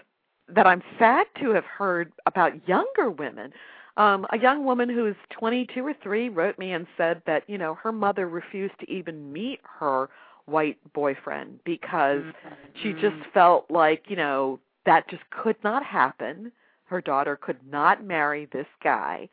that 0.49 0.67
i'm 0.67 0.83
sad 0.99 1.27
to 1.41 1.51
have 1.51 1.65
heard 1.65 2.13
about 2.27 2.53
younger 2.69 3.11
women 3.11 3.53
um 3.97 4.27
a 4.33 4.39
young 4.39 4.65
woman 4.65 4.89
who's 4.89 5.17
22 5.31 5.85
or 5.85 5.95
3 6.03 6.29
wrote 6.29 6.59
me 6.59 6.73
and 6.73 6.87
said 6.97 7.21
that 7.27 7.43
you 7.49 7.59
know 7.59 7.75
her 7.75 7.93
mother 7.93 8.29
refused 8.29 8.79
to 8.81 8.91
even 8.91 9.33
meet 9.33 9.61
her 9.81 10.09
white 10.47 10.79
boyfriend 10.93 11.61
because 11.65 12.23
mm-hmm. 12.23 12.55
she 12.83 12.93
just 12.95 13.17
felt 13.35 13.71
like, 13.71 14.05
you 14.09 14.17
know, 14.17 14.59
that 14.85 15.09
just 15.09 15.23
could 15.31 15.57
not 15.65 15.85
happen. 15.85 16.53
Her 16.85 17.01
daughter 17.01 17.37
could 17.37 17.59
not 17.69 18.05
marry 18.05 18.49
this 18.53 18.67
guy 18.83 19.29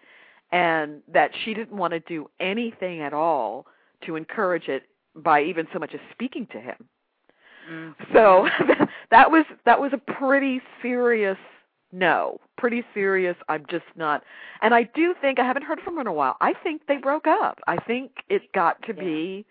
and 0.51 1.01
that 1.11 1.31
she 1.43 1.53
didn't 1.53 1.77
want 1.77 1.93
to 1.93 1.99
do 2.01 2.29
anything 2.39 3.01
at 3.01 3.13
all 3.13 3.65
to 4.05 4.15
encourage 4.15 4.67
it 4.67 4.83
by 5.15 5.43
even 5.43 5.67
so 5.71 5.79
much 5.79 5.93
as 5.93 5.99
speaking 6.11 6.47
to 6.51 6.59
him. 6.59 6.75
Mm-hmm. 7.71 8.13
So 8.13 8.47
that 9.11 9.31
was 9.31 9.45
that 9.65 9.79
was 9.79 9.93
a 9.93 9.97
pretty 9.97 10.61
serious 10.81 11.37
no, 11.95 12.39
pretty 12.57 12.83
serious. 12.93 13.37
I'm 13.47 13.65
just 13.69 13.85
not. 13.95 14.23
And 14.63 14.73
I 14.73 14.89
do 14.95 15.13
think 15.21 15.37
I 15.37 15.45
haven't 15.45 15.61
heard 15.61 15.79
from 15.81 15.95
her 15.95 16.01
in 16.01 16.07
a 16.07 16.13
while. 16.13 16.35
I 16.41 16.53
think 16.63 16.81
they 16.87 16.97
broke 16.97 17.27
up. 17.27 17.59
I 17.67 17.77
think 17.77 18.11
it 18.29 18.51
got 18.51 18.81
to 18.87 18.95
yeah. 18.95 19.03
be 19.03 19.45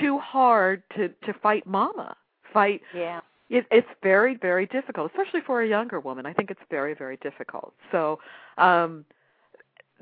too 0.00 0.18
hard 0.18 0.82
to 0.96 1.08
to 1.24 1.32
fight 1.42 1.66
mama 1.66 2.16
fight 2.52 2.80
yeah. 2.94 3.20
it, 3.50 3.66
it's 3.70 3.88
very 4.02 4.36
very 4.36 4.66
difficult 4.66 5.10
especially 5.12 5.40
for 5.46 5.62
a 5.62 5.68
younger 5.68 6.00
woman. 6.00 6.26
I 6.26 6.32
think 6.32 6.50
it's 6.50 6.60
very 6.70 6.94
very 6.94 7.16
difficult. 7.18 7.74
So 7.90 8.18
um 8.58 9.04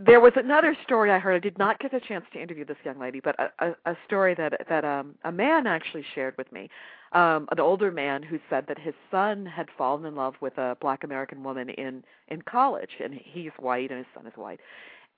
there 0.03 0.20
was 0.20 0.32
another 0.36 0.74
story 0.82 1.11
i 1.11 1.18
heard. 1.18 1.34
I 1.34 1.38
did 1.41 1.59
not 1.59 1.78
get 1.78 1.93
a 1.93 2.01
chance 2.01 2.24
to 2.32 2.41
interview 2.41 2.64
this 2.64 2.78
young 2.84 2.99
lady 2.99 3.20
but 3.20 3.36
a, 3.38 3.51
a, 3.66 3.93
a 3.93 3.97
story 4.07 4.34
that 4.34 4.66
that 4.68 4.84
um 4.84 5.14
a 5.24 5.32
man 5.32 5.66
actually 5.66 6.05
shared 6.14 6.34
with 6.38 6.51
me. 6.53 6.70
Um 7.12 7.49
an 7.51 7.61
older 7.61 7.91
man 7.91 8.22
who 8.22 8.38
said 8.49 8.64
that 8.68 8.78
his 8.78 8.95
son 9.11 9.47
had 9.47 9.68
fallen 9.76 10.05
in 10.07 10.14
love 10.14 10.34
with 10.41 10.57
a 10.59 10.76
black 10.80 11.05
american 11.05 11.43
woman 11.43 11.68
in 11.70 12.05
in 12.28 12.43
college 12.43 12.91
and 13.03 13.14
he's 13.14 13.53
white 13.59 13.91
and 13.91 13.99
his 13.99 14.07
son 14.14 14.26
is 14.26 14.32
white. 14.36 14.61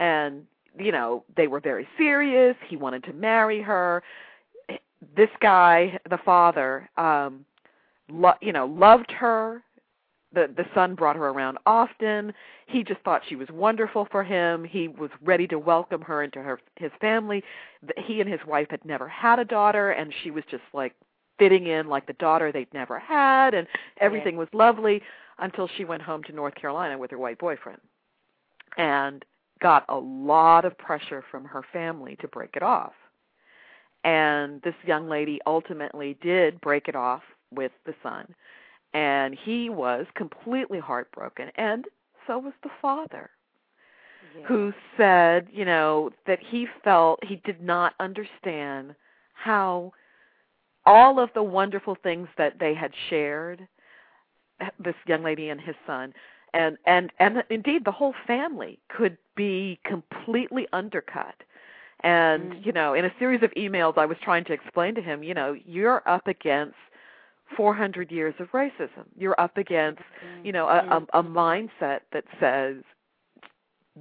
And 0.00 0.46
you 0.78 0.92
know 0.92 1.24
they 1.36 1.46
were 1.46 1.60
very 1.60 1.86
serious. 1.98 2.56
He 2.66 2.76
wanted 2.76 3.04
to 3.04 3.12
marry 3.12 3.60
her 3.60 4.02
this 5.16 5.30
guy, 5.40 5.98
the 6.09 6.18
father, 6.18 6.88
um, 6.96 7.44
lo- 8.11 8.34
you 8.40 8.53
know, 8.53 8.66
loved 8.66 9.11
her. 9.12 9.62
The 10.34 10.50
the 10.57 10.64
son 10.74 10.94
brought 10.94 11.16
her 11.16 11.28
around 11.28 11.59
often. 11.66 12.32
He 12.66 12.82
just 12.82 13.00
thought 13.03 13.22
she 13.28 13.36
was 13.36 13.48
wonderful 13.50 14.09
for 14.11 14.24
him. 14.24 14.64
He 14.64 14.88
was 14.88 15.11
ready 15.22 15.46
to 15.48 15.59
welcome 15.59 16.00
her 16.03 16.22
into 16.22 16.42
her 16.42 16.59
his 16.76 16.90
family. 17.00 17.42
He 17.98 18.20
and 18.20 18.30
his 18.30 18.40
wife 18.46 18.68
had 18.70 18.84
never 18.84 19.09
had 19.09 19.38
a 19.38 19.44
daughter, 19.44 19.90
and 19.90 20.12
she 20.22 20.30
was 20.30 20.44
just 20.50 20.62
like 20.72 20.94
fitting 21.38 21.66
in 21.66 21.88
like 21.88 22.07
the 22.07 22.14
daughter 22.14 22.50
they'd 22.50 22.72
never 22.72 22.98
had, 22.98 23.53
and 23.53 23.66
everything 23.98 24.36
was 24.36 24.48
lovely 24.55 25.03
until 25.38 25.68
she 25.76 25.84
went 25.84 26.03
home 26.03 26.22
to 26.24 26.32
North 26.32 26.55
Carolina 26.55 26.96
with 26.96 27.11
her 27.11 27.18
white 27.18 27.38
boyfriend, 27.38 27.80
and 28.78 29.24
got 29.61 29.84
a 29.90 29.96
lot 29.96 30.64
of 30.64 30.76
pressure 30.78 31.22
from 31.30 31.44
her 31.44 31.62
family 31.72 32.16
to 32.20 32.28
break 32.28 32.57
it 32.57 32.62
off 32.62 32.92
and 34.05 34.61
this 34.62 34.74
young 34.84 35.09
lady 35.09 35.38
ultimately 35.46 36.16
did 36.22 36.61
break 36.61 36.88
it 36.88 36.96
off 36.96 37.22
with 37.55 37.72
the 37.86 37.94
son 38.03 38.34
and 38.94 39.36
he 39.44 39.70
was 39.70 40.07
completely 40.14 40.78
heartbroken 40.78 41.50
and 41.57 41.86
so 42.26 42.38
was 42.38 42.53
the 42.62 42.70
father 42.80 43.30
yeah. 44.36 44.46
who 44.46 44.72
said 44.96 45.46
you 45.53 45.64
know 45.64 46.11
that 46.26 46.38
he 46.40 46.66
felt 46.82 47.18
he 47.24 47.36
did 47.44 47.62
not 47.62 47.94
understand 48.00 48.94
how 49.34 49.92
all 50.84 51.20
of 51.20 51.30
the 51.34 51.42
wonderful 51.42 51.96
things 52.03 52.28
that 52.36 52.59
they 52.59 52.74
had 52.74 52.92
shared 53.09 53.66
this 54.82 54.94
young 55.07 55.22
lady 55.22 55.48
and 55.48 55.61
his 55.61 55.76
son 55.86 56.12
and 56.55 56.76
and 56.86 57.12
and 57.18 57.42
indeed 57.50 57.84
the 57.84 57.92
whole 57.92 58.14
family 58.26 58.78
could 58.88 59.16
be 59.36 59.78
completely 59.84 60.66
undercut 60.72 61.34
and, 62.03 62.53
mm. 62.53 62.66
you 62.66 62.72
know, 62.72 62.94
in 62.94 63.05
a 63.05 63.12
series 63.18 63.42
of 63.42 63.50
emails, 63.57 63.98
I 63.98 64.07
was 64.07 64.16
trying 64.22 64.44
to 64.44 64.53
explain 64.53 64.94
to 64.96 65.03
him, 65.03 65.22
you 65.22 65.34
know, 65.34 65.57
you're 65.64 66.03
up 66.09 66.26
against 66.26 66.74
400 67.57 68.11
years 68.11 68.34
of 68.38 68.50
racism. 68.53 69.05
You're 69.16 69.40
up 69.40 69.57
against, 69.57 70.00
mm-hmm. 70.00 70.46
you 70.46 70.53
know, 70.53 70.66
a, 70.68 70.78
a, 70.78 71.20
a 71.20 71.22
mm-hmm. 71.22 71.36
mindset 71.36 72.00
that 72.12 72.24
says 72.40 72.76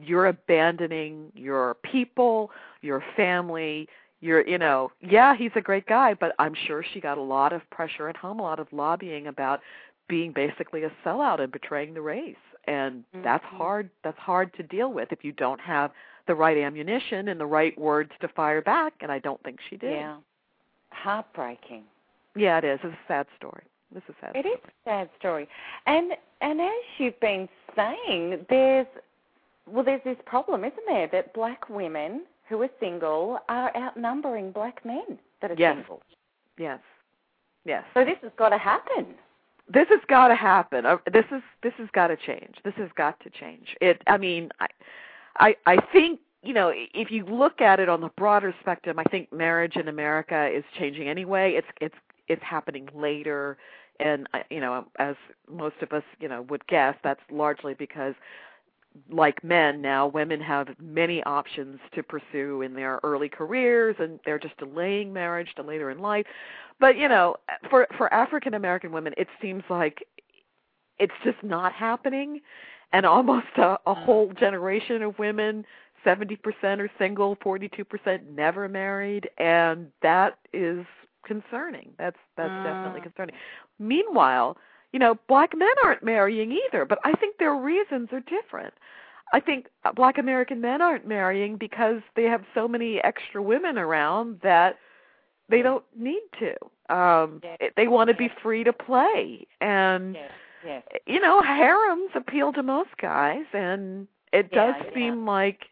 you're 0.01 0.27
abandoning 0.27 1.31
your 1.35 1.75
people, 1.83 2.51
your 2.81 3.03
family, 3.15 3.87
you're 4.21 4.47
you 4.47 4.57
know 4.57 4.91
yeah 5.01 5.35
he's 5.35 5.51
a 5.55 5.61
great 5.61 5.85
guy 5.87 6.13
but 6.13 6.33
i'm 6.39 6.53
sure 6.67 6.85
she 6.93 7.01
got 7.01 7.17
a 7.17 7.21
lot 7.21 7.51
of 7.51 7.67
pressure 7.71 8.07
at 8.07 8.15
home 8.15 8.39
a 8.39 8.43
lot 8.43 8.59
of 8.59 8.67
lobbying 8.71 9.27
about 9.27 9.59
being 10.07 10.31
basically 10.31 10.83
a 10.83 10.91
sellout 11.05 11.41
and 11.41 11.51
betraying 11.51 11.93
the 11.93 12.01
race 12.01 12.35
and 12.65 12.99
mm-hmm. 12.99 13.23
that's 13.23 13.43
hard 13.45 13.89
that's 14.03 14.17
hard 14.19 14.53
to 14.53 14.63
deal 14.63 14.93
with 14.93 15.11
if 15.11 15.23
you 15.23 15.31
don't 15.31 15.59
have 15.59 15.91
the 16.27 16.35
right 16.35 16.57
ammunition 16.57 17.27
and 17.29 17.39
the 17.39 17.45
right 17.45 17.77
words 17.77 18.11
to 18.21 18.27
fire 18.29 18.61
back, 18.61 18.93
and 19.01 19.11
I 19.11 19.19
don't 19.19 19.41
think 19.43 19.59
she 19.69 19.77
did. 19.77 19.91
Yeah, 19.91 20.17
heartbreaking. 20.91 21.83
Yeah, 22.35 22.57
it 22.59 22.63
is. 22.63 22.79
It's 22.83 22.93
a 22.93 23.07
sad 23.07 23.27
story. 23.37 23.63
This 23.93 24.03
is 24.07 24.15
sad. 24.21 24.35
It 24.35 24.41
story. 24.41 24.53
is 24.53 24.59
a 24.65 24.89
sad 24.89 25.09
story, 25.19 25.47
and 25.85 26.11
and 26.41 26.61
as 26.61 26.69
you've 26.97 27.19
been 27.19 27.49
saying, 27.75 28.45
there's 28.49 28.87
well, 29.67 29.83
there's 29.83 30.03
this 30.03 30.17
problem, 30.25 30.63
isn't 30.63 30.85
there, 30.87 31.07
that 31.11 31.33
black 31.33 31.69
women 31.69 32.23
who 32.49 32.61
are 32.61 32.69
single 32.79 33.39
are 33.47 33.75
outnumbering 33.75 34.51
black 34.51 34.83
men 34.85 35.19
that 35.41 35.51
are 35.51 35.55
yes. 35.57 35.75
single. 35.77 36.01
Yes. 36.57 36.79
Yes. 37.65 37.83
So 37.93 38.03
this 38.03 38.17
has 38.21 38.31
got 38.37 38.49
to 38.49 38.57
happen. 38.57 39.05
This 39.71 39.87
has 39.89 40.01
got 40.07 40.27
to 40.27 40.35
happen. 40.35 40.85
Uh, 40.85 40.97
this 41.13 41.25
is 41.31 41.41
this 41.63 41.73
has 41.77 41.87
got 41.93 42.07
to 42.07 42.17
change. 42.17 42.55
This 42.65 42.73
has 42.77 42.89
got 42.95 43.19
to 43.21 43.29
change. 43.29 43.75
It. 43.79 44.01
I 44.07 44.17
mean, 44.17 44.49
I, 44.59 44.67
I 45.37 45.55
I 45.65 45.77
think 45.91 46.19
you 46.43 46.53
know 46.53 46.71
if 46.75 47.11
you 47.11 47.25
look 47.25 47.61
at 47.61 47.79
it 47.79 47.89
on 47.89 48.01
the 48.01 48.09
broader 48.17 48.53
spectrum, 48.61 48.99
I 48.99 49.03
think 49.05 49.31
marriage 49.31 49.75
in 49.75 49.87
America 49.87 50.49
is 50.53 50.63
changing 50.77 51.07
anyway. 51.07 51.53
It's 51.55 51.67
it's 51.79 51.95
it's 52.27 52.43
happening 52.43 52.89
later, 52.95 53.57
and 53.99 54.27
uh, 54.33 54.39
you 54.49 54.59
know 54.59 54.85
as 54.99 55.15
most 55.49 55.75
of 55.81 55.91
us 55.91 56.03
you 56.19 56.27
know 56.27 56.43
would 56.43 56.65
guess, 56.67 56.95
that's 57.03 57.21
largely 57.31 57.73
because 57.73 58.15
like 59.09 59.41
men 59.43 59.81
now 59.81 60.05
women 60.07 60.41
have 60.41 60.67
many 60.81 61.23
options 61.23 61.79
to 61.95 62.03
pursue 62.03 62.61
in 62.61 62.73
their 62.73 62.99
early 63.03 63.29
careers 63.29 63.95
and 63.99 64.19
they're 64.25 64.39
just 64.39 64.57
delaying 64.57 65.13
marriage 65.13 65.47
to 65.55 65.63
later 65.63 65.89
in 65.91 65.99
life. 65.99 66.25
But 66.79 66.97
you 66.97 67.07
know 67.07 67.37
for 67.69 67.87
for 67.97 68.13
african 68.13 68.53
american 68.53 68.91
women 68.91 69.13
it 69.17 69.27
seems 69.41 69.63
like 69.69 70.05
it's 70.99 71.13
just 71.23 71.41
not 71.43 71.73
happening 71.73 72.41
and 72.93 73.05
almost 73.05 73.47
a, 73.57 73.77
a 73.85 73.93
whole 73.93 74.31
generation 74.33 75.01
of 75.01 75.17
women 75.19 75.65
70% 76.05 76.37
are 76.63 76.91
single 76.97 77.35
42% 77.37 78.27
never 78.35 78.67
married 78.67 79.29
and 79.37 79.87
that 80.01 80.37
is 80.53 80.85
concerning. 81.25 81.91
That's 81.99 82.17
that's 82.35 82.49
mm. 82.49 82.63
definitely 82.63 83.01
concerning. 83.01 83.35
Meanwhile 83.79 84.57
you 84.91 84.99
know 84.99 85.17
black 85.27 85.51
men 85.55 85.69
aren't 85.85 86.03
marrying 86.03 86.51
either 86.51 86.83
but 86.83 86.99
i 87.05 87.13
think 87.13 87.37
their 87.37 87.55
reasons 87.55 88.09
are 88.11 88.21
different. 88.21 88.73
I 89.33 89.39
think 89.39 89.67
black 89.95 90.17
american 90.17 90.59
men 90.59 90.81
aren't 90.81 91.07
marrying 91.07 91.55
because 91.55 92.01
they 92.15 92.23
have 92.23 92.43
so 92.53 92.67
many 92.67 92.99
extra 93.01 93.41
women 93.41 93.77
around 93.77 94.41
that 94.43 94.77
they 95.49 95.61
don't 95.61 95.85
need 95.97 96.23
to. 96.39 96.93
Um 96.93 97.39
yeah. 97.43 97.69
they 97.77 97.87
want 97.87 98.09
to 98.09 98.15
be 98.15 98.29
free 98.41 98.63
to 98.65 98.73
play 98.73 99.47
and 99.61 100.15
yeah 100.15 100.27
yes. 100.65 100.83
you 101.05 101.19
know, 101.19 101.41
harems 101.41 102.11
appeal 102.15 102.53
to 102.53 102.63
most 102.63 102.89
guys, 103.01 103.45
and 103.53 104.07
it 104.33 104.51
does 104.51 104.75
yeah, 104.83 104.93
seem 104.93 105.25
like 105.25 105.65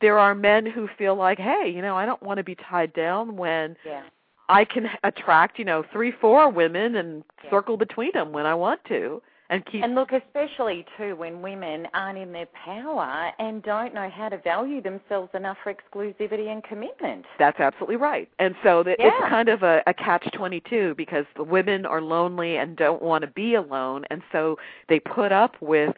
there 0.00 0.18
are 0.18 0.34
men 0.34 0.66
who 0.66 0.88
feel 0.98 1.14
like, 1.14 1.38
hey, 1.38 1.72
you 1.74 1.80
know, 1.80 1.96
I 1.96 2.06
don't 2.06 2.22
want 2.22 2.38
to 2.38 2.44
be 2.44 2.56
tied 2.56 2.92
down 2.92 3.36
when 3.36 3.76
yeah. 3.86 4.02
I 4.48 4.64
can 4.64 4.88
attract, 5.02 5.58
you 5.58 5.64
know, 5.64 5.84
three, 5.92 6.12
four 6.12 6.50
women 6.50 6.96
and 6.96 7.24
yeah. 7.42 7.50
circle 7.50 7.76
between 7.76 8.10
them 8.12 8.32
when 8.32 8.46
I 8.46 8.54
want 8.54 8.80
to, 8.88 9.22
and 9.54 9.64
keep 9.66 9.82
And 9.84 9.94
look, 9.94 10.10
especially 10.12 10.84
too 10.98 11.16
when 11.16 11.40
women 11.40 11.86
aren't 11.94 12.18
in 12.18 12.32
their 12.32 12.48
power 12.64 13.30
and 13.38 13.62
don't 13.62 13.94
know 13.94 14.10
how 14.10 14.28
to 14.28 14.38
value 14.38 14.82
themselves 14.82 15.30
enough 15.34 15.56
for 15.62 15.72
exclusivity 15.72 16.48
and 16.48 16.62
commitment. 16.64 17.24
That's 17.38 17.60
absolutely 17.60 17.96
right. 17.96 18.28
And 18.38 18.54
so 18.62 18.82
that 18.82 18.96
Yeah. 18.98 19.08
it's 19.08 19.28
kind 19.28 19.48
of 19.48 19.62
a, 19.62 19.82
a 19.86 19.94
catch 19.94 20.30
22 20.32 20.94
because 20.96 21.24
the 21.36 21.44
women 21.44 21.86
are 21.86 22.00
lonely 22.02 22.56
and 22.56 22.76
don't 22.76 23.02
want 23.02 23.22
to 23.22 23.28
be 23.28 23.54
alone 23.54 24.04
and 24.10 24.22
so 24.32 24.58
they 24.88 24.98
put 25.00 25.32
up 25.32 25.54
with 25.60 25.94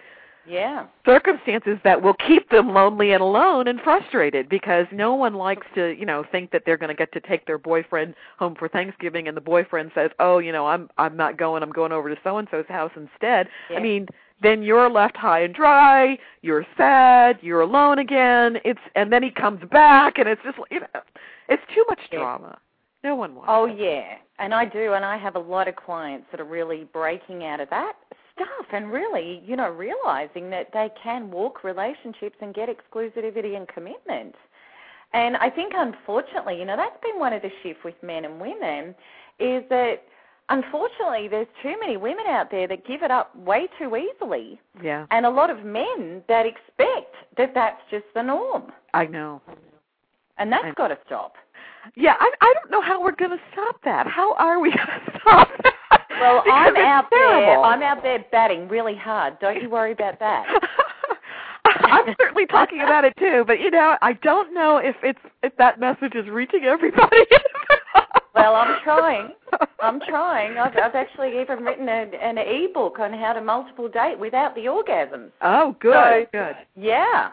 Yeah. 0.49 0.87
circumstances 1.05 1.79
that 1.85 2.01
will 2.01 2.15
keep 2.15 2.49
them 2.51 2.73
lonely 2.73 3.13
and 3.13 3.23
alone 3.23 3.69
and 3.69 3.81
frustrated 3.81 4.49
because 4.49 4.87
no 4.93 5.15
one 5.15 5.35
likes 5.35 5.67
to, 5.75 5.97
you 5.99 6.07
know, 6.07 6.25
think 6.31 6.51
that 6.53 6.63
they're 6.65 6.77
going 6.77 6.89
to 6.89 6.95
get 6.95 7.13
to 7.13 7.21
take 7.21 7.47
their 7.47 7.59
boyfriend 7.59 8.15
home 8.39 8.55
for 8.59 8.69
Thanksgiving 8.69 9.29
and 9.29 9.37
the 9.37 9.41
boyfriend 9.41 9.91
says, 9.95 10.11
"Oh, 10.19 10.39
you 10.39 10.53
know, 10.53 10.67
I'm 10.67 10.89
I'm 10.99 11.17
not 11.17 11.37
going. 11.37 11.63
I'm 11.63 11.73
going 11.73 11.93
over 11.93 12.09
to 12.15 12.21
so 12.23 12.39
and 12.39 12.49
so's 12.51 12.67
house 12.69 12.93
instead." 12.97 13.49
Yeah. 13.71 13.79
I 13.79 13.83
mean, 13.83 14.07
then 14.43 14.63
you're 14.63 14.91
left 14.91 15.17
high 15.17 15.41
and 15.41 15.55
dry, 15.55 16.19
you're 16.43 16.67
sad, 16.77 17.39
you're 17.41 17.63
alone 17.63 17.99
again. 17.99 18.59
It's 18.65 18.81
and 18.95 19.13
then 19.13 19.23
he 19.23 19.31
comes 19.31 19.61
back 19.71 20.19
and 20.19 20.29
it's 20.29 20.43
just 20.43 20.59
you 20.71 20.81
know, 20.81 21.01
it's 21.49 21.63
too 21.75 21.85
much 21.89 22.01
Yeah. 22.11 22.19
drama. 22.19 22.59
No 23.05 23.15
one 23.15 23.35
wants 23.35 23.49
Oh 23.51 23.67
it. 23.67 23.79
yeah, 23.79 24.17
and 24.39 24.53
I 24.53 24.65
do, 24.65 24.95
and 24.95 25.05
I 25.05 25.17
have 25.17 25.37
a 25.37 25.41
lot 25.41 25.69
of 25.69 25.77
clients 25.77 26.27
that 26.31 26.41
are 26.41 26.45
really 26.45 26.85
breaking 26.93 27.45
out 27.45 27.61
of 27.61 27.71
that 27.71 27.95
stuff 28.37 28.67
and 28.73 28.93
really, 28.93 29.43
you 29.45 29.57
know, 29.57 29.71
realizing 29.71 30.51
that 30.51 30.69
they 30.73 30.91
can 31.03 31.31
walk 31.31 31.65
relationships 31.65 32.37
and 32.41 32.55
get 32.55 32.69
exclusivity 32.69 33.57
and 33.57 33.67
commitment. 33.69 34.35
And 35.13 35.37
I 35.39 35.51
think, 35.51 35.73
unfortunately, 35.77 36.59
you 36.59 36.65
know, 36.65 36.77
that's 36.77 37.01
been 37.03 37.19
one 37.19 37.33
of 37.33 37.43
the 37.43 37.51
shifts 37.63 37.83
with 37.85 37.95
men 38.03 38.25
and 38.25 38.41
women, 38.41 38.95
is 39.39 39.63
that 39.71 40.03
unfortunately 40.49 41.29
there's 41.29 41.47
too 41.63 41.75
many 41.81 41.97
women 41.97 42.25
out 42.29 42.51
there 42.51 42.69
that 42.69 42.87
give 42.87 43.03
it 43.03 43.11
up 43.11 43.35
way 43.37 43.69
too 43.79 43.97
easily, 43.97 44.61
Yeah. 44.83 45.07
and 45.11 45.25
a 45.27 45.31
lot 45.31 45.51
of 45.51 45.65
men 45.65 46.23
that 46.29 46.45
expect 46.47 47.15
that 47.37 47.53
that's 47.55 47.81
just 47.91 48.05
the 48.15 48.23
norm, 48.23 48.73
I 48.95 49.07
know. 49.07 49.41
and 50.39 50.53
that's 50.53 50.75
got 50.77 50.89
to 50.89 50.99
stop. 51.07 51.35
Yeah, 51.95 52.15
I 52.19 52.31
I 52.41 52.55
don't 52.55 52.71
know 52.71 52.83
how 52.83 53.01
we're 53.03 53.13
going 53.13 53.31
to 53.31 53.41
stop 53.53 53.77
that. 53.85 54.07
How 54.09 54.35
are 54.35 54.59
we 54.61 54.71
going 54.71 54.87
to 55.07 55.21
stop 55.21 55.49
that? 55.63 55.75
Well, 56.21 56.43
Because 56.45 56.75
I'm 56.77 56.77
out 56.77 57.05
there. 57.11 57.61
I'm 57.61 57.83
out 57.83 58.03
there 58.03 58.25
batting 58.33 58.69
really 58.69 58.97
hard. 58.97 59.39
Don't 59.41 59.61
you 59.63 59.69
worry 59.71 59.93
about 59.93 60.19
that. 60.21 60.47
I'm 61.65 62.15
certainly 62.21 62.47
talking 62.47 62.81
about 62.81 63.05
it 63.05 63.15
too, 63.19 63.45
but 63.47 63.61
you 63.61 63.71
know, 63.71 63.97
I 64.01 64.15
don't 64.15 64.55
know 64.55 64.79
if 64.79 64.97
it's 65.03 65.19
if 65.43 65.55
that 65.57 65.79
message 65.79 66.15
is 66.15 66.27
reaching 66.29 66.65
everybody. 66.65 67.17
Well, 68.35 68.55
I'm 68.55 68.79
trying. 68.85 69.31
I'm 69.81 69.99
trying. 70.07 70.59
I've, 70.59 70.77
I've 70.77 70.95
actually 70.95 71.41
even 71.41 71.65
written 71.65 71.89
a, 71.89 72.03
an 72.23 72.39
e-book 72.39 72.99
on 72.99 73.15
how 73.15 73.33
to 73.33 73.41
multiple 73.41 73.89
date 73.89 74.19
without 74.19 74.55
the 74.55 74.67
orgasms. 74.67 75.31
Oh, 75.41 75.75
good, 75.81 75.95
So- 75.95 76.27
good. 76.33 76.55
Yeah. 76.77 77.31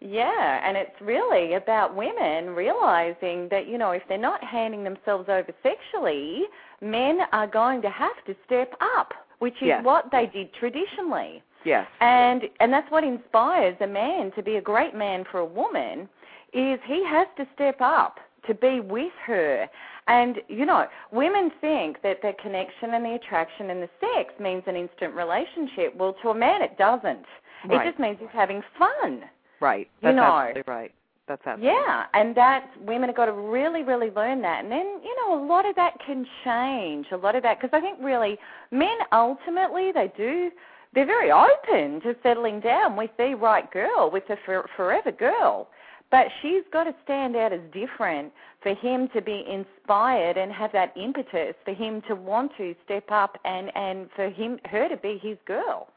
Yeah, 0.00 0.60
and 0.66 0.76
it's 0.76 1.00
really 1.00 1.54
about 1.54 1.96
women 1.96 2.54
realizing 2.54 3.48
that, 3.50 3.66
you 3.66 3.78
know, 3.78 3.90
if 3.90 4.02
they're 4.08 4.16
not 4.16 4.42
handing 4.44 4.84
themselves 4.84 5.28
over 5.28 5.52
sexually, 5.62 6.44
men 6.80 7.20
are 7.32 7.48
going 7.48 7.82
to 7.82 7.90
have 7.90 8.24
to 8.26 8.36
step 8.46 8.74
up, 8.80 9.12
which 9.40 9.54
is 9.60 9.68
Yes. 9.68 9.84
what 9.84 10.10
they 10.12 10.26
did 10.26 10.52
traditionally. 10.54 11.42
Yes. 11.64 11.88
And 12.00 12.48
and 12.60 12.72
that's 12.72 12.90
what 12.90 13.02
inspires 13.02 13.76
a 13.80 13.86
man 13.88 14.30
to 14.32 14.42
be 14.42 14.56
a 14.56 14.60
great 14.60 14.94
man 14.94 15.24
for 15.24 15.38
a 15.40 15.44
woman 15.44 16.08
is 16.52 16.78
he 16.86 17.04
has 17.04 17.26
to 17.36 17.46
step 17.54 17.80
up 17.80 18.20
to 18.46 18.54
be 18.54 18.78
with 18.78 19.12
her. 19.26 19.68
And 20.06 20.40
you 20.46 20.64
know, 20.64 20.86
women 21.10 21.50
think 21.60 22.00
that 22.02 22.22
the 22.22 22.34
connection 22.40 22.94
and 22.94 23.04
the 23.04 23.14
attraction 23.14 23.70
and 23.70 23.82
the 23.82 23.90
sex 24.00 24.32
means 24.38 24.62
an 24.68 24.76
instant 24.76 25.14
relationship. 25.14 25.96
Well, 25.96 26.14
to 26.22 26.28
a 26.30 26.34
man 26.34 26.62
it 26.62 26.78
doesn't. 26.78 27.26
Right. 27.66 27.84
It 27.84 27.90
just 27.90 27.98
means 27.98 28.18
he's 28.20 28.28
having 28.32 28.62
fun. 28.78 29.24
Right. 29.60 29.88
You 30.00 30.08
That's 30.08 30.16
know. 30.16 30.22
absolutely 30.24 30.72
right. 30.72 30.92
That's 31.26 31.42
absolutely 31.46 31.74
Yeah, 31.74 32.04
and 32.14 32.34
that's 32.34 32.66
women 32.80 33.08
have 33.10 33.16
got 33.16 33.26
to 33.26 33.32
really, 33.32 33.82
really 33.82 34.10
learn 34.10 34.40
that. 34.42 34.62
And 34.62 34.72
then, 34.72 35.00
you 35.04 35.14
know, 35.20 35.44
a 35.44 35.46
lot 35.46 35.68
of 35.68 35.76
that 35.76 35.94
can 36.04 36.26
change. 36.44 37.06
A 37.12 37.16
lot 37.16 37.36
of 37.36 37.42
that, 37.42 37.60
because 37.60 37.76
I 37.76 37.80
think 37.80 37.98
really 38.00 38.38
men 38.70 38.96
ultimately 39.12 39.92
they 39.92 40.10
do. 40.16 40.50
They're 40.94 41.04
very 41.04 41.30
open 41.30 42.00
to 42.00 42.16
settling 42.22 42.60
down 42.60 42.96
with 42.96 43.10
the 43.18 43.34
right 43.34 43.70
girl, 43.70 44.10
with 44.10 44.26
the 44.26 44.38
for, 44.46 44.68
forever 44.74 45.12
girl. 45.12 45.68
But 46.10 46.28
she's 46.40 46.62
got 46.72 46.84
to 46.84 46.94
stand 47.04 47.36
out 47.36 47.52
as 47.52 47.60
different 47.74 48.32
for 48.62 48.74
him 48.74 49.08
to 49.14 49.20
be 49.20 49.44
inspired 49.46 50.38
and 50.38 50.50
have 50.50 50.72
that 50.72 50.96
impetus 50.96 51.54
for 51.66 51.74
him 51.74 52.00
to 52.08 52.14
want 52.14 52.52
to 52.56 52.74
step 52.86 53.04
up 53.10 53.38
and 53.44 53.70
and 53.76 54.08
for 54.16 54.30
him 54.30 54.58
her 54.64 54.88
to 54.88 54.96
be 54.96 55.20
his 55.22 55.36
girl. 55.44 55.88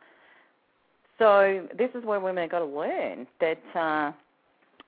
So 1.21 1.67
this 1.77 1.91
is 1.93 2.03
where 2.03 2.19
women 2.19 2.41
have 2.41 2.51
got 2.51 2.59
to 2.59 2.65
learn 2.65 3.27
that. 3.39 3.61
uh 3.75 4.11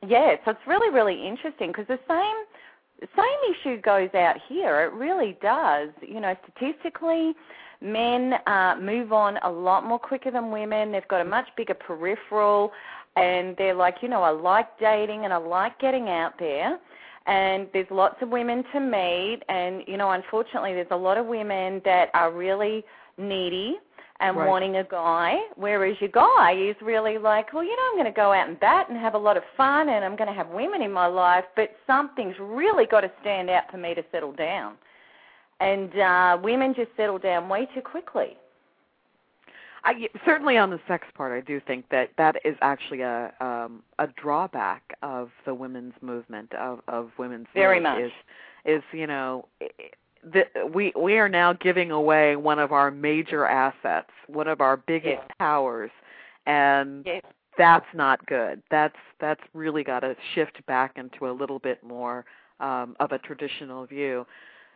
yeah, 0.05 0.35
so 0.43 0.51
it's 0.51 0.67
really, 0.67 0.93
really 0.93 1.27
interesting 1.27 1.69
because 1.69 1.87
the 1.87 1.99
same 2.07 3.07
same 3.15 3.55
issue 3.55 3.81
goes 3.81 4.09
out 4.13 4.35
here. 4.49 4.81
It 4.81 4.93
really 4.93 5.37
does. 5.41 5.89
You 6.01 6.19
know, 6.19 6.35
statistically, 6.43 7.33
men 7.81 8.33
uh, 8.47 8.75
move 8.81 9.11
on 9.13 9.37
a 9.43 9.51
lot 9.51 9.85
more 9.85 9.99
quicker 9.99 10.31
than 10.31 10.51
women. 10.51 10.91
They've 10.91 11.07
got 11.07 11.21
a 11.21 11.25
much 11.25 11.45
bigger 11.55 11.73
peripheral, 11.73 12.71
and 13.15 13.55
they're 13.57 13.73
like, 13.73 13.97
you 14.01 14.09
know, 14.09 14.23
I 14.23 14.31
like 14.31 14.79
dating 14.79 15.25
and 15.25 15.33
I 15.33 15.37
like 15.37 15.79
getting 15.79 16.09
out 16.09 16.33
there. 16.39 16.79
And 17.25 17.67
there's 17.71 17.87
lots 17.89 18.15
of 18.21 18.29
women 18.29 18.63
to 18.73 18.79
meet, 18.79 19.39
and 19.47 19.83
you 19.87 19.95
know, 19.95 20.11
unfortunately, 20.11 20.73
there's 20.73 20.87
a 20.91 20.97
lot 20.97 21.17
of 21.17 21.25
women 21.25 21.81
that 21.85 22.09
are 22.13 22.31
really 22.31 22.83
needy 23.17 23.77
and 24.19 24.37
Right. 24.37 24.47
wanting 24.47 24.77
a 24.77 24.83
guy, 24.83 25.39
whereas 25.55 25.99
your 25.99 26.09
guy 26.09 26.53
is 26.53 26.75
really 26.81 27.17
like, 27.17 27.51
well, 27.53 27.63
you 27.63 27.75
know, 27.75 27.83
I'm 27.89 27.95
going 27.95 28.05
to 28.05 28.11
go 28.15 28.31
out 28.31 28.47
and 28.47 28.59
bat 28.59 28.87
and 28.89 28.97
have 28.97 29.15
a 29.15 29.17
lot 29.17 29.37
of 29.37 29.43
fun, 29.57 29.89
and 29.89 30.05
I'm 30.05 30.15
going 30.15 30.27
to 30.29 30.33
have 30.33 30.47
women 30.49 30.81
in 30.81 30.91
my 30.91 31.07
life, 31.07 31.45
but 31.55 31.75
something's 31.87 32.35
really 32.39 32.85
got 32.85 33.01
to 33.01 33.11
stand 33.21 33.49
out 33.49 33.69
for 33.71 33.77
me 33.77 33.93
to 33.95 34.03
settle 34.11 34.31
down. 34.31 34.75
And 35.59 35.97
uh, 35.99 36.37
women 36.41 36.73
just 36.73 36.91
settle 36.95 37.17
down 37.19 37.49
way 37.49 37.67
too 37.73 37.81
quickly. 37.81 38.37
I 39.85 40.07
certainly 40.25 40.57
on 40.57 40.69
the 40.69 40.79
sex 40.87 41.05
part, 41.13 41.31
I 41.37 41.41
do 41.45 41.59
think 41.59 41.89
that 41.89 42.11
that 42.17 42.37
is 42.45 42.55
actually 42.61 43.01
a 43.01 43.33
um, 43.41 43.83
a 43.99 44.07
drawback 44.07 44.81
of 45.01 45.29
the 45.45 45.53
women's 45.53 45.93
movement 46.01 46.53
of 46.53 46.79
of 46.87 47.11
women's 47.17 47.47
Very 47.53 47.81
much. 47.81 48.01
is 48.03 48.11
is 48.65 48.81
you 48.93 49.07
know 49.07 49.45
i- 49.61 49.69
the, 50.31 50.43
we 50.73 50.93
we 50.99 51.17
are 51.17 51.29
now 51.29 51.53
giving 51.53 51.91
away 51.91 52.35
one 52.35 52.59
of 52.59 52.71
our 52.71 52.91
major 52.91 53.45
assets, 53.45 54.09
one 54.27 54.47
of 54.47 54.61
our 54.61 54.77
biggest 54.77 55.21
Yes. 55.21 55.31
powers, 55.39 55.91
and 56.45 57.05
Yes. 57.05 57.23
that's 57.57 57.85
not 57.93 58.25
good. 58.25 58.61
That's 58.71 58.95
that's 59.19 59.41
really 59.53 59.83
got 59.83 59.99
to 60.01 60.15
shift 60.33 60.65
back 60.65 60.97
into 60.97 61.29
a 61.29 61.31
little 61.33 61.59
bit 61.59 61.83
more 61.83 62.25
um, 62.59 62.95
of 62.99 63.11
a 63.11 63.17
traditional 63.19 63.85
view. 63.85 64.25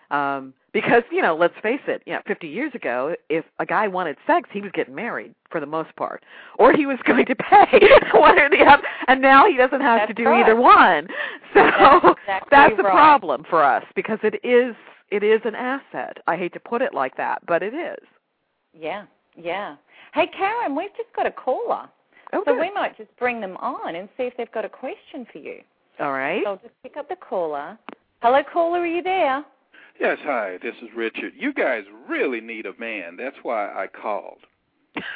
Um, 0.10 0.54
because 0.72 1.04
you 1.12 1.22
know, 1.22 1.36
let's 1.36 1.54
face 1.62 1.82
it, 1.88 2.02
you 2.06 2.14
know, 2.14 2.22
50 2.28 2.48
years 2.48 2.74
ago, 2.74 3.14
if 3.30 3.44
a 3.60 3.66
guy 3.66 3.90
wanted 3.90 4.16
sex, 4.26 4.50
he 4.54 4.62
was 4.62 4.72
getting 4.74 4.96
married 4.96 5.36
for 5.52 5.60
the 5.60 5.66
most 5.66 5.94
part, 5.98 6.24
or 6.58 6.72
he 6.72 6.86
was 6.86 6.98
going 7.06 7.26
to 7.26 7.36
pay 7.36 7.80
one 8.14 8.40
or 8.40 8.50
the 8.50 8.64
other. 8.64 8.84
And 9.10 9.22
now 9.22 9.46
he 9.46 9.58
doesn't 9.58 9.82
have 9.82 10.00
That's 10.02 10.10
to 10.10 10.14
do 10.14 10.26
right. 10.30 10.44
either 10.44 10.56
one. 10.56 11.08
So 11.54 11.62
That's 12.28 12.44
exactly 12.44 12.48
that's 12.52 12.80
a 12.80 12.84
right. 12.84 12.92
problem 12.94 13.44
for 13.50 13.64
us 13.64 13.84
because 13.96 14.20
it 14.22 14.36
is 14.44 14.76
it 15.10 15.24
is 15.24 15.42
an 15.46 15.56
asset. 15.56 16.18
I 16.28 16.36
hate 16.36 16.54
to 16.54 16.60
put 16.60 16.82
it 16.82 16.94
like 16.94 17.16
that, 17.18 17.46
but 17.48 17.64
it 17.64 17.74
is. 17.74 18.08
Yeah, 18.74 19.06
yeah. 19.36 19.76
Hey, 20.14 20.30
Karyn, 20.40 20.76
we've 20.78 20.96
just 20.98 21.14
got 21.16 21.26
a 21.26 21.32
caller. 21.32 21.90
Oh, 22.34 22.44
So 22.46 22.54
good. 22.54 22.60
we 22.60 22.74
might 22.74 22.98
just 22.98 23.16
bring 23.18 23.40
them 23.40 23.56
on 23.58 23.96
and 23.96 24.10
see 24.18 24.24
if 24.24 24.34
they've 24.38 24.52
got 24.52 24.66
a 24.66 24.70
question 24.70 25.26
for 25.32 25.40
you. 25.40 25.62
All 26.00 26.12
right. 26.12 26.42
So 26.44 26.52
I'll 26.52 26.58
just 26.58 26.74
pick 26.84 26.98
up 26.98 27.08
the 27.10 27.16
caller. 27.16 27.78
Hello, 28.22 28.42
caller, 28.52 28.80
are 28.80 28.86
you 28.88 29.02
there? 29.02 29.44
Yes, 30.00 30.18
hi, 30.24 30.58
this 30.62 30.76
is 30.82 30.90
Richard. 30.96 31.34
You 31.38 31.54
guys 31.54 31.84
really 32.08 32.42
need 32.42 32.66
a 32.68 32.74
man. 32.80 33.16
That's 33.18 33.38
why 33.44 33.68
I 33.68 33.88
called. 33.88 34.40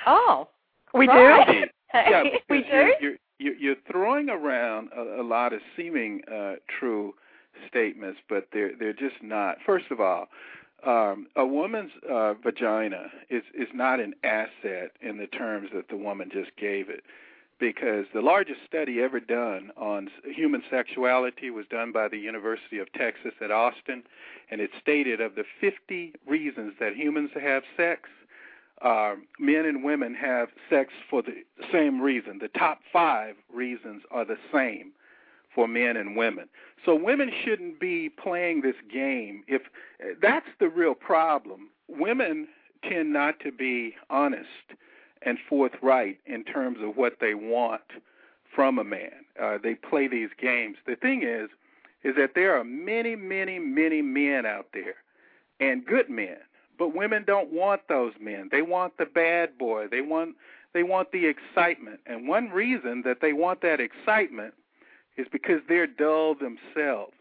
Oh, 0.08 0.48
we 0.94 1.08
right. 1.08 1.48
do. 1.48 1.64
Yeah, 1.94 2.24
we 2.50 2.60
do. 2.62 2.68
You're, 2.70 2.88
you're, 3.02 3.14
you're, 3.40 3.54
you're 3.56 3.76
throwing 3.92 4.30
around 4.30 4.90
a, 4.96 5.22
a 5.22 5.24
lot 5.24 5.52
of 5.52 5.60
seeming 5.76 6.22
uh, 6.34 6.54
true 6.80 7.14
statements, 7.68 8.20
but 8.30 8.48
they're 8.54 8.72
they're 8.78 8.94
just 8.94 9.22
not. 9.22 9.58
First 9.66 9.92
of 9.92 10.00
all, 10.00 10.28
um, 10.86 11.28
a 11.36 11.46
woman's 11.46 11.92
uh, 12.10 12.34
vagina 12.36 13.12
is 13.30 13.44
is 13.54 13.70
not 13.74 14.00
an 14.00 14.14
asset 14.24 14.92
in 15.02 15.18
the 15.18 15.28
terms 15.28 15.70
that 15.74 15.90
the 15.90 15.98
woman 15.98 16.30
just 16.32 16.56
gave 16.58 16.90
it, 16.90 17.04
because 17.60 18.06
the 18.14 18.22
largest 18.22 18.60
study 18.68 19.00
ever 19.02 19.20
done 19.20 19.72
on 19.78 20.10
human 20.26 20.64
sexuality 20.70 21.52
was 21.52 21.66
done 21.70 21.92
by 21.92 22.08
the 22.08 22.18
University 22.18 22.80
of 22.80 22.92
Texas 22.94 23.34
at 23.40 23.52
Austin, 23.52 24.04
and 24.50 24.60
it 24.60 24.72
stated 24.82 25.22
of 25.22 25.36
the 25.36 25.46
50 25.62 26.14
reasons 26.28 26.74
that 26.80 26.96
humans 26.96 27.30
have 27.40 27.62
sex, 27.78 28.10
uh, 28.82 29.14
men 29.40 29.66
and 29.66 29.84
women 29.84 30.16
have 30.16 30.50
sex 30.72 30.92
for 31.08 31.22
the 31.22 31.44
same 31.72 32.02
reason. 32.02 32.40
The 32.40 32.48
top 32.48 32.80
five 32.92 33.36
reasons 33.54 34.02
are 34.10 34.26
the 34.26 34.40
same 34.52 34.94
for 35.54 35.68
men 35.68 35.98
and 35.98 36.16
women. 36.16 36.50
So 36.86 36.96
women 36.96 37.32
shouldn't 37.44 37.80
be 37.80 38.10
playing 38.10 38.62
this 38.62 38.76
game. 38.92 39.44
If 39.48 39.64
that's 40.22 40.48
the 40.60 40.70
real 40.70 40.96
problem, 40.96 41.70
women 41.88 42.48
tend 42.88 43.14
not 43.14 43.40
to 43.42 43.52
be 43.52 43.96
honest 44.10 44.48
and 45.22 45.38
forthright 45.48 46.18
in 46.26 46.44
terms 46.44 46.80
of 46.82 46.98
what 46.98 47.18
they 47.22 47.36
want 47.36 47.82
from 48.56 48.80
a 48.80 48.84
man. 48.84 49.26
Uh, 49.42 49.58
they 49.62 49.76
play 49.76 50.08
these 50.08 50.30
games. 50.40 50.78
The 50.86 50.96
thing 50.96 51.24
is, 51.24 51.50
is 52.04 52.16
that 52.18 52.32
there 52.34 52.58
are 52.58 52.64
many, 52.64 53.16
many, 53.16 53.60
many 53.60 54.02
men 54.02 54.46
out 54.46 54.68
there, 54.74 54.96
and 55.60 55.86
good 55.86 56.10
men, 56.10 56.38
but 56.80 56.96
women 56.96 57.24
don't 57.26 57.54
want 57.54 57.82
those 57.88 58.14
men. 58.20 58.50
They 58.52 58.64
want 58.64 58.98
the 58.98 59.06
bad 59.06 59.58
boy. 59.58 59.88
They 59.90 60.02
want 60.02 60.36
they 60.74 60.84
want 60.84 61.12
the 61.12 61.26
excitement. 61.26 62.00
And 62.06 62.28
one 62.28 62.50
reason 62.50 63.04
that 63.06 63.18
they 63.22 63.34
want 63.34 63.62
that 63.62 63.80
excitement 63.80 64.54
is 65.18 65.28
because 65.32 65.60
they're 65.68 65.88
dull 65.88 66.36
themselves. 66.36 67.14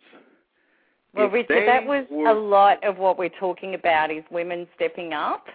Well, 1.14 1.26
if 1.26 1.32
Richard, 1.32 1.66
that 1.66 1.84
was 1.84 2.06
were, 2.10 2.28
a 2.28 2.34
lot 2.34 2.82
of 2.84 2.98
what 2.98 3.18
we're 3.18 3.30
talking 3.40 3.74
about 3.74 4.10
is 4.10 4.22
women 4.30 4.66
stepping 4.76 5.12
up. 5.12 5.46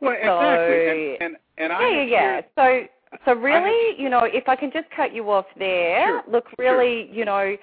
Well, 0.00 0.16
so, 0.22 0.40
exactly. 0.40 1.14
And, 1.14 1.36
and, 1.56 1.72
and 1.72 1.72
yeah, 1.72 1.78
I 1.78 1.88
yeah, 1.88 2.02
yeah. 2.02 2.40
So, 2.54 3.18
so 3.24 3.32
really, 3.34 3.92
have, 3.92 4.00
you 4.00 4.10
know, 4.10 4.24
if 4.24 4.48
I 4.48 4.56
can 4.56 4.70
just 4.70 4.88
cut 4.94 5.14
you 5.14 5.30
off 5.30 5.46
there, 5.58 6.06
sure, 6.06 6.22
look, 6.30 6.46
really, 6.58 7.06
sure. 7.06 7.14
you 7.14 7.24
know, 7.24 7.56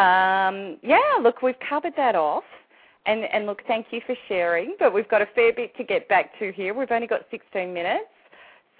um, 0.00 0.78
yeah, 0.82 1.00
look, 1.22 1.42
we've 1.42 1.54
covered 1.68 1.94
that 1.96 2.14
off. 2.14 2.44
And, 3.04 3.22
and 3.32 3.46
look, 3.46 3.62
thank 3.68 3.86
you 3.92 4.00
for 4.04 4.16
sharing, 4.26 4.74
but 4.80 4.92
we've 4.92 5.08
got 5.08 5.22
a 5.22 5.26
fair 5.26 5.52
bit 5.52 5.76
to 5.76 5.84
get 5.84 6.08
back 6.08 6.36
to 6.40 6.50
here. 6.50 6.74
We've 6.74 6.90
only 6.90 7.06
got 7.06 7.20
16 7.30 7.72
minutes, 7.72 8.04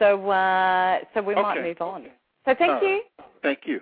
so 0.01 0.29
uh, 0.31 0.99
so 1.15 1.23
we 1.23 1.35
okay. 1.35 1.43
might 1.43 1.63
move 1.63 1.81
on. 1.81 2.07
So 2.45 2.53
thank 2.59 2.83
you. 2.83 3.03
Thank 3.41 3.61
you. 3.67 3.81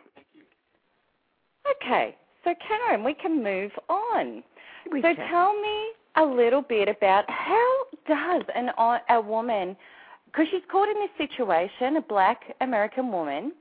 Okay, 1.72 2.16
so 2.44 2.50
Karyn, 2.50 3.04
we 3.04 3.14
can 3.14 3.42
move 3.42 3.72
on. 3.88 4.42
We 4.90 5.00
so 5.00 5.14
can. 5.14 5.28
tell 5.28 5.60
me 5.60 5.86
a 6.16 6.24
little 6.24 6.62
bit 6.62 6.88
about 6.88 7.24
how 7.28 7.74
does 8.06 8.42
an 8.54 8.70
a 9.08 9.20
woman, 9.20 9.76
because 10.26 10.46
she's 10.50 10.62
caught 10.70 10.88
in 10.88 10.94
this 10.94 11.28
situation, 11.28 11.96
a 11.96 12.02
Black 12.02 12.40
American 12.60 13.10
woman. 13.10 13.52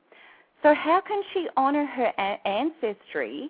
So 0.61 0.73
how 0.73 1.01
can 1.05 1.21
she 1.33 1.47
honor 1.57 1.85
her 1.85 2.11
a- 2.17 2.47
ancestry 2.47 3.49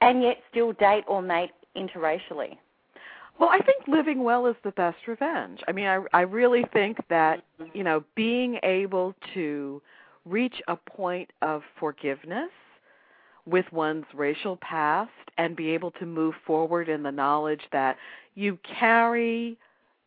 and 0.00 0.22
yet 0.22 0.38
still 0.50 0.72
date 0.74 1.04
or 1.08 1.22
mate 1.22 1.50
interracially? 1.76 2.56
Well, 3.38 3.50
I 3.50 3.58
think 3.58 3.86
living 3.86 4.22
well 4.22 4.46
is 4.46 4.56
the 4.64 4.70
best 4.72 4.98
revenge. 5.06 5.60
I 5.68 5.72
mean, 5.72 5.86
I 5.86 6.02
I 6.12 6.20
really 6.22 6.64
think 6.72 6.96
that, 7.08 7.42
mm-hmm. 7.60 7.76
you 7.76 7.84
know, 7.84 8.02
being 8.14 8.58
able 8.62 9.14
to 9.34 9.82
reach 10.24 10.60
a 10.68 10.76
point 10.76 11.30
of 11.42 11.62
forgiveness 11.78 12.50
with 13.46 13.66
one's 13.72 14.06
racial 14.14 14.56
past 14.56 15.10
and 15.38 15.56
be 15.56 15.70
able 15.70 15.90
to 15.92 16.06
move 16.06 16.34
forward 16.46 16.88
in 16.88 17.02
the 17.02 17.12
knowledge 17.12 17.62
that 17.72 17.96
you 18.34 18.58
carry 18.78 19.56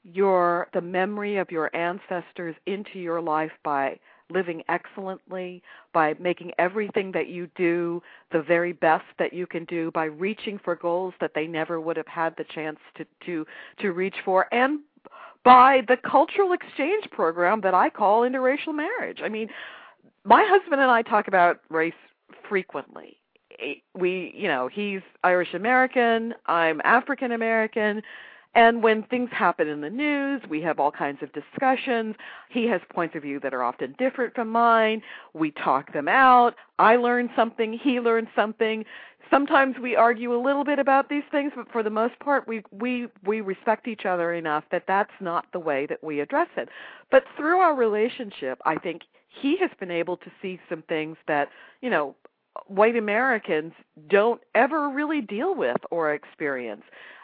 your 0.03 0.67
the 0.73 0.81
memory 0.81 1.37
of 1.37 1.51
your 1.51 1.73
ancestors 1.75 2.55
into 2.65 2.99
your 2.99 3.21
life 3.21 3.51
by 3.63 3.99
living 4.31 4.63
excellently, 4.69 5.61
by 5.91 6.13
making 6.19 6.51
everything 6.59 7.11
that 7.11 7.27
you 7.27 7.49
do 7.55 8.01
the 8.31 8.41
very 8.41 8.73
best 8.73 9.05
that 9.17 9.33
you 9.33 9.47
can 9.47 9.65
do, 9.65 9.91
by 9.91 10.05
reaching 10.05 10.59
for 10.63 10.75
goals 10.75 11.13
that 11.19 11.31
they 11.33 11.47
never 11.47 11.81
would 11.81 11.97
have 11.97 12.07
had 12.07 12.35
the 12.37 12.45
chance 12.53 12.79
to 12.95 13.05
to 13.25 13.45
to 13.79 13.91
reach 13.91 14.15
for, 14.23 14.53
and 14.53 14.79
by 15.43 15.81
the 15.87 15.97
cultural 15.97 16.53
exchange 16.53 17.05
program 17.11 17.61
that 17.61 17.73
I 17.73 17.89
call 17.89 18.21
interracial 18.21 18.75
marriage. 18.75 19.19
I 19.23 19.29
mean, 19.29 19.49
my 20.23 20.45
husband 20.47 20.81
and 20.81 20.91
I 20.91 21.01
talk 21.01 21.27
about 21.27 21.61
race 21.69 21.93
frequently. 22.47 23.17
We, 23.93 24.33
you 24.35 24.47
know, 24.47 24.69
he's 24.71 25.01
Irish 25.23 25.53
American, 25.53 26.33
I'm 26.45 26.81
African 26.83 27.31
American 27.31 28.01
and 28.55 28.81
when 28.81 29.03
things 29.03 29.29
happen 29.31 29.67
in 29.67 29.81
the 29.81 29.89
news, 29.89 30.41
we 30.49 30.61
have 30.61 30.79
all 30.79 30.91
kinds 30.91 31.21
of 31.21 31.31
discussions. 31.33 32.15
He 32.49 32.65
has 32.67 32.81
points 32.91 33.15
of 33.15 33.21
view 33.21 33.39
that 33.41 33.53
are 33.53 33.63
often 33.63 33.95
different 33.99 34.33
from 34.33 34.49
mine. 34.49 35.03
We 35.33 35.51
talk 35.51 35.93
them 35.93 36.07
out. 36.07 36.55
I 36.79 36.95
learn 36.95 37.29
something, 37.35 37.73
he 37.73 37.99
learns 37.99 38.29
something. 38.35 38.85
Sometimes 39.29 39.75
we 39.79 39.95
argue 39.95 40.33
a 40.33 40.41
little 40.41 40.63
bit 40.63 40.79
about 40.79 41.09
these 41.09 41.23
things, 41.29 41.51
but 41.55 41.71
for 41.71 41.83
the 41.83 41.91
most 41.91 42.17
part, 42.19 42.47
we 42.47 42.63
we 42.71 43.07
we 43.23 43.41
respect 43.41 43.87
each 43.87 44.07
other 44.07 44.33
enough 44.33 44.63
that 44.71 44.85
that's 44.87 45.11
not 45.21 45.45
the 45.53 45.59
way 45.59 45.85
that 45.85 46.03
we 46.03 46.19
address 46.19 46.47
it. 46.57 46.69
But 47.11 47.25
through 47.37 47.59
our 47.59 47.75
relationship, 47.75 48.59
I 48.65 48.77
think 48.77 49.03
he 49.29 49.57
has 49.57 49.69
been 49.79 49.91
able 49.91 50.17
to 50.17 50.31
see 50.41 50.59
some 50.67 50.81
things 50.89 51.15
that, 51.27 51.49
you 51.81 51.91
know, 51.91 52.15
white 52.67 52.95
Americans 52.95 53.73
don't 54.09 54.41
ever 54.55 54.89
really 54.89 55.21
deal 55.21 55.55
with 55.55 55.77
or 55.91 56.13
experience. 56.13 56.83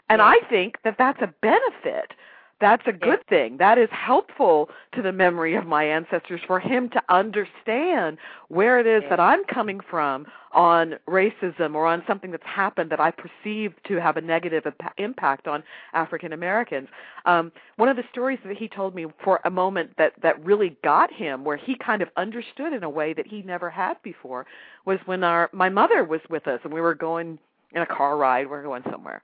And 0.10 0.20
Yeah. 0.20 0.28
I 0.28 0.40
think 0.50 0.78
that 0.84 0.98
that's 0.98 1.22
a 1.22 1.34
benefit. 1.42 2.14
That's 2.62 2.84
a 2.88 2.94
good 2.94 3.20
thing. 3.28 3.58
That 3.58 3.78
is 3.78 3.90
helpful 3.92 4.70
to 4.94 5.02
the 5.02 5.12
memory 5.12 5.56
of 5.56 5.66
my 5.66 5.84
ancestors 5.84 6.40
for 6.48 6.58
him 6.58 6.90
to 6.92 7.02
understand 7.10 8.18
where 8.48 8.80
it 8.80 8.88
is 8.88 9.04
that 9.10 9.20
I'm 9.20 9.44
coming 9.44 9.82
from 9.82 10.26
on 10.54 10.96
racism 11.06 11.76
or 11.76 11.86
on 11.86 12.02
something 12.08 12.32
that's 12.32 12.46
happened 12.46 12.90
that 12.92 13.00
I 13.02 13.12
perceive 13.12 13.74
to 13.88 13.96
have 14.00 14.16
a 14.16 14.22
negative 14.22 14.64
impa- 14.64 14.94
impact 14.98 15.50
on 15.50 15.64
African 15.92 16.32
Americans. 16.32 16.88
Um, 17.26 17.52
one 17.76 17.90
of 17.90 17.98
the 17.98 18.06
stories 18.10 18.40
that 18.46 18.56
he 18.56 18.70
told 18.70 18.96
me 18.96 19.08
for 19.22 19.42
a 19.44 19.52
moment 19.52 19.92
that 19.98 20.14
that 20.24 20.44
really 20.44 20.78
got 20.82 21.12
him, 21.12 21.44
where 21.44 21.58
he 21.58 21.76
kind 21.76 22.02
of 22.02 22.08
understood 22.16 22.72
in 22.72 22.84
a 22.84 22.90
way 22.90 23.14
that 23.14 23.28
he 23.28 23.42
never 23.42 23.70
had 23.70 24.02
before, 24.02 24.46
was 24.86 24.98
when 25.06 25.26
our 25.26 25.50
my 25.52 25.68
mother 25.68 26.06
was 26.06 26.22
with 26.30 26.48
us 26.48 26.62
and 26.64 26.74
we 26.74 26.80
were 26.80 26.96
going 26.96 27.38
in 27.74 27.82
a 27.82 27.86
car 27.86 28.16
ride. 28.16 28.48
We 28.48 28.56
are 28.56 28.64
going 28.64 28.84
somewhere, 28.90 29.22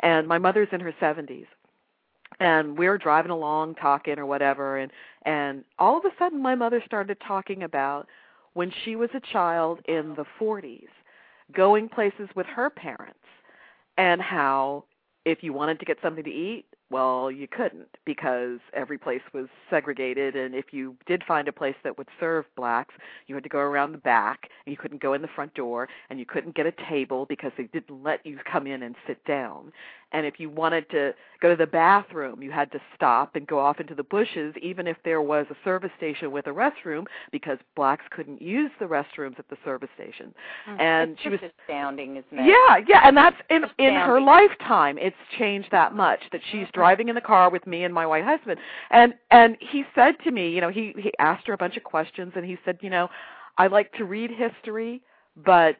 and 0.00 0.28
my 0.28 0.36
mother's 0.36 0.68
in 0.70 0.80
her 0.80 0.92
70s 1.00 1.46
and 2.40 2.78
we 2.78 2.88
were 2.88 2.98
driving 2.98 3.30
along 3.30 3.74
talking 3.76 4.18
or 4.18 4.26
whatever 4.26 4.78
and 4.78 4.90
and 5.24 5.64
all 5.78 5.98
of 5.98 6.04
a 6.04 6.10
sudden 6.18 6.42
my 6.42 6.54
mother 6.54 6.82
started 6.84 7.16
talking 7.26 7.62
about 7.62 8.08
when 8.54 8.72
she 8.84 8.96
was 8.96 9.10
a 9.14 9.20
child 9.20 9.80
in 9.86 10.14
the 10.14 10.24
40s 10.40 10.88
going 11.52 11.88
places 11.88 12.28
with 12.34 12.46
her 12.46 12.70
parents 12.70 13.18
and 13.96 14.20
how 14.20 14.84
if 15.24 15.42
you 15.42 15.52
wanted 15.52 15.78
to 15.78 15.84
get 15.84 15.98
something 16.02 16.24
to 16.24 16.30
eat 16.30 16.66
well 16.90 17.30
you 17.30 17.48
couldn't 17.48 17.88
because 18.04 18.58
every 18.72 18.98
place 18.98 19.22
was 19.32 19.46
segregated 19.70 20.36
and 20.36 20.54
if 20.54 20.66
you 20.72 20.96
did 21.06 21.22
find 21.26 21.48
a 21.48 21.52
place 21.52 21.74
that 21.82 21.96
would 21.96 22.08
serve 22.20 22.44
blacks 22.56 22.94
you 23.26 23.34
had 23.34 23.44
to 23.44 23.50
go 23.50 23.58
around 23.58 23.92
the 23.92 23.98
back 23.98 24.48
and 24.66 24.72
you 24.72 24.76
couldn't 24.76 25.02
go 25.02 25.14
in 25.14 25.22
the 25.22 25.28
front 25.34 25.52
door 25.54 25.88
and 26.10 26.18
you 26.18 26.26
couldn't 26.26 26.54
get 26.54 26.66
a 26.66 26.72
table 26.88 27.26
because 27.28 27.52
they 27.56 27.64
didn't 27.64 28.02
let 28.02 28.24
you 28.24 28.38
come 28.50 28.66
in 28.66 28.82
and 28.82 28.94
sit 29.06 29.22
down 29.24 29.72
and 30.12 30.26
if 30.26 30.38
you 30.38 30.48
wanted 30.48 30.88
to 30.90 31.12
go 31.40 31.48
to 31.50 31.56
the 31.56 31.66
bathroom 31.66 32.42
you 32.42 32.50
had 32.50 32.70
to 32.70 32.80
stop 32.94 33.34
and 33.34 33.46
go 33.46 33.58
off 33.58 33.80
into 33.80 33.94
the 33.94 34.02
bushes 34.02 34.54
even 34.62 34.86
if 34.86 34.96
there 35.04 35.22
was 35.22 35.46
a 35.50 35.56
service 35.64 35.90
station 35.96 36.30
with 36.30 36.46
a 36.46 36.50
restroom 36.50 37.04
because 37.32 37.58
blacks 37.74 38.04
couldn't 38.10 38.40
use 38.40 38.70
the 38.78 38.84
restrooms 38.84 39.38
at 39.38 39.48
the 39.48 39.56
service 39.64 39.90
station 39.94 40.34
hmm. 40.66 40.80
and 40.80 41.12
it's 41.12 41.22
she 41.22 41.28
was 41.28 41.40
astounding, 41.42 42.16
isn't 42.16 42.38
it? 42.38 42.46
yeah, 42.46 42.76
yeah, 42.86 43.00
and 43.04 43.16
that's 43.16 43.36
in 43.50 43.64
in 43.78 43.94
her 43.94 44.20
lifetime. 44.20 44.98
It's 44.98 45.16
changed 45.38 45.68
that 45.70 45.94
much 45.94 46.20
that 46.32 46.40
she's 46.50 46.66
driving 46.74 47.08
in 47.08 47.14
the 47.14 47.20
car 47.20 47.50
with 47.50 47.66
me 47.66 47.84
and 47.84 47.94
my 47.94 48.06
white 48.06 48.24
husband, 48.24 48.60
and 48.90 49.14
and 49.30 49.56
he 49.60 49.84
said 49.94 50.16
to 50.24 50.30
me, 50.30 50.50
you 50.50 50.60
know, 50.60 50.70
he 50.70 50.92
he 50.98 51.12
asked 51.18 51.46
her 51.46 51.54
a 51.54 51.58
bunch 51.58 51.76
of 51.76 51.84
questions, 51.84 52.32
and 52.36 52.44
he 52.44 52.58
said, 52.64 52.78
you 52.82 52.90
know, 52.90 53.08
I 53.56 53.68
like 53.68 53.92
to 53.94 54.04
read 54.04 54.30
history, 54.30 55.00
but 55.36 55.76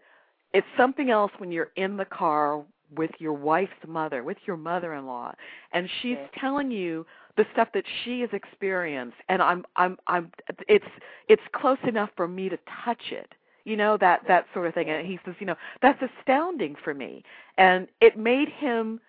it's 0.53 0.67
something 0.77 1.11
else 1.11 1.33
when 1.39 1.51
you're 1.53 1.73
in 1.77 1.97
the 1.97 2.05
car 2.07 2.63
with 2.97 3.11
your 3.19 3.33
wife's 3.33 3.73
mother, 3.87 4.23
with 4.23 4.39
your 4.47 4.57
mother-in-law, 4.57 5.33
and 5.73 5.89
she's 6.01 6.19
Yeah. 6.19 6.41
telling 6.41 6.71
you 6.71 7.05
the 7.37 7.45
stuff 7.53 7.69
that 7.75 7.85
she 8.05 8.21
has 8.21 8.31
experienced, 8.33 9.17
and 9.29 9.43
I'm 9.43 9.65
I'm 9.77 9.99
I'm 10.07 10.31
it's 10.69 10.93
it's 11.29 11.43
close 11.53 11.79
enough 11.87 12.11
for 12.17 12.29
me 12.29 12.49
to 12.49 12.59
touch 12.85 13.13
it 13.13 13.35
you 13.65 13.77
know 13.77 13.97
that 13.97 14.21
that 14.29 14.47
sort 14.53 14.67
of 14.67 14.75
thing. 14.75 14.89
And 14.91 15.07
he 15.07 15.19
says 15.25 15.35
you 15.41 15.47
know 15.47 15.57
that's 15.83 16.01
astounding 16.03 16.77
for 16.85 16.95
me. 16.95 17.25
And 17.59 17.89
it 18.01 18.17
made 18.17 18.49
him 18.49 19.01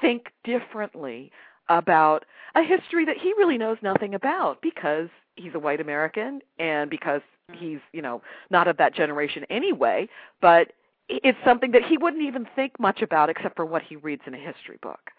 think 0.00 0.32
differently 0.44 1.30
about 1.68 2.24
a 2.54 2.62
history 2.62 3.04
that 3.04 3.16
he 3.16 3.32
really 3.34 3.58
knows 3.58 3.78
nothing 3.82 4.14
about 4.14 4.60
because 4.60 5.08
he's 5.36 5.54
a 5.54 5.58
white 5.58 5.80
american 5.80 6.40
and 6.58 6.90
because 6.90 7.22
mm-hmm. 7.50 7.64
he's 7.64 7.78
you 7.92 8.02
know 8.02 8.20
not 8.50 8.68
of 8.68 8.76
that 8.76 8.94
generation 8.94 9.44
anyway 9.50 10.08
but 10.40 10.72
it's 11.08 11.38
something 11.44 11.72
that 11.72 11.82
he 11.82 11.98
wouldn't 11.98 12.22
even 12.22 12.46
think 12.54 12.78
much 12.78 13.02
about 13.02 13.30
except 13.30 13.56
for 13.56 13.64
what 13.64 13.82
he 13.82 13.96
reads 13.96 14.22
in 14.26 14.34
a 14.34 14.38
history 14.38 14.78
book 14.82 15.10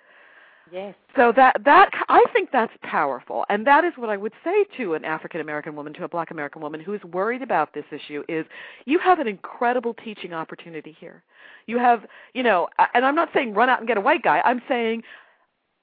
Yes. 0.72 0.96
so 1.16 1.34
that 1.36 1.62
that 1.66 1.90
I 2.10 2.24
think 2.34 2.50
that's 2.52 2.74
powerful, 2.84 3.46
and 3.50 3.66
that 3.68 3.84
is 3.84 3.94
what 3.96 4.10
I 4.10 4.18
would 4.18 4.34
say 4.44 4.66
to 4.78 4.94
an 4.94 5.04
African 5.04 5.42
American 5.42 5.76
woman, 5.76 5.94
to 5.94 6.04
a 6.04 6.08
Black 6.08 6.32
American 6.32 6.62
woman 6.62 6.80
who 6.80 6.94
is 6.94 7.04
worried 7.04 7.42
about 7.42 7.74
this 7.74 7.86
issue: 7.92 8.24
is 8.30 8.46
you 8.86 9.00
have 9.00 9.20
an 9.20 9.28
incredible 9.28 9.94
teaching 9.94 10.34
opportunity 10.34 10.96
here. 11.00 11.24
You 11.68 11.78
have, 11.80 12.06
you 12.34 12.44
know, 12.44 12.68
and 12.94 13.06
I'm 13.06 13.16
not 13.16 13.30
saying 13.34 13.54
run 13.54 13.70
out 13.70 13.80
and 13.80 13.88
get 13.88 13.98
a 13.98 14.02
white 14.02 14.24
guy. 14.24 14.42
I'm 14.46 14.62
saying 14.68 15.04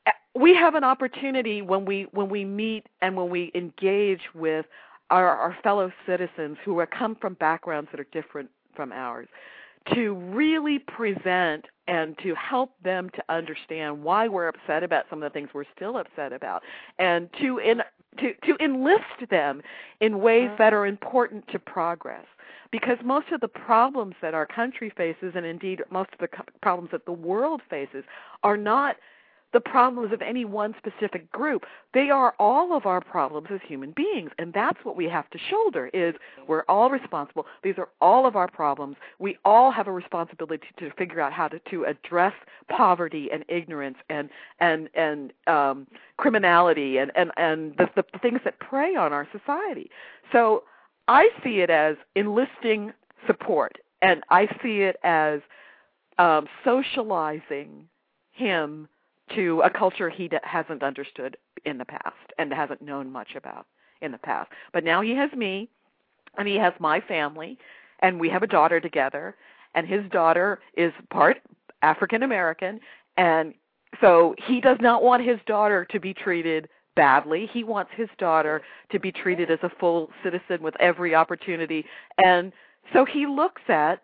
uh, 0.07 0.11
we 0.35 0.55
have 0.55 0.75
an 0.75 0.85
opportunity 0.85 1.63
when 1.63 1.85
we 1.85 2.07
when 2.13 2.29
we 2.29 2.45
meet 2.45 2.87
and 3.03 3.17
when 3.17 3.31
we 3.31 3.51
engage 3.55 4.23
with 4.35 4.67
our, 5.11 5.29
our 5.29 5.57
fellow 5.63 5.91
citizens 6.07 6.57
who 6.65 6.79
are 6.79 6.87
come 6.87 7.17
from 7.21 7.35
backgrounds 7.35 7.91
that 7.91 8.01
are 8.01 8.07
different 8.13 8.51
from 8.75 8.93
ours 8.93 9.29
to 9.95 10.15
really 10.15 10.79
present 10.79 11.67
and 11.87 12.17
to 12.19 12.35
help 12.35 12.73
them 12.85 13.11
to 13.11 13.23
understand 13.29 14.03
why 14.03 14.29
we're 14.29 14.49
upset 14.49 14.83
about 14.83 15.05
some 15.09 15.23
of 15.23 15.31
the 15.31 15.33
things 15.33 15.49
we're 15.55 15.65
still 15.75 15.97
upset 15.97 16.33
about 16.33 16.63
and 16.99 17.29
to 17.41 17.59
in 17.59 17.83
to 18.19 18.35
to 18.45 18.57
enlist 18.63 19.31
them 19.31 19.63
in 20.01 20.21
ways 20.21 20.49
mm-hmm. 20.49 20.57
that 20.59 20.73
are 20.73 20.87
important 20.87 21.47
to 21.49 21.59
progress. 21.59 22.25
Because 22.71 22.99
most 23.03 23.29
of 23.33 23.41
the 23.41 23.49
problems 23.49 24.15
that 24.21 24.35
our 24.35 24.45
country 24.45 24.93
faces 24.95 25.33
and 25.35 25.47
indeed 25.47 25.83
most 25.91 26.11
of 26.13 26.19
the 26.19 26.29
problems 26.61 26.91
that 26.91 27.07
the 27.07 27.13
world 27.13 27.63
faces 27.71 28.05
are 28.43 28.59
not 28.59 28.97
the 29.53 29.61
problems 29.61 30.13
of 30.13 30.21
any 30.21 30.45
one 30.45 30.75
specific 30.79 31.31
group. 31.33 31.65
They 31.95 32.11
are 32.11 32.35
all 32.39 32.77
of 32.77 32.85
our 32.85 33.01
problems 33.01 33.49
as 33.51 33.61
human 33.67 33.93
beings, 33.93 34.31
and 34.39 34.53
that's 34.53 34.79
what 34.85 34.97
we 34.97 35.07
have 35.07 35.29
to 35.31 35.39
shoulder 35.51 35.91
is 35.95 36.15
we're 36.47 36.65
all 36.69 36.91
responsible. 36.91 37.47
These 37.63 37.77
are 37.79 37.89
all 38.01 38.27
of 38.27 38.37
our 38.37 38.49
problems. 38.49 38.97
We 39.19 39.39
all 39.45 39.71
have 39.71 39.87
a 39.87 39.93
responsibility 39.93 40.67
to 40.79 40.91
figure 40.93 41.21
out 41.21 41.33
how 41.33 41.49
to, 41.49 41.59
to 41.71 41.85
address 41.85 42.35
poverty 42.69 43.31
and 43.33 43.45
ignorance 43.49 43.97
and 44.11 44.29
and 44.61 44.89
and 44.95 45.33
um 45.47 45.87
criminality 46.19 46.99
and 46.99 47.11
and 47.15 47.31
and 47.37 47.75
the, 47.79 47.89
the 47.97 48.05
things 48.21 48.41
that 48.45 48.59
prey 48.61 48.95
on 48.95 49.13
our 49.13 49.27
society. 49.33 49.91
So 50.33 50.65
I 51.07 51.31
see 51.43 51.61
it 51.61 51.71
as 51.71 51.97
enlisting 52.15 52.93
support 53.27 53.79
and 54.03 54.23
I 54.31 54.47
see 54.63 54.83
it 54.83 54.97
as 55.03 55.41
um 56.19 56.47
socializing 56.65 57.89
him 58.33 58.89
to 59.35 59.61
a 59.63 59.71
culture 59.71 60.09
he 60.09 60.31
hasn't 60.43 60.83
understood 60.83 61.37
in 61.65 61.79
the 61.79 61.85
past 61.85 62.33
and 62.39 62.53
hasn't 62.53 62.83
known 62.83 63.11
much 63.11 63.35
about 63.37 63.67
in 64.01 64.13
the 64.13 64.19
past. 64.19 64.51
But 64.73 64.85
now 64.85 65.01
he 65.01 65.15
has 65.15 65.31
me, 65.33 65.69
and 66.37 66.47
he 66.47 66.57
has 66.57 66.73
my 66.79 67.01
family, 67.01 67.59
and 68.01 68.21
we 68.21 68.29
have 68.29 68.43
a 68.43 68.47
daughter 68.47 68.81
together, 68.81 69.37
and 69.75 69.87
his 69.87 70.09
daughter 70.11 70.61
is 70.77 70.93
part 71.11 71.39
African 71.83 72.23
American, 72.23 72.81
and 73.17 73.55
so 74.01 74.35
he 74.47 74.61
does 74.61 74.79
not 74.81 75.03
want 75.03 75.25
his 75.25 75.39
daughter 75.47 75.87
to 75.91 75.99
be 75.99 76.13
treated 76.15 76.69
badly. 76.95 77.49
He 77.53 77.65
wants 77.65 77.91
his 77.97 78.09
daughter 78.19 78.63
to 78.91 78.99
be 78.99 79.13
treated 79.13 79.51
as 79.51 79.61
a 79.63 79.71
full 79.81 80.11
citizen 80.23 80.63
with 80.63 80.75
every 80.81 81.15
opportunity. 81.15 81.85
And 82.19 82.53
so 82.93 83.05
he 83.05 83.27
looks 83.27 83.63
at 83.69 84.01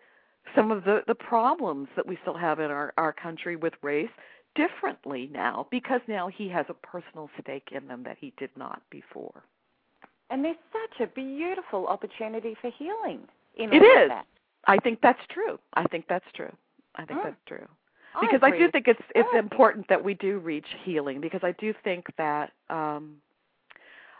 some 0.55 0.71
of 0.71 0.83
the 0.83 1.01
the 1.07 1.15
problems 1.15 1.87
that 1.95 2.07
we 2.07 2.17
still 2.21 2.37
have 2.37 2.59
in 2.59 2.71
our 2.71 2.93
our 2.97 3.11
country 3.11 3.55
with 3.55 3.73
race 3.81 4.09
differently 4.55 5.29
now 5.33 5.67
because 5.71 6.01
now 6.07 6.27
he 6.27 6.47
has 6.49 6.65
a 6.69 6.73
personal 6.73 7.29
stake 7.41 7.69
in 7.71 7.87
them 7.87 8.03
that 8.03 8.17
he 8.19 8.33
did 8.37 8.49
not 8.57 8.81
before. 8.89 9.43
And 10.29 10.43
there's 10.43 10.57
such 10.71 11.07
a 11.07 11.11
beautiful 11.11 11.87
opportunity 11.87 12.55
for 12.61 12.71
healing 12.71 13.19
in 13.55 13.71
it 13.73 13.81
all 13.81 14.03
is. 14.03 14.09
that. 14.09 14.25
I 14.67 14.77
think 14.77 14.99
that's 15.01 15.19
true. 15.29 15.59
I 15.75 15.83
think 15.85 16.05
that's 16.07 16.25
true. 16.33 16.51
I 16.95 17.05
think 17.05 17.19
Mm. 17.19 17.23
that's 17.23 17.43
true. 17.45 17.67
Because 18.21 18.39
I, 18.43 18.47
agree 18.47 18.59
do 18.59 18.71
think 18.71 18.87
it's 18.87 19.01
it's 19.13 19.29
that. 19.33 19.37
important 19.39 19.87
that 19.89 20.01
we 20.03 20.13
do 20.13 20.39
reach 20.39 20.67
healing 20.83 21.19
because 21.19 21.43
I 21.43 21.51
do 21.53 21.73
think 21.83 22.07
that 22.17 22.53
um 22.69 23.17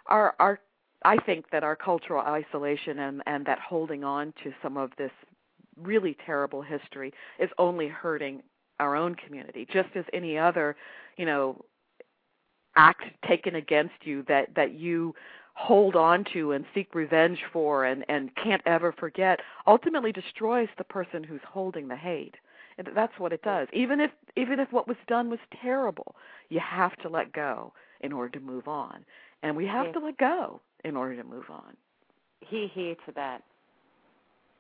our 0.07 0.36
our 0.39 0.59
I 1.03 1.17
think 1.17 1.49
that 1.51 1.63
our 1.63 1.75
cultural 1.75 2.21
isolation 2.21 2.99
and 2.99 3.23
and 3.25 3.45
that 3.45 3.59
holding 3.59 4.03
on 4.03 4.33
to 4.43 4.53
some 4.61 4.75
of 4.75 4.91
this 4.97 5.11
really 5.81 6.17
terrible 6.25 6.61
history 6.61 7.13
is 7.39 7.49
only 7.57 7.88
hurting 7.88 8.43
our 8.80 8.95
own 8.95 9.15
community 9.15 9.67
just 9.71 9.89
as 9.95 10.05
any 10.13 10.38
other 10.38 10.76
you 11.17 11.26
know 11.26 11.63
act 12.76 13.03
taken 13.28 13.55
against 13.55 13.93
you 14.03 14.23
that 14.28 14.53
that 14.55 14.73
you 14.73 15.13
hold 15.53 15.95
on 15.95 16.26
to 16.34 16.51
and 16.51 16.65
seek 16.73 16.93
revenge 16.93 17.39
for 17.53 17.86
and 17.86 18.03
and 18.09 18.30
can't 18.36 18.61
ever 18.65 18.91
forget 18.91 19.39
ultimately 19.67 20.11
destroys 20.11 20.67
the 20.78 20.84
person 20.84 21.23
who's 21.23 21.41
holding 21.47 21.88
the 21.88 21.95
hate 21.95 22.36
and 22.78 22.89
that's 22.93 23.17
what 23.19 23.32
it 23.32 23.41
does 23.41 23.67
even 23.71 24.01
if 24.01 24.11
even 24.36 24.59
if 24.59 24.69
what 24.71 24.88
was 24.88 24.97
done 25.07 25.30
was 25.30 25.39
terrible 25.61 26.15
you 26.49 26.59
have 26.59 26.95
to 26.97 27.07
let 27.07 27.32
go 27.32 27.71
in 28.01 28.11
order 28.11 28.38
to 28.38 28.45
move 28.45 28.67
on 28.67 29.05
and 29.43 29.55
we 29.55 29.65
have 29.65 29.86
Yes. 29.86 29.93
to 29.93 29.99
let 30.05 30.17
go 30.17 30.59
in 30.84 30.97
order 30.97 31.15
to 31.15 31.23
move 31.23 31.45
on 31.49 31.76
Hear, 32.41 32.67
hear 32.67 32.95
to 33.07 33.11
that. 33.15 33.41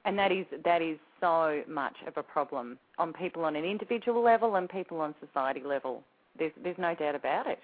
And 0.05 0.17
that 0.19 0.31
is 0.31 0.45
that 0.63 0.81
is 0.81 0.97
so 1.19 1.63
much 1.67 1.95
of 2.07 2.15
a 2.17 2.23
problem 2.23 2.77
on 2.97 3.11
people 3.13 3.43
on 3.43 3.55
an 3.55 3.65
individual 3.65 4.21
level 4.23 4.55
and 4.55 4.69
people 4.69 5.01
on 5.01 5.15
society 5.25 5.61
level. 5.65 6.03
There's 6.37 6.51
there's 6.63 6.77
no 6.77 6.93
doubt 6.95 7.15
about 7.15 7.47
it. 7.47 7.59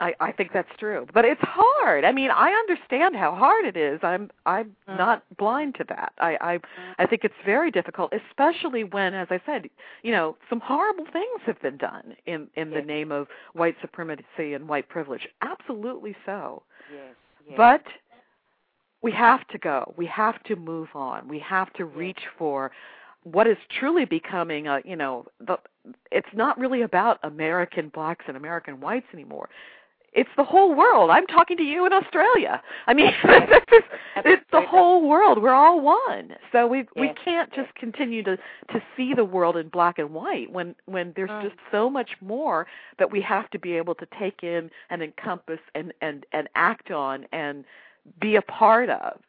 I, 0.00 0.14
I 0.20 0.32
think 0.32 0.52
that's 0.52 0.68
true, 0.78 1.06
but 1.14 1.24
it's 1.24 1.40
hard. 1.42 2.04
I 2.04 2.10
mean, 2.12 2.30
I 2.30 2.50
understand 2.50 3.14
how 3.14 3.34
hard 3.34 3.64
it 3.64 3.76
is. 3.76 4.00
I'm 4.02 4.30
I'm 4.46 4.74
Mm. 4.88 4.98
not 4.98 5.22
blind 5.38 5.76
to 5.76 5.84
that. 5.84 6.12
I 6.18 6.36
I 6.40 6.60
I 6.98 7.06
think 7.06 7.24
it's 7.24 7.34
very 7.44 7.70
difficult, 7.70 8.12
especially 8.12 8.82
when, 8.84 9.14
as 9.14 9.28
I 9.30 9.40
said, 9.46 9.70
you 10.02 10.10
know, 10.10 10.36
some 10.50 10.60
horrible 10.60 11.06
things 11.12 11.40
have 11.46 11.60
been 11.62 11.76
done 11.76 12.16
in 12.26 12.48
in 12.56 12.70
the 12.70 12.82
name 12.82 13.12
of 13.12 13.28
white 13.52 13.76
supremacy 13.80 14.54
and 14.54 14.68
white 14.68 14.88
privilege. 14.88 15.28
Absolutely 15.40 16.16
so. 16.26 16.62
Yes. 16.92 17.14
yes. 17.48 17.56
But 17.56 17.84
we 19.02 19.12
have 19.12 19.46
to 19.48 19.58
go. 19.58 19.92
We 19.96 20.06
have 20.06 20.42
to 20.44 20.56
move 20.56 20.88
on. 20.94 21.28
We 21.28 21.38
have 21.40 21.72
to 21.74 21.84
reach 21.84 22.20
for 22.38 22.70
what 23.24 23.46
is 23.46 23.56
truly 23.78 24.04
becoming 24.04 24.66
a, 24.66 24.80
you 24.84 24.96
know, 24.96 25.26
the 25.40 25.56
it's 26.10 26.28
not 26.34 26.58
really 26.58 26.82
about 26.82 27.18
American 27.24 27.88
blacks 27.88 28.24
and 28.28 28.36
American 28.36 28.80
whites 28.80 29.06
anymore. 29.12 29.48
It's 30.14 30.30
the 30.36 30.44
whole 30.44 30.74
world. 30.74 31.08
I'm 31.10 31.26
talking 31.26 31.56
to 31.56 31.62
you 31.62 31.86
in 31.86 31.92
Australia. 31.92 32.60
I 32.86 32.92
mean, 32.92 33.10
it's, 33.24 33.86
it's 34.16 34.44
the 34.52 34.60
whole 34.60 35.08
world. 35.08 35.40
We're 35.42 35.54
all 35.54 35.80
one. 35.80 36.34
So 36.52 36.66
we 36.66 36.84
we 36.96 37.12
can't 37.24 37.50
just 37.52 37.74
continue 37.76 38.22
to 38.24 38.36
to 38.36 38.82
see 38.96 39.14
the 39.14 39.24
world 39.24 39.56
in 39.56 39.68
black 39.68 39.98
and 39.98 40.10
white 40.10 40.52
when 40.52 40.74
when 40.84 41.12
there's 41.16 41.30
Mm. 41.30 41.42
just 41.44 41.56
so 41.70 41.88
much 41.88 42.10
more 42.20 42.66
that 42.98 43.10
we 43.10 43.22
have 43.22 43.48
to 43.50 43.58
be 43.58 43.72
able 43.72 43.94
to 43.96 44.06
take 44.18 44.42
in 44.42 44.70
and 44.90 45.02
encompass 45.02 45.60
and 45.74 45.92
and 46.02 46.26
and 46.32 46.46
act 46.56 46.90
on 46.90 47.24
and 47.32 47.64
be 48.20 48.36
a 48.36 48.42
part 48.42 48.90
of. 48.90 49.20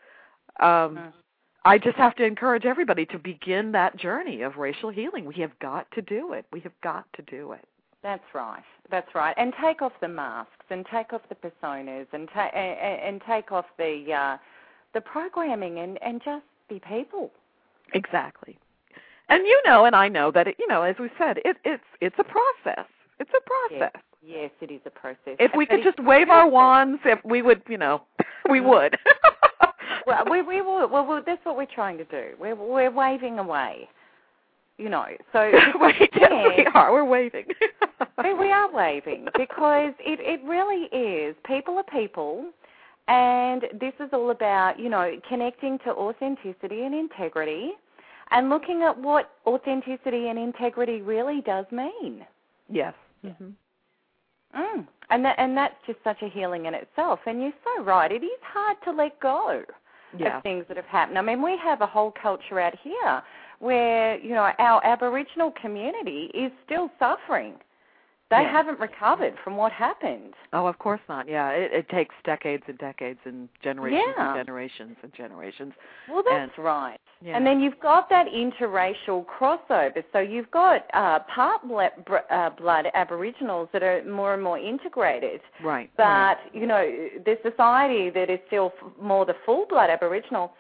Um 0.59 0.97
Mm. 0.97 1.13
I 1.65 1.77
just 1.77 1.95
have 1.95 2.15
to 2.15 2.25
encourage 2.25 2.65
everybody 2.65 3.05
to 3.07 3.17
begin 3.17 3.71
that 3.71 3.95
journey 3.95 4.41
of 4.41 4.57
racial 4.57 4.89
healing. 4.89 5.23
We 5.25 5.35
have 5.35 5.57
got 5.59 5.89
to 5.91 6.01
do 6.01 6.33
it. 6.33 6.45
We 6.51 6.59
have 6.59 6.73
got 6.81 7.05
to 7.13 7.21
do 7.21 7.53
it. 7.53 7.65
That's 8.01 8.23
right. 8.33 8.63
That's 8.91 9.15
right. 9.15 9.33
And 9.37 9.53
take 9.61 9.81
off 9.81 9.93
the 10.01 10.09
masks 10.09 10.65
and 10.69 10.85
take 10.91 11.13
off 11.13 11.21
the 11.29 11.35
personas 11.35 12.07
and 12.11 12.27
ta- 12.33 12.51
and, 12.53 12.99
and 13.01 13.21
take 13.25 13.53
off 13.53 13.65
the 13.77 14.13
uh, 14.13 14.37
the 14.93 14.99
programming 15.01 15.79
and 15.79 15.97
and 16.03 16.21
just 16.23 16.43
be 16.67 16.81
people. 16.81 17.31
Exactly. 17.93 18.59
And 19.29 19.47
you 19.47 19.61
know, 19.65 19.85
and 19.85 19.95
I 19.95 20.09
know 20.09 20.31
that 20.31 20.47
it, 20.47 20.55
you 20.59 20.67
know, 20.67 20.81
as 20.81 20.97
we 20.99 21.09
said, 21.17 21.37
it, 21.45 21.57
it's 21.63 21.83
it's 22.01 22.15
a 22.19 22.25
process. 22.25 22.87
It's 23.19 23.31
a 23.31 23.79
process. 23.79 24.01
Yes, 24.21 24.51
it 24.59 24.69
is 24.71 24.81
a 24.85 24.89
process. 24.89 25.35
If 25.39 25.51
we 25.55 25.65
But 25.65 25.75
could 25.75 25.83
just 25.83 25.99
wave 26.03 26.29
our 26.29 26.47
wands, 26.47 26.99
if 27.05 27.19
we 27.23 27.41
would, 27.41 27.61
you 27.69 27.77
know, 27.77 28.03
we 28.49 28.61
would. 28.61 28.97
well, 30.07 30.23
we 30.29 30.41
we 30.41 30.61
will. 30.61 30.87
Well, 30.87 31.05
well, 31.05 31.21
that's 31.25 31.43
what 31.45 31.57
we're 31.57 31.65
trying 31.65 31.97
to 31.97 32.05
do. 32.05 32.31
We're 32.39 32.55
we're 32.55 32.91
waving 32.91 33.39
away. 33.39 33.89
You 34.77 34.89
know, 34.89 35.05
so 35.31 35.51
Wait, 35.79 36.09
yes, 36.15 36.31
we 36.57 36.63
yeah, 36.63 36.69
are. 36.73 36.91
We're 36.91 37.05
waving. 37.05 37.45
we, 38.23 38.33
we 38.33 38.51
are 38.51 38.71
waving 38.71 39.25
because 39.37 39.93
it 39.99 40.19
it 40.19 40.43
really 40.45 40.87
is. 40.97 41.35
People 41.45 41.77
are 41.77 41.83
people, 41.83 42.45
and 43.07 43.63
this 43.79 43.93
is 43.99 44.09
all 44.13 44.31
about 44.31 44.79
you 44.79 44.89
know 44.89 45.19
connecting 45.29 45.77
to 45.79 45.91
authenticity 45.91 46.83
and 46.83 46.95
integrity, 46.95 47.73
and 48.31 48.49
looking 48.49 48.81
at 48.81 48.97
what 48.97 49.31
authenticity 49.45 50.29
and 50.29 50.39
integrity 50.39 51.01
really 51.01 51.41
does 51.41 51.65
mean. 51.71 52.25
Yes. 52.69 52.93
hmm 53.21 53.49
Mm. 54.55 54.87
And 55.09 55.25
that 55.25 55.35
and 55.37 55.55
that's 55.57 55.75
just 55.85 55.99
such 56.03 56.21
a 56.21 56.29
healing 56.29 56.65
in 56.65 56.73
itself. 56.73 57.19
And 57.25 57.41
you're 57.41 57.51
so 57.63 57.83
right. 57.83 58.11
It 58.11 58.23
is 58.23 58.39
hard 58.41 58.77
to 58.85 58.91
let 58.91 59.19
go 59.19 59.63
Yeah. 60.17 60.37
of 60.37 60.43
things 60.43 60.65
that 60.67 60.77
have 60.77 60.85
happened. 60.85 61.17
I 61.17 61.21
mean, 61.21 61.41
we 61.41 61.57
have 61.57 61.81
a 61.81 61.87
whole 61.87 62.11
culture 62.11 62.59
out 62.59 62.75
here 62.79 63.21
where 63.59 64.17
you 64.19 64.29
know 64.33 64.51
our 64.59 64.85
Aboriginal 64.85 65.51
community 65.59 66.31
is 66.33 66.51
still 66.65 66.89
suffering. 66.99 67.55
They 68.29 68.41
Yeah. 68.41 68.51
haven't 68.51 68.79
recovered 68.79 69.37
from 69.43 69.57
what 69.57 69.71
happened. 69.71 70.33
Oh, 70.53 70.65
of 70.65 70.79
course 70.79 71.01
not. 71.07 71.27
Yeah, 71.27 71.49
it, 71.49 71.71
it 71.71 71.89
takes 71.89 72.15
decades 72.23 72.63
and 72.67 72.77
decades 72.79 73.19
and 73.25 73.47
generations 73.61 74.01
Yeah. 74.17 74.35
and 74.35 74.45
generations 74.45 74.97
and 75.03 75.13
generations. 75.13 75.73
Well, 76.09 76.23
that's 76.27 76.57
right. 76.57 76.99
Yeah. 77.23 77.37
And 77.37 77.45
then 77.45 77.61
you've 77.61 77.79
got 77.79 78.09
that 78.09 78.25
interracial 78.27 79.25
crossover. 79.25 80.03
So 80.11 80.19
you've 80.19 80.51
got 80.51 80.85
uh, 80.93 81.19
part 81.33 81.65
blood, 81.65 81.91
uh, 82.29 82.49
blood 82.49 82.87
Aboriginals 82.93 83.69
that 83.71 83.81
are 83.81 84.03
more 84.03 84.33
and 84.33 84.43
more 84.43 84.59
integrated. 84.59 85.39
right. 85.63 85.89
But 85.95 86.03
right. 86.03 86.37
you 86.53 86.67
know, 86.67 86.83
the 87.25 87.37
society 87.41 88.09
that 88.09 88.29
is 88.29 88.39
still 88.47 88.73
f- 88.81 88.91
more 89.01 89.25
the 89.25 89.35
full 89.45 89.65
blood 89.69 89.89
Aboriginal, 89.89 90.51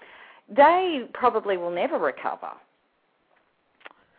they 0.49 1.01
probably 1.13 1.57
will 1.57 1.71
never 1.71 1.97
recover. 1.99 2.51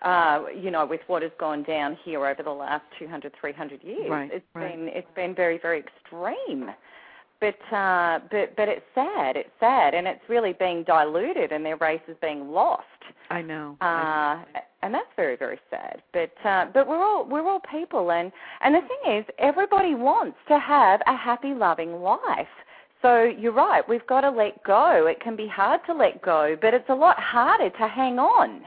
Uh, 0.03 0.45
you 0.55 0.71
know, 0.71 0.85
with 0.85 1.01
what 1.07 1.23
has 1.23 1.33
gone 1.41 1.63
down 1.63 1.97
here 2.05 2.27
over 2.27 2.43
the 2.43 2.51
last 2.51 2.85
200, 2.99 3.33
300 3.41 3.83
years, 3.83 4.11
Right, 4.11 4.31
it's 4.31 4.45
right. 4.55 4.77
been 4.77 4.89
it's 4.89 5.09
been 5.17 5.35
very, 5.35 5.59
very 5.59 5.79
extreme. 5.81 6.69
But 7.45 7.77
uh, 7.77 8.21
but 8.31 8.57
but 8.57 8.69
it's 8.69 8.85
sad. 8.95 9.37
It's 9.37 9.51
sad, 9.61 9.95
and 9.95 10.07
it's 10.07 10.23
really 10.29 10.55
being 10.55 10.83
diluted, 10.85 11.53
and 11.53 11.65
their 11.65 11.77
race 11.77 12.01
is 12.09 12.17
being 12.23 12.51
lost. 12.51 12.85
I 13.31 13.43
know. 13.43 13.77
Uh, 13.81 14.43
and 14.83 14.95
that's 14.95 15.13
very 15.17 15.37
very 15.37 15.59
sad. 15.71 16.03
But 16.13 16.33
uh, 16.49 16.67
but 16.73 16.87
we're 16.89 17.03
all 17.03 17.27
we're 17.29 17.47
all 17.49 17.61
people, 17.71 18.13
and 18.13 18.33
and 18.63 18.75
the 18.75 18.81
thing 18.81 19.19
is, 19.19 19.25
everybody 19.39 19.95
wants 19.95 20.39
to 20.49 20.59
have 20.59 21.01
a 21.07 21.17
happy, 21.17 21.55
loving 21.55 22.01
life. 22.01 22.49
So 23.03 23.25
you're 23.25 23.53
right. 23.53 23.87
We've 23.87 24.07
got 24.07 24.23
to 24.23 24.31
let 24.31 24.63
go. 24.65 25.07
It 25.07 25.21
can 25.21 25.37
be 25.37 25.47
hard 25.47 25.81
to 25.87 25.93
let 25.93 26.23
go, 26.23 26.57
but 26.61 26.73
it's 26.73 26.89
a 26.89 26.95
lot 26.95 27.19
harder 27.21 27.69
to 27.69 27.89
hang 27.89 28.19
on 28.19 28.63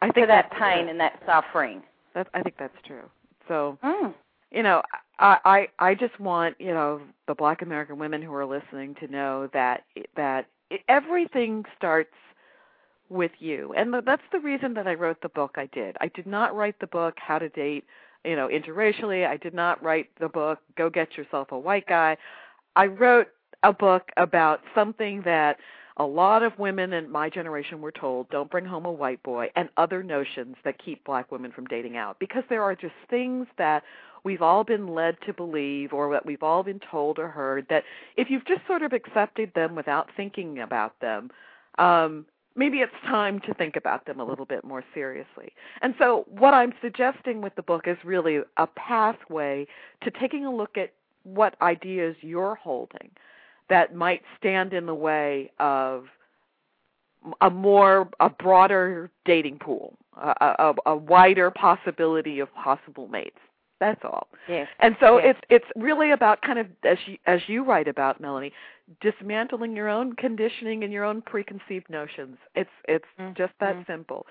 I 0.00 0.06
think 0.12 0.26
to 0.26 0.26
that 0.28 0.52
pain 0.52 0.82
true. 0.82 0.90
and 0.90 1.00
that 1.00 1.20
suffering. 1.26 1.82
That, 2.14 2.28
I 2.32 2.42
think 2.42 2.54
that's 2.58 2.76
true. 2.86 3.10
So 3.48 3.76
Mm. 3.82 4.14
You 4.52 4.62
know, 4.62 4.82
I, 5.18 5.38
I 5.44 5.68
I 5.90 5.94
just 5.94 6.18
want 6.20 6.56
you 6.58 6.72
know 6.72 7.00
the 7.26 7.34
Black 7.34 7.62
American 7.62 7.98
women 7.98 8.22
who 8.22 8.34
are 8.34 8.46
listening 8.46 8.94
to 9.00 9.08
know 9.08 9.48
that 9.52 9.84
that 10.16 10.46
everything 10.88 11.64
starts 11.76 12.14
with 13.08 13.32
you, 13.38 13.72
and 13.76 13.94
that's 14.06 14.22
the 14.32 14.40
reason 14.40 14.74
that 14.74 14.86
I 14.86 14.94
wrote 14.94 15.20
the 15.22 15.28
book 15.28 15.52
I 15.56 15.66
did. 15.72 15.96
I 16.00 16.08
did 16.08 16.26
not 16.26 16.54
write 16.54 16.78
the 16.80 16.86
book 16.86 17.14
How 17.18 17.38
to 17.38 17.48
Date, 17.50 17.84
you 18.24 18.36
know, 18.36 18.48
interracially. 18.48 19.26
I 19.26 19.36
did 19.36 19.54
not 19.54 19.82
write 19.82 20.08
the 20.20 20.28
book 20.28 20.58
Go 20.76 20.90
Get 20.90 21.16
Yourself 21.16 21.52
a 21.52 21.58
White 21.58 21.86
Guy. 21.86 22.16
I 22.76 22.86
wrote 22.86 23.28
a 23.62 23.72
book 23.72 24.08
about 24.16 24.60
something 24.74 25.22
that 25.24 25.58
a 25.98 26.04
lot 26.04 26.42
of 26.42 26.58
women 26.58 26.94
in 26.94 27.10
my 27.10 27.28
generation 27.28 27.80
were 27.80 27.92
told 27.92 28.28
don't 28.30 28.50
bring 28.50 28.64
home 28.64 28.86
a 28.86 28.92
white 28.92 29.22
boy 29.22 29.50
and 29.56 29.68
other 29.76 30.02
notions 30.02 30.56
that 30.64 30.82
keep 30.82 31.04
black 31.04 31.30
women 31.30 31.52
from 31.52 31.66
dating 31.66 31.96
out 31.96 32.18
because 32.18 32.42
there 32.48 32.62
are 32.62 32.74
just 32.74 32.94
things 33.10 33.46
that 33.58 33.82
we've 34.24 34.42
all 34.42 34.64
been 34.64 34.88
led 34.88 35.16
to 35.26 35.32
believe 35.32 35.92
or 35.92 36.12
that 36.12 36.24
we've 36.24 36.42
all 36.42 36.62
been 36.62 36.80
told 36.90 37.18
or 37.18 37.28
heard 37.28 37.66
that 37.68 37.84
if 38.16 38.30
you've 38.30 38.46
just 38.46 38.66
sort 38.66 38.82
of 38.82 38.92
accepted 38.92 39.52
them 39.54 39.74
without 39.74 40.08
thinking 40.16 40.58
about 40.58 40.98
them 41.00 41.30
um 41.78 42.24
maybe 42.56 42.78
it's 42.78 42.92
time 43.06 43.40
to 43.40 43.54
think 43.54 43.76
about 43.76 44.06
them 44.06 44.20
a 44.20 44.24
little 44.24 44.44
bit 44.44 44.64
more 44.64 44.84
seriously. 44.94 45.52
And 45.80 45.94
so 45.98 46.26
what 46.28 46.54
I'm 46.54 46.72
suggesting 46.82 47.40
with 47.40 47.54
the 47.54 47.62
book 47.62 47.86
is 47.86 47.96
really 48.04 48.40
a 48.56 48.66
pathway 48.66 49.66
to 50.02 50.10
taking 50.10 50.44
a 50.44 50.54
look 50.54 50.76
at 50.76 50.92
what 51.24 51.54
ideas 51.62 52.16
you're 52.20 52.56
holding 52.56 53.10
that 53.68 53.94
might 53.94 54.22
stand 54.38 54.72
in 54.72 54.86
the 54.86 54.94
way 54.94 55.50
of 55.58 56.06
a 57.40 57.48
more 57.48 58.08
a 58.18 58.28
broader 58.28 59.10
dating 59.24 59.58
pool, 59.58 59.96
a, 60.20 60.34
a, 60.40 60.74
a 60.86 60.96
wider 60.96 61.50
possibility 61.50 62.40
of 62.40 62.52
possible 62.54 63.06
mates. 63.06 63.38
That's 63.82 64.00
all. 64.04 64.28
Yes. 64.48 64.68
And 64.78 64.94
so 65.00 65.18
Yes. 65.18 65.34
it's 65.34 65.40
it's 65.64 65.70
really 65.74 66.12
about 66.12 66.40
kind 66.40 66.60
of 66.60 66.68
as 66.84 66.96
you, 67.04 67.18
as 67.26 67.40
you 67.48 67.64
write 67.64 67.88
about 67.88 68.20
Melanie, 68.20 68.52
dismantling 69.00 69.74
your 69.74 69.88
own 69.88 70.12
conditioning 70.14 70.84
and 70.84 70.92
your 70.92 71.02
own 71.02 71.20
preconceived 71.20 71.90
notions. 71.90 72.36
It's 72.54 72.70
it's 72.86 73.08
just 73.34 73.52
that 73.58 73.74
Mhm. 73.74 73.86
simple. 73.88 74.24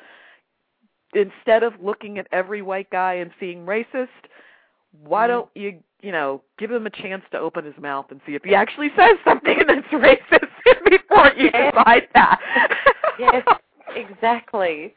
Instead 1.13 1.63
of 1.63 1.73
looking 1.83 2.17
at 2.17 2.27
every 2.31 2.61
white 2.61 2.89
guy 2.91 3.15
and 3.15 3.29
seeing 3.41 3.65
racist, 3.65 4.07
why 5.03 5.25
Mhm. 5.25 5.31
don't 5.31 5.49
you 5.55 5.83
you 6.01 6.13
know 6.13 6.41
give 6.57 6.71
him 6.71 6.85
a 6.87 6.89
chance 6.89 7.25
to 7.31 7.37
open 7.37 7.65
his 7.65 7.77
mouth 7.77 8.09
and 8.09 8.21
see 8.25 8.35
if 8.35 8.43
he 8.45 8.55
actually 8.55 8.89
says 8.95 9.17
something 9.25 9.57
that's 9.67 9.87
racist 9.87 10.49
before 10.89 11.33
you 11.35 11.49
Yes. 11.53 11.73
decide 11.73 12.07
that. 12.13 12.39
yes, 13.19 13.43
exactly. 13.97 14.95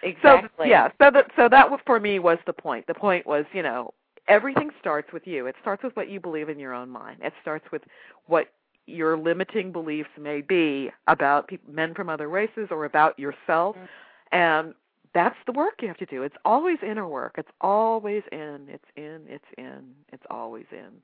So 0.00 0.08
Exactly. 0.08 0.68
yeah, 0.68 0.88
so 1.00 1.10
that 1.10 1.30
so 1.36 1.48
that 1.48 1.68
for 1.86 2.00
me 2.00 2.18
was 2.18 2.38
the 2.46 2.52
point. 2.52 2.86
The 2.86 2.94
point 2.94 3.26
was, 3.26 3.44
you 3.52 3.62
know, 3.62 3.92
everything 4.28 4.70
starts 4.80 5.12
with 5.12 5.26
you. 5.26 5.46
It 5.46 5.56
starts 5.60 5.82
with 5.82 5.94
what 5.96 6.08
you 6.08 6.20
believe 6.20 6.48
in 6.48 6.58
your 6.58 6.72
own 6.74 6.88
mind. 6.88 7.18
It 7.22 7.32
starts 7.42 7.66
with 7.70 7.82
what 8.26 8.48
your 8.86 9.16
limiting 9.16 9.72
beliefs 9.72 10.10
may 10.18 10.40
be 10.40 10.90
about 11.06 11.48
peop 11.48 11.66
men 11.68 11.94
from 11.94 12.08
other 12.08 12.28
races 12.28 12.68
or 12.70 12.86
about 12.86 13.18
yourself, 13.18 13.76
Mhm. 13.76 13.88
and 14.32 14.74
that's 15.12 15.36
the 15.46 15.52
work 15.52 15.82
you 15.82 15.88
have 15.88 15.96
to 15.98 16.06
do. 16.06 16.22
It's 16.22 16.36
always 16.44 16.78
inner 16.82 17.06
work. 17.06 17.34
It's 17.36 17.50
always 17.60 18.22
in. 18.32 18.68
It's 18.68 18.90
in. 18.96 19.26
It's 19.28 19.52
in. 19.58 19.94
It's 20.12 20.26
always 20.30 20.66
in. 20.72 21.02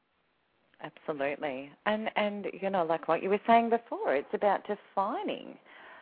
Absolutely. 0.83 1.71
And 1.87 2.11
and 2.17 2.47
you 2.61 2.71
know, 2.71 2.85
like 2.85 3.09
what 3.09 3.23
you 3.23 3.31
were 3.31 3.41
saying 3.47 3.71
before, 3.71 4.15
it's 4.15 4.33
about 4.35 4.67
defining, 4.67 5.59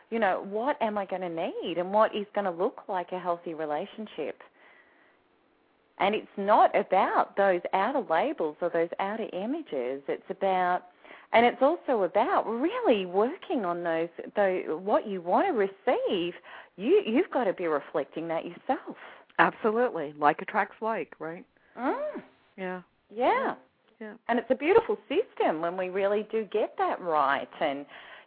you 0.09 0.19
know, 0.19 0.45
what 0.49 0.81
am 0.81 0.97
I 0.97 1.05
going 1.05 1.21
to 1.21 1.29
need 1.29 1.77
and 1.77 1.91
what 1.91 2.15
is 2.15 2.25
going 2.33 2.45
to 2.45 2.51
look 2.51 2.81
like 2.87 3.11
a 3.11 3.19
healthy 3.19 3.53
relationship. 3.53 4.41
And 5.99 6.13
it's 6.13 6.27
not 6.37 6.75
about 6.77 7.37
those 7.37 7.61
outer 7.73 8.03
labels 8.09 8.57
or 8.61 8.69
those 8.69 8.89
outer 8.99 9.27
images. 9.33 10.03
It's 10.07 10.29
about 10.29 10.83
and 11.33 11.45
it's 11.45 11.61
also 11.61 12.03
about 12.03 12.43
really 12.47 13.05
working 13.05 13.65
on 13.65 13.83
those 13.83 14.09
though 14.35 14.79
what 14.81 15.07
you 15.07 15.21
want 15.21 15.47
to 15.47 15.53
receive, 15.53 16.33
you 16.77 17.01
you've 17.05 17.31
got 17.31 17.45
to 17.45 17.53
be 17.53 17.67
reflecting 17.67 18.27
that 18.27 18.45
yourself. 18.45 18.97
Absolutely. 19.39 20.13
Like 20.17 20.41
attracts 20.41 20.75
like, 20.81 21.13
right? 21.19 21.45
Mm. 21.77 22.21
Yeah. 22.57 22.81
Yeah. 23.13 23.55
Yeah. 23.99 24.13
And 24.27 24.39
it's 24.39 24.49
a 24.51 24.55
beautiful 24.55 24.97
system 25.07 25.61
when 25.61 25.77
we 25.77 25.89
really 25.89 26.27
do 26.31 26.45
get 26.51 26.75
that 26.77 27.01
right. 27.01 27.47
And 27.61 27.85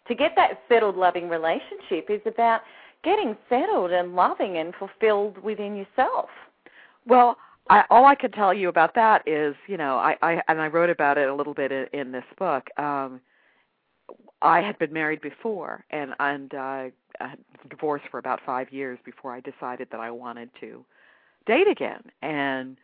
to 0.09 0.14
get 0.14 0.32
that 0.36 0.61
settled, 0.68 0.96
loving 0.96 1.28
relationship 1.28 2.09
is 2.09 2.20
about 2.26 2.62
getting 3.04 3.36
settled 3.48 3.92
and 3.92 4.16
loving 4.16 4.59
and 4.59 4.74
fulfilled 4.74 5.38
within 5.38 5.76
yourself. 5.76 6.28
Well, 7.06 7.36
I, 7.70 7.84
all 7.90 8.06
I 8.06 8.14
can 8.14 8.32
tell 8.32 8.52
you 8.54 8.68
about 8.68 8.94
that 8.94 9.26
is, 9.26 9.54
you 9.66 9.76
know, 9.76 9.96
I, 9.96 10.16
I 10.22 10.42
and 10.48 10.61
I 10.61 10.68
wrote 10.68 10.90
about 10.90 11.18
it 11.18 11.28
a 11.28 11.34
little 11.34 11.54
bit 11.54 11.70
in, 11.70 11.86
in 11.92 12.12
this 12.12 12.24
book. 12.38 12.68
Um, 12.78 13.20
I 14.40 14.61
had 14.61 14.78
been 14.78 14.92
married 14.92 15.20
before, 15.20 15.84
and 15.90 16.14
and 16.18 16.54
uh, 16.54 16.56
I 16.56 16.92
had 17.20 17.38
divorced 17.68 18.06
for 18.11 18.18
about 18.18 18.40
five 18.44 18.72
years 18.72 18.98
before 19.04 19.32
I 19.32 19.40
decided 19.40 19.88
that 19.90 20.00
I 20.00 20.11
wanted 20.11 20.50
to 20.61 20.84
date 21.46 21.68
again. 21.68 22.02
And 22.22 22.78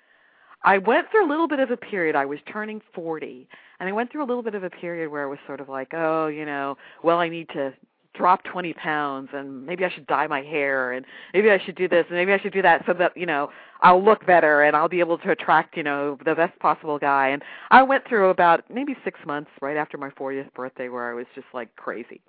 I 0.64 0.78
went 0.78 1.10
through 1.10 1.26
a 1.26 1.28
little 1.28 1.46
bit 1.46 1.60
of 1.60 1.70
a 1.70 1.76
period. 1.76 2.16
I 2.16 2.24
was 2.24 2.38
turning 2.50 2.80
forty, 2.94 3.48
and 3.78 3.88
I 3.88 3.92
went 3.92 4.10
through 4.10 4.24
a 4.24 4.26
little 4.26 4.42
bit 4.42 4.54
of 4.54 4.64
a 4.64 4.70
period 4.70 5.10
where 5.10 5.22
I 5.22 5.26
was 5.26 5.38
sort 5.46 5.60
of 5.60 5.68
like, 5.68 5.92
oh, 5.92 6.26
you 6.28 6.46
know, 6.46 6.76
well, 7.02 7.18
I 7.18 7.28
need 7.28 7.48
to 7.50 7.74
drop 8.14 8.44
20 8.44 8.72
pounds 8.74 9.28
and 9.32 9.66
maybe 9.66 9.84
I 9.84 9.90
should 9.90 10.06
dye 10.06 10.28
my 10.28 10.40
hair 10.40 10.92
and 10.92 11.04
maybe 11.34 11.50
I 11.50 11.58
should 11.58 11.74
do 11.74 11.88
this 11.88 12.04
and 12.08 12.16
maybe 12.16 12.32
I 12.32 12.38
should 12.38 12.52
do 12.52 12.62
that 12.62 12.84
so 12.86 12.94
that, 12.94 13.16
you 13.16 13.26
know, 13.26 13.50
I'll 13.80 14.02
look 14.02 14.24
better 14.24 14.62
and 14.62 14.76
I'll 14.76 14.88
be 14.88 15.00
able 15.00 15.18
to 15.18 15.30
attract, 15.32 15.76
you 15.76 15.82
know, 15.82 16.16
the 16.24 16.34
best 16.34 16.56
possible 16.60 16.98
guy. 16.98 17.30
And 17.30 17.42
I 17.70 17.82
went 17.82 18.06
through 18.08 18.30
about 18.30 18.64
maybe 18.72 18.96
6 19.04 19.20
months 19.26 19.50
right 19.60 19.76
after 19.76 19.98
my 19.98 20.10
40th 20.10 20.52
birthday 20.54 20.88
where 20.88 21.10
I 21.10 21.14
was 21.14 21.26
just 21.34 21.48
like 21.52 21.74
crazy. 21.74 22.20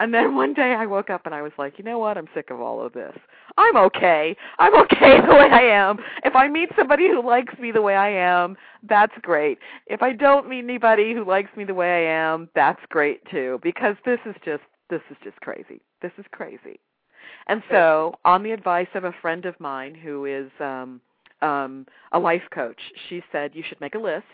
And 0.00 0.14
then 0.14 0.34
one 0.34 0.54
day 0.54 0.74
I 0.74 0.86
woke 0.86 1.10
up 1.10 1.26
and 1.26 1.34
I 1.34 1.42
was 1.42 1.52
like, 1.58 1.74
you 1.76 1.84
know 1.84 1.98
what? 1.98 2.16
I'm 2.16 2.26
sick 2.34 2.50
of 2.50 2.58
all 2.58 2.84
of 2.84 2.94
this. 2.94 3.14
I'm 3.58 3.76
okay. 3.76 4.34
I'm 4.58 4.74
okay 4.80 5.20
the 5.26 5.34
way 5.34 5.48
I 5.52 5.60
am. 5.60 5.98
If 6.24 6.34
I 6.34 6.48
meet 6.48 6.70
somebody 6.74 7.08
who 7.08 7.24
likes 7.24 7.56
me 7.58 7.70
the 7.70 7.82
way 7.82 7.94
I 7.94 8.08
am, 8.08 8.56
that's 8.88 9.12
great. 9.20 9.58
If 9.86 10.02
I 10.02 10.14
don't 10.14 10.48
meet 10.48 10.64
anybody 10.64 11.12
who 11.12 11.26
likes 11.26 11.54
me 11.54 11.64
the 11.64 11.74
way 11.74 12.08
I 12.08 12.12
am, 12.12 12.48
that's 12.54 12.80
great 12.88 13.20
too 13.30 13.60
because 13.62 13.94
this 14.06 14.18
is 14.24 14.34
just 14.42 14.62
this 14.88 15.02
is 15.10 15.18
just 15.22 15.36
crazy. 15.42 15.82
This 16.00 16.12
is 16.16 16.24
crazy. 16.32 16.80
And 17.46 17.62
so, 17.70 18.14
on 18.24 18.42
the 18.42 18.50
advice 18.52 18.88
of 18.94 19.04
a 19.04 19.14
friend 19.20 19.44
of 19.44 19.58
mine 19.60 19.94
who 19.94 20.24
is 20.24 20.50
um 20.60 21.02
um 21.42 21.86
a 22.12 22.18
life 22.18 22.42
coach, 22.54 22.80
she 23.08 23.22
said 23.30 23.50
you 23.54 23.62
should 23.68 23.80
make 23.82 23.94
a 23.94 23.98
list 23.98 24.24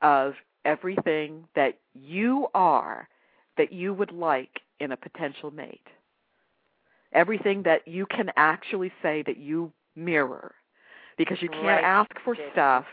of 0.00 0.32
everything 0.64 1.44
that 1.54 1.78
you 1.94 2.46
are 2.54 3.06
that 3.58 3.70
you 3.70 3.92
would 3.92 4.12
like 4.12 4.60
in 4.80 4.92
a 4.92 4.96
potential 4.96 5.50
mate. 5.50 5.86
Everything 7.12 7.62
that 7.64 7.86
you 7.86 8.06
can 8.06 8.30
actually 8.36 8.92
say 9.02 9.22
that 9.26 9.36
you 9.38 9.72
mirror. 9.96 10.54
Because 11.16 11.40
you 11.42 11.48
can't 11.48 11.62
Right. 11.64 11.84
ask 11.84 12.10
for 12.24 12.36
stuff 12.52 12.84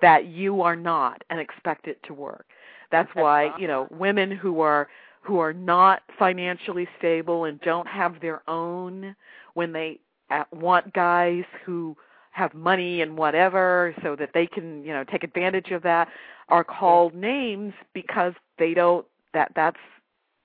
that 0.00 0.26
you 0.26 0.62
are 0.62 0.76
not 0.76 1.22
and 1.30 1.40
expect 1.40 1.86
it 1.86 2.02
to 2.04 2.14
work. 2.14 2.46
That's 2.90 3.08
That's 3.14 3.16
why, 3.16 3.54
you 3.58 3.66
know, 3.68 3.88
women 3.90 4.30
who 4.30 4.60
are 4.60 4.88
who 5.22 5.38
are 5.38 5.52
not 5.52 6.02
financially 6.18 6.88
stable 6.98 7.44
and 7.44 7.60
don't 7.60 7.86
have 7.86 8.20
their 8.20 8.42
own 8.48 9.14
when 9.54 9.72
they 9.72 10.00
uh, 10.30 10.44
want 10.52 10.92
guys 10.92 11.44
who 11.64 11.96
have 12.32 12.52
money 12.54 13.02
and 13.02 13.16
whatever 13.16 13.94
so 14.02 14.16
that 14.16 14.30
they 14.34 14.46
can, 14.46 14.84
you 14.84 14.92
know, 14.92 15.04
take 15.04 15.22
advantage 15.22 15.70
of 15.70 15.82
that 15.82 16.08
are 16.48 16.64
called 16.64 17.14
names 17.14 17.72
because 17.94 18.32
they 18.58 18.74
don't 18.74 19.06
that 19.32 19.52
that's 19.54 19.78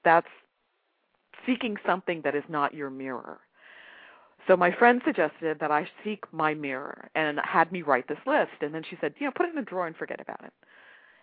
that's 0.08 0.28
seeking 1.45 1.76
something 1.86 2.22
that 2.24 2.34
is 2.34 2.43
not 2.47 2.74
your 2.74 2.89
mirror. 2.89 3.41
So 4.47 4.55
my 4.55 4.72
friend 4.72 5.01
suggested 5.05 5.58
that 5.60 5.70
I 5.70 5.89
seek 6.01 6.24
my 6.32 6.53
mirror 6.53 7.10
and 7.14 7.41
had 7.43 7.74
me 7.74 7.82
write 7.82 8.08
this 8.08 8.18
list 8.26 8.62
and 8.62 8.74
then 8.74 8.84
she 8.89 8.97
said, 9.01 9.14
you 9.20 9.26
know, 9.28 9.34
put 9.36 9.47
it 9.47 9.51
in 9.51 9.58
a 9.58 9.66
drawer 9.66 9.86
and 9.86 9.97
forget 9.97 10.22
about 10.22 10.39
it. 10.45 10.53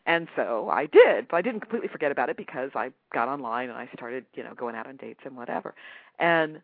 And 0.04 0.28
so 0.36 0.68
I 0.70 0.84
did, 0.84 1.28
but 1.30 1.38
I 1.38 1.42
didn't 1.42 1.60
completely 1.60 1.88
forget 1.88 2.12
about 2.12 2.28
it 2.28 2.36
because 2.36 2.70
I 2.74 2.90
got 3.14 3.26
online 3.26 3.70
and 3.70 3.78
I 3.78 3.88
started, 3.94 4.26
you 4.34 4.42
know, 4.42 4.52
going 4.54 4.76
out 4.76 4.86
on 4.86 4.96
dates 4.96 5.20
and 5.24 5.34
whatever. 5.34 5.74
And 6.18 6.60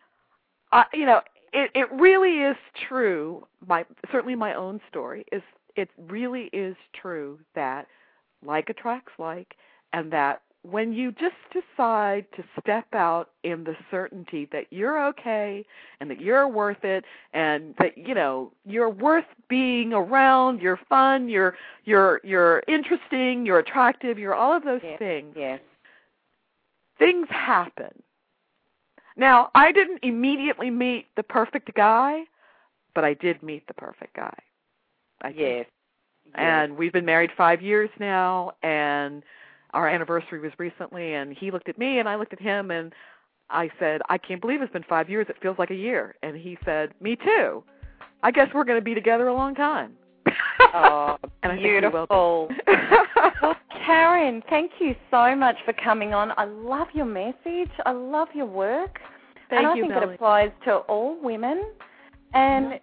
I, 0.73 0.85
you 0.93 1.07
know, 1.07 1.23
it 1.55 1.71
it 1.75 1.91
really 1.91 2.41
is 2.41 2.57
true. 2.87 3.47
My 3.67 3.87
certainly 4.13 4.35
my 4.35 4.53
own 4.53 4.79
story 4.91 5.25
is 5.33 5.41
it 5.75 5.89
really 5.97 6.51
is 6.53 6.77
true 6.93 7.39
that 7.55 7.87
like 8.45 8.69
attracts 8.69 9.13
like, 9.19 9.55
and 9.95 10.13
that 10.13 10.43
when 10.63 10.93
you 10.93 11.11
just 11.13 11.37
decide 11.53 12.27
to 12.37 12.45
step 12.61 12.87
out 12.93 13.31
in 13.45 13.65
the 13.65 13.75
certainty 13.91 14.47
that 14.53 14.67
you're 14.71 15.07
okay 15.07 15.65
and 16.01 16.11
that 16.11 16.21
you're 16.21 16.47
worth 16.47 16.85
it 16.85 17.05
and 17.33 17.75
that 17.79 17.97
you 17.97 18.15
know 18.15 18.53
you're 18.67 18.91
worth 18.91 19.25
being 19.49 19.93
around 19.95 20.61
you're 20.61 20.81
fun 20.89 21.29
you're 21.29 21.57
you're 21.85 22.21
you're 22.25 22.63
interesting 22.69 23.47
you're 23.47 23.59
attractive 23.59 24.19
you're 24.19 24.35
all 24.35 24.55
of 24.55 24.63
those 24.65 24.83
yes. 24.85 24.99
things 24.99 25.33
yes 25.35 25.61
things 26.99 27.27
happen 27.31 28.03
now 29.17 29.51
i 29.55 29.73
didn't 29.73 30.01
immediately 30.03 30.69
meet 30.69 31.07
the 31.17 31.23
perfect 31.23 31.73
guy 31.75 32.21
but 32.95 33.03
i 33.03 33.15
did 33.15 33.43
meet 33.43 33.67
the 33.67 33.75
perfect 33.75 34.15
guy 34.15 34.37
I 35.23 35.29
yes. 35.29 35.37
think. 35.37 35.69
and 36.35 36.77
we've 36.77 36.93
been 36.93 37.07
married 37.07 37.31
5 37.35 37.63
years 37.63 37.89
now 37.99 38.53
and 38.63 39.23
our 39.73 39.89
anniversary 39.89 40.41
was 40.41 40.53
recently 40.59 41.15
and 41.15 41.37
he 41.37 41.51
looked 41.51 41.69
at 41.69 41.79
me 41.79 41.99
and 41.99 42.09
I 42.09 42.17
looked 42.17 42.33
at 42.33 42.41
him 42.41 42.71
and 42.71 42.93
I 43.51 43.71
said, 43.79 44.01
I 44.09 44.19
can't 44.19 44.41
believe 44.41 44.63
it's 44.63 44.73
been 44.73 44.85
five 44.89 45.11
years. 45.11 45.27
It 45.29 45.37
feels 45.43 45.59
like 45.59 45.71
a 45.71 45.75
year. 45.75 46.15
And 46.23 46.37
he 46.37 46.57
said, 46.65 46.93
Me 47.01 47.17
too. 47.17 47.65
I 48.23 48.31
guess 48.31 48.49
we're 48.55 48.65
going 48.65 48.79
to 48.79 48.85
be 48.85 48.95
together 48.95 49.29
a 49.29 49.35
long 49.35 49.55
time. 49.55 49.95
Oh, 50.75 51.17
and 51.43 51.53
I 51.53 51.57
think 51.57 51.65
we 51.65 51.73
will 51.73 51.81
beautiful. 51.81 52.49
be. 52.49 52.73
well, 53.43 53.57
Karyn, 53.87 54.43
thank 54.51 54.73
you 54.79 54.95
so 55.11 55.35
much 55.35 55.57
for 55.65 55.73
coming 55.73 56.15
on. 56.15 56.33
I 56.37 56.45
love 56.45 56.89
your 56.93 57.07
message. 57.07 57.71
I 57.87 57.93
love 57.93 58.29
your 58.35 58.47
work. 58.47 58.99
Thank 59.49 59.65
and 59.65 59.67
I 59.67 59.75
think 59.75 59.93
it 59.93 60.15
applies 60.15 60.53
to 60.67 60.77
all 60.77 61.19
women. 61.21 61.73
And 62.35 62.79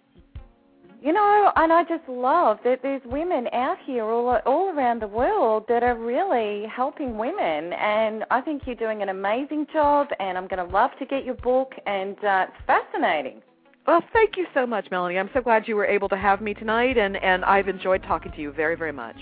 you 1.00 1.12
know, 1.12 1.52
and 1.56 1.72
I 1.72 1.84
just 1.84 2.08
love 2.08 2.58
that 2.64 2.80
there's 2.82 3.02
women 3.04 3.46
out 3.52 3.76
here 3.84 4.04
all 4.04 4.40
all 4.46 4.70
around 4.70 5.00
the 5.00 5.06
world 5.06 5.64
that 5.68 5.82
are 5.82 5.96
really 5.96 6.66
helping 6.66 7.16
women, 7.16 7.72
and 7.72 8.24
I 8.30 8.40
think 8.40 8.62
you're 8.66 8.74
doing 8.74 9.02
an 9.02 9.08
amazing 9.08 9.66
job. 9.72 10.08
And 10.18 10.36
I'm 10.36 10.48
going 10.48 10.64
to 10.64 10.72
love 10.72 10.90
to 10.98 11.06
get 11.06 11.24
your 11.24 11.36
book, 11.36 11.72
and 11.86 12.16
uh, 12.24 12.46
it's 12.48 12.66
fascinating. 12.66 13.42
Well, 13.86 14.02
thank 14.12 14.36
you 14.36 14.46
so 14.52 14.66
much, 14.66 14.88
Melanie. 14.90 15.18
I'm 15.18 15.30
so 15.32 15.40
glad 15.40 15.66
you 15.66 15.74
were 15.76 15.86
able 15.86 16.10
to 16.10 16.16
have 16.16 16.42
me 16.42 16.52
tonight, 16.52 16.98
and, 16.98 17.16
and 17.16 17.42
I've 17.44 17.68
enjoyed 17.68 18.02
talking 18.02 18.32
to 18.32 18.40
you 18.40 18.52
very, 18.52 18.76
very 18.76 18.92
much. 18.92 19.16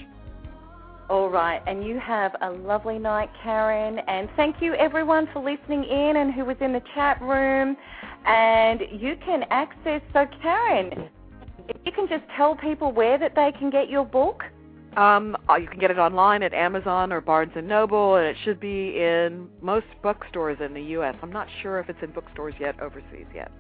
All 1.09 1.31
right, 1.31 1.63
and 1.69 1.87
you 1.87 2.01
have 2.01 2.35
a 2.41 2.51
lovely 2.51 2.99
night, 2.99 3.31
Karyn. 3.45 4.03
And 4.09 4.29
thank 4.35 4.61
you, 4.61 4.75
everyone, 4.75 5.29
for 5.33 5.39
listening 5.41 5.85
in 5.85 6.17
and 6.17 6.35
who 6.35 6.45
was 6.45 6.57
in 6.61 6.73
the 6.73 6.83
chat 6.97 7.23
room. 7.23 7.77
And 8.25 8.81
you 8.91 9.15
can 9.25 9.45
access, 9.51 10.01
so 10.13 10.27
Karyn, 10.43 11.09
if 11.69 11.77
you 11.85 11.93
can 11.93 12.09
just 12.09 12.25
tell 12.37 12.55
people 12.57 12.93
where 12.93 13.19
that 13.19 13.35
they 13.35 13.53
can 13.59 13.71
get 13.71 13.89
your 13.89 14.05
book. 14.05 14.45
Um, 14.97 15.37
uh, 15.51 15.57
you 15.57 15.69
can 15.69 15.79
get 15.79 15.91
it 15.91 15.99
online 15.99 16.43
at 16.43 16.55
Amazon 16.55 17.13
or 17.13 17.21
Barnes 17.21 17.53
and 17.55 17.69
Noble, 17.69 18.17
and 18.17 18.27
it 18.27 18.37
should 18.45 18.59
be 18.59 18.99
in 18.99 19.49
most 19.61 19.87
bookstores 20.03 20.59
in 20.65 20.73
the 20.73 20.83
U.S. 20.83 21.15
I'm 21.23 21.33
not 21.33 21.49
sure 21.63 21.79
if 21.81 21.91
it's 21.91 22.03
in 22.03 22.13
bookstores 22.13 22.55
yet 22.59 22.81
overseas 22.81 23.27
yet. 23.35 23.53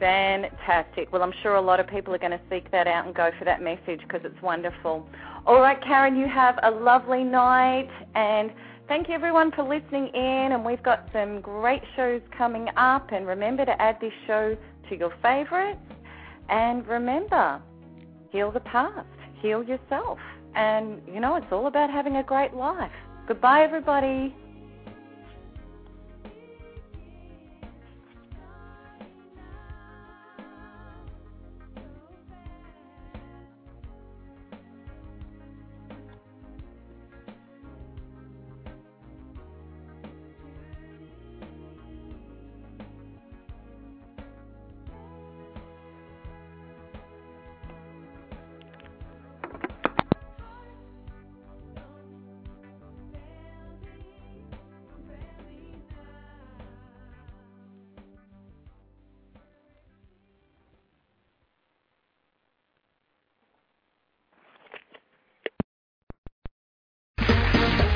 Fantastic. 0.00 1.12
Well, 1.12 1.22
I'm 1.22 1.32
sure 1.44 1.54
a 1.54 1.60
lot 1.60 1.78
of 1.78 1.86
people 1.86 2.12
are 2.12 2.18
going 2.18 2.32
to 2.32 2.40
seek 2.50 2.72
that 2.72 2.88
out 2.88 3.06
and 3.06 3.14
go 3.14 3.30
for 3.38 3.44
that 3.44 3.62
message 3.62 4.00
because 4.00 4.22
it's 4.24 4.42
wonderful. 4.42 5.08
All 5.46 5.60
right, 5.60 5.80
Karyn, 5.80 6.18
you 6.18 6.26
have 6.26 6.58
a 6.64 6.70
lovely 6.72 7.22
night. 7.22 7.88
And 8.16 8.50
thank 8.88 9.06
you, 9.06 9.14
everyone, 9.14 9.52
for 9.52 9.62
listening 9.62 10.08
in. 10.08 10.50
And 10.50 10.64
we've 10.64 10.82
got 10.82 11.08
some 11.12 11.40
great 11.40 11.82
shows 11.94 12.20
coming 12.36 12.66
up. 12.76 13.12
And 13.12 13.28
remember 13.28 13.64
to 13.64 13.80
add 13.80 13.98
this 14.00 14.12
show 14.26 14.56
to 14.88 14.96
your 14.96 15.12
favorites. 15.22 15.78
And 16.52 16.86
remember, 16.86 17.62
heal 18.30 18.52
the 18.52 18.60
past, 18.60 19.08
heal 19.40 19.62
yourself. 19.62 20.18
And, 20.54 21.00
you 21.08 21.18
know, 21.18 21.36
it's 21.36 21.46
all 21.50 21.66
about 21.66 21.88
having 21.88 22.16
a 22.16 22.22
great 22.22 22.52
life. 22.52 22.92
Goodbye, 23.26 23.62
everybody. 23.62 24.36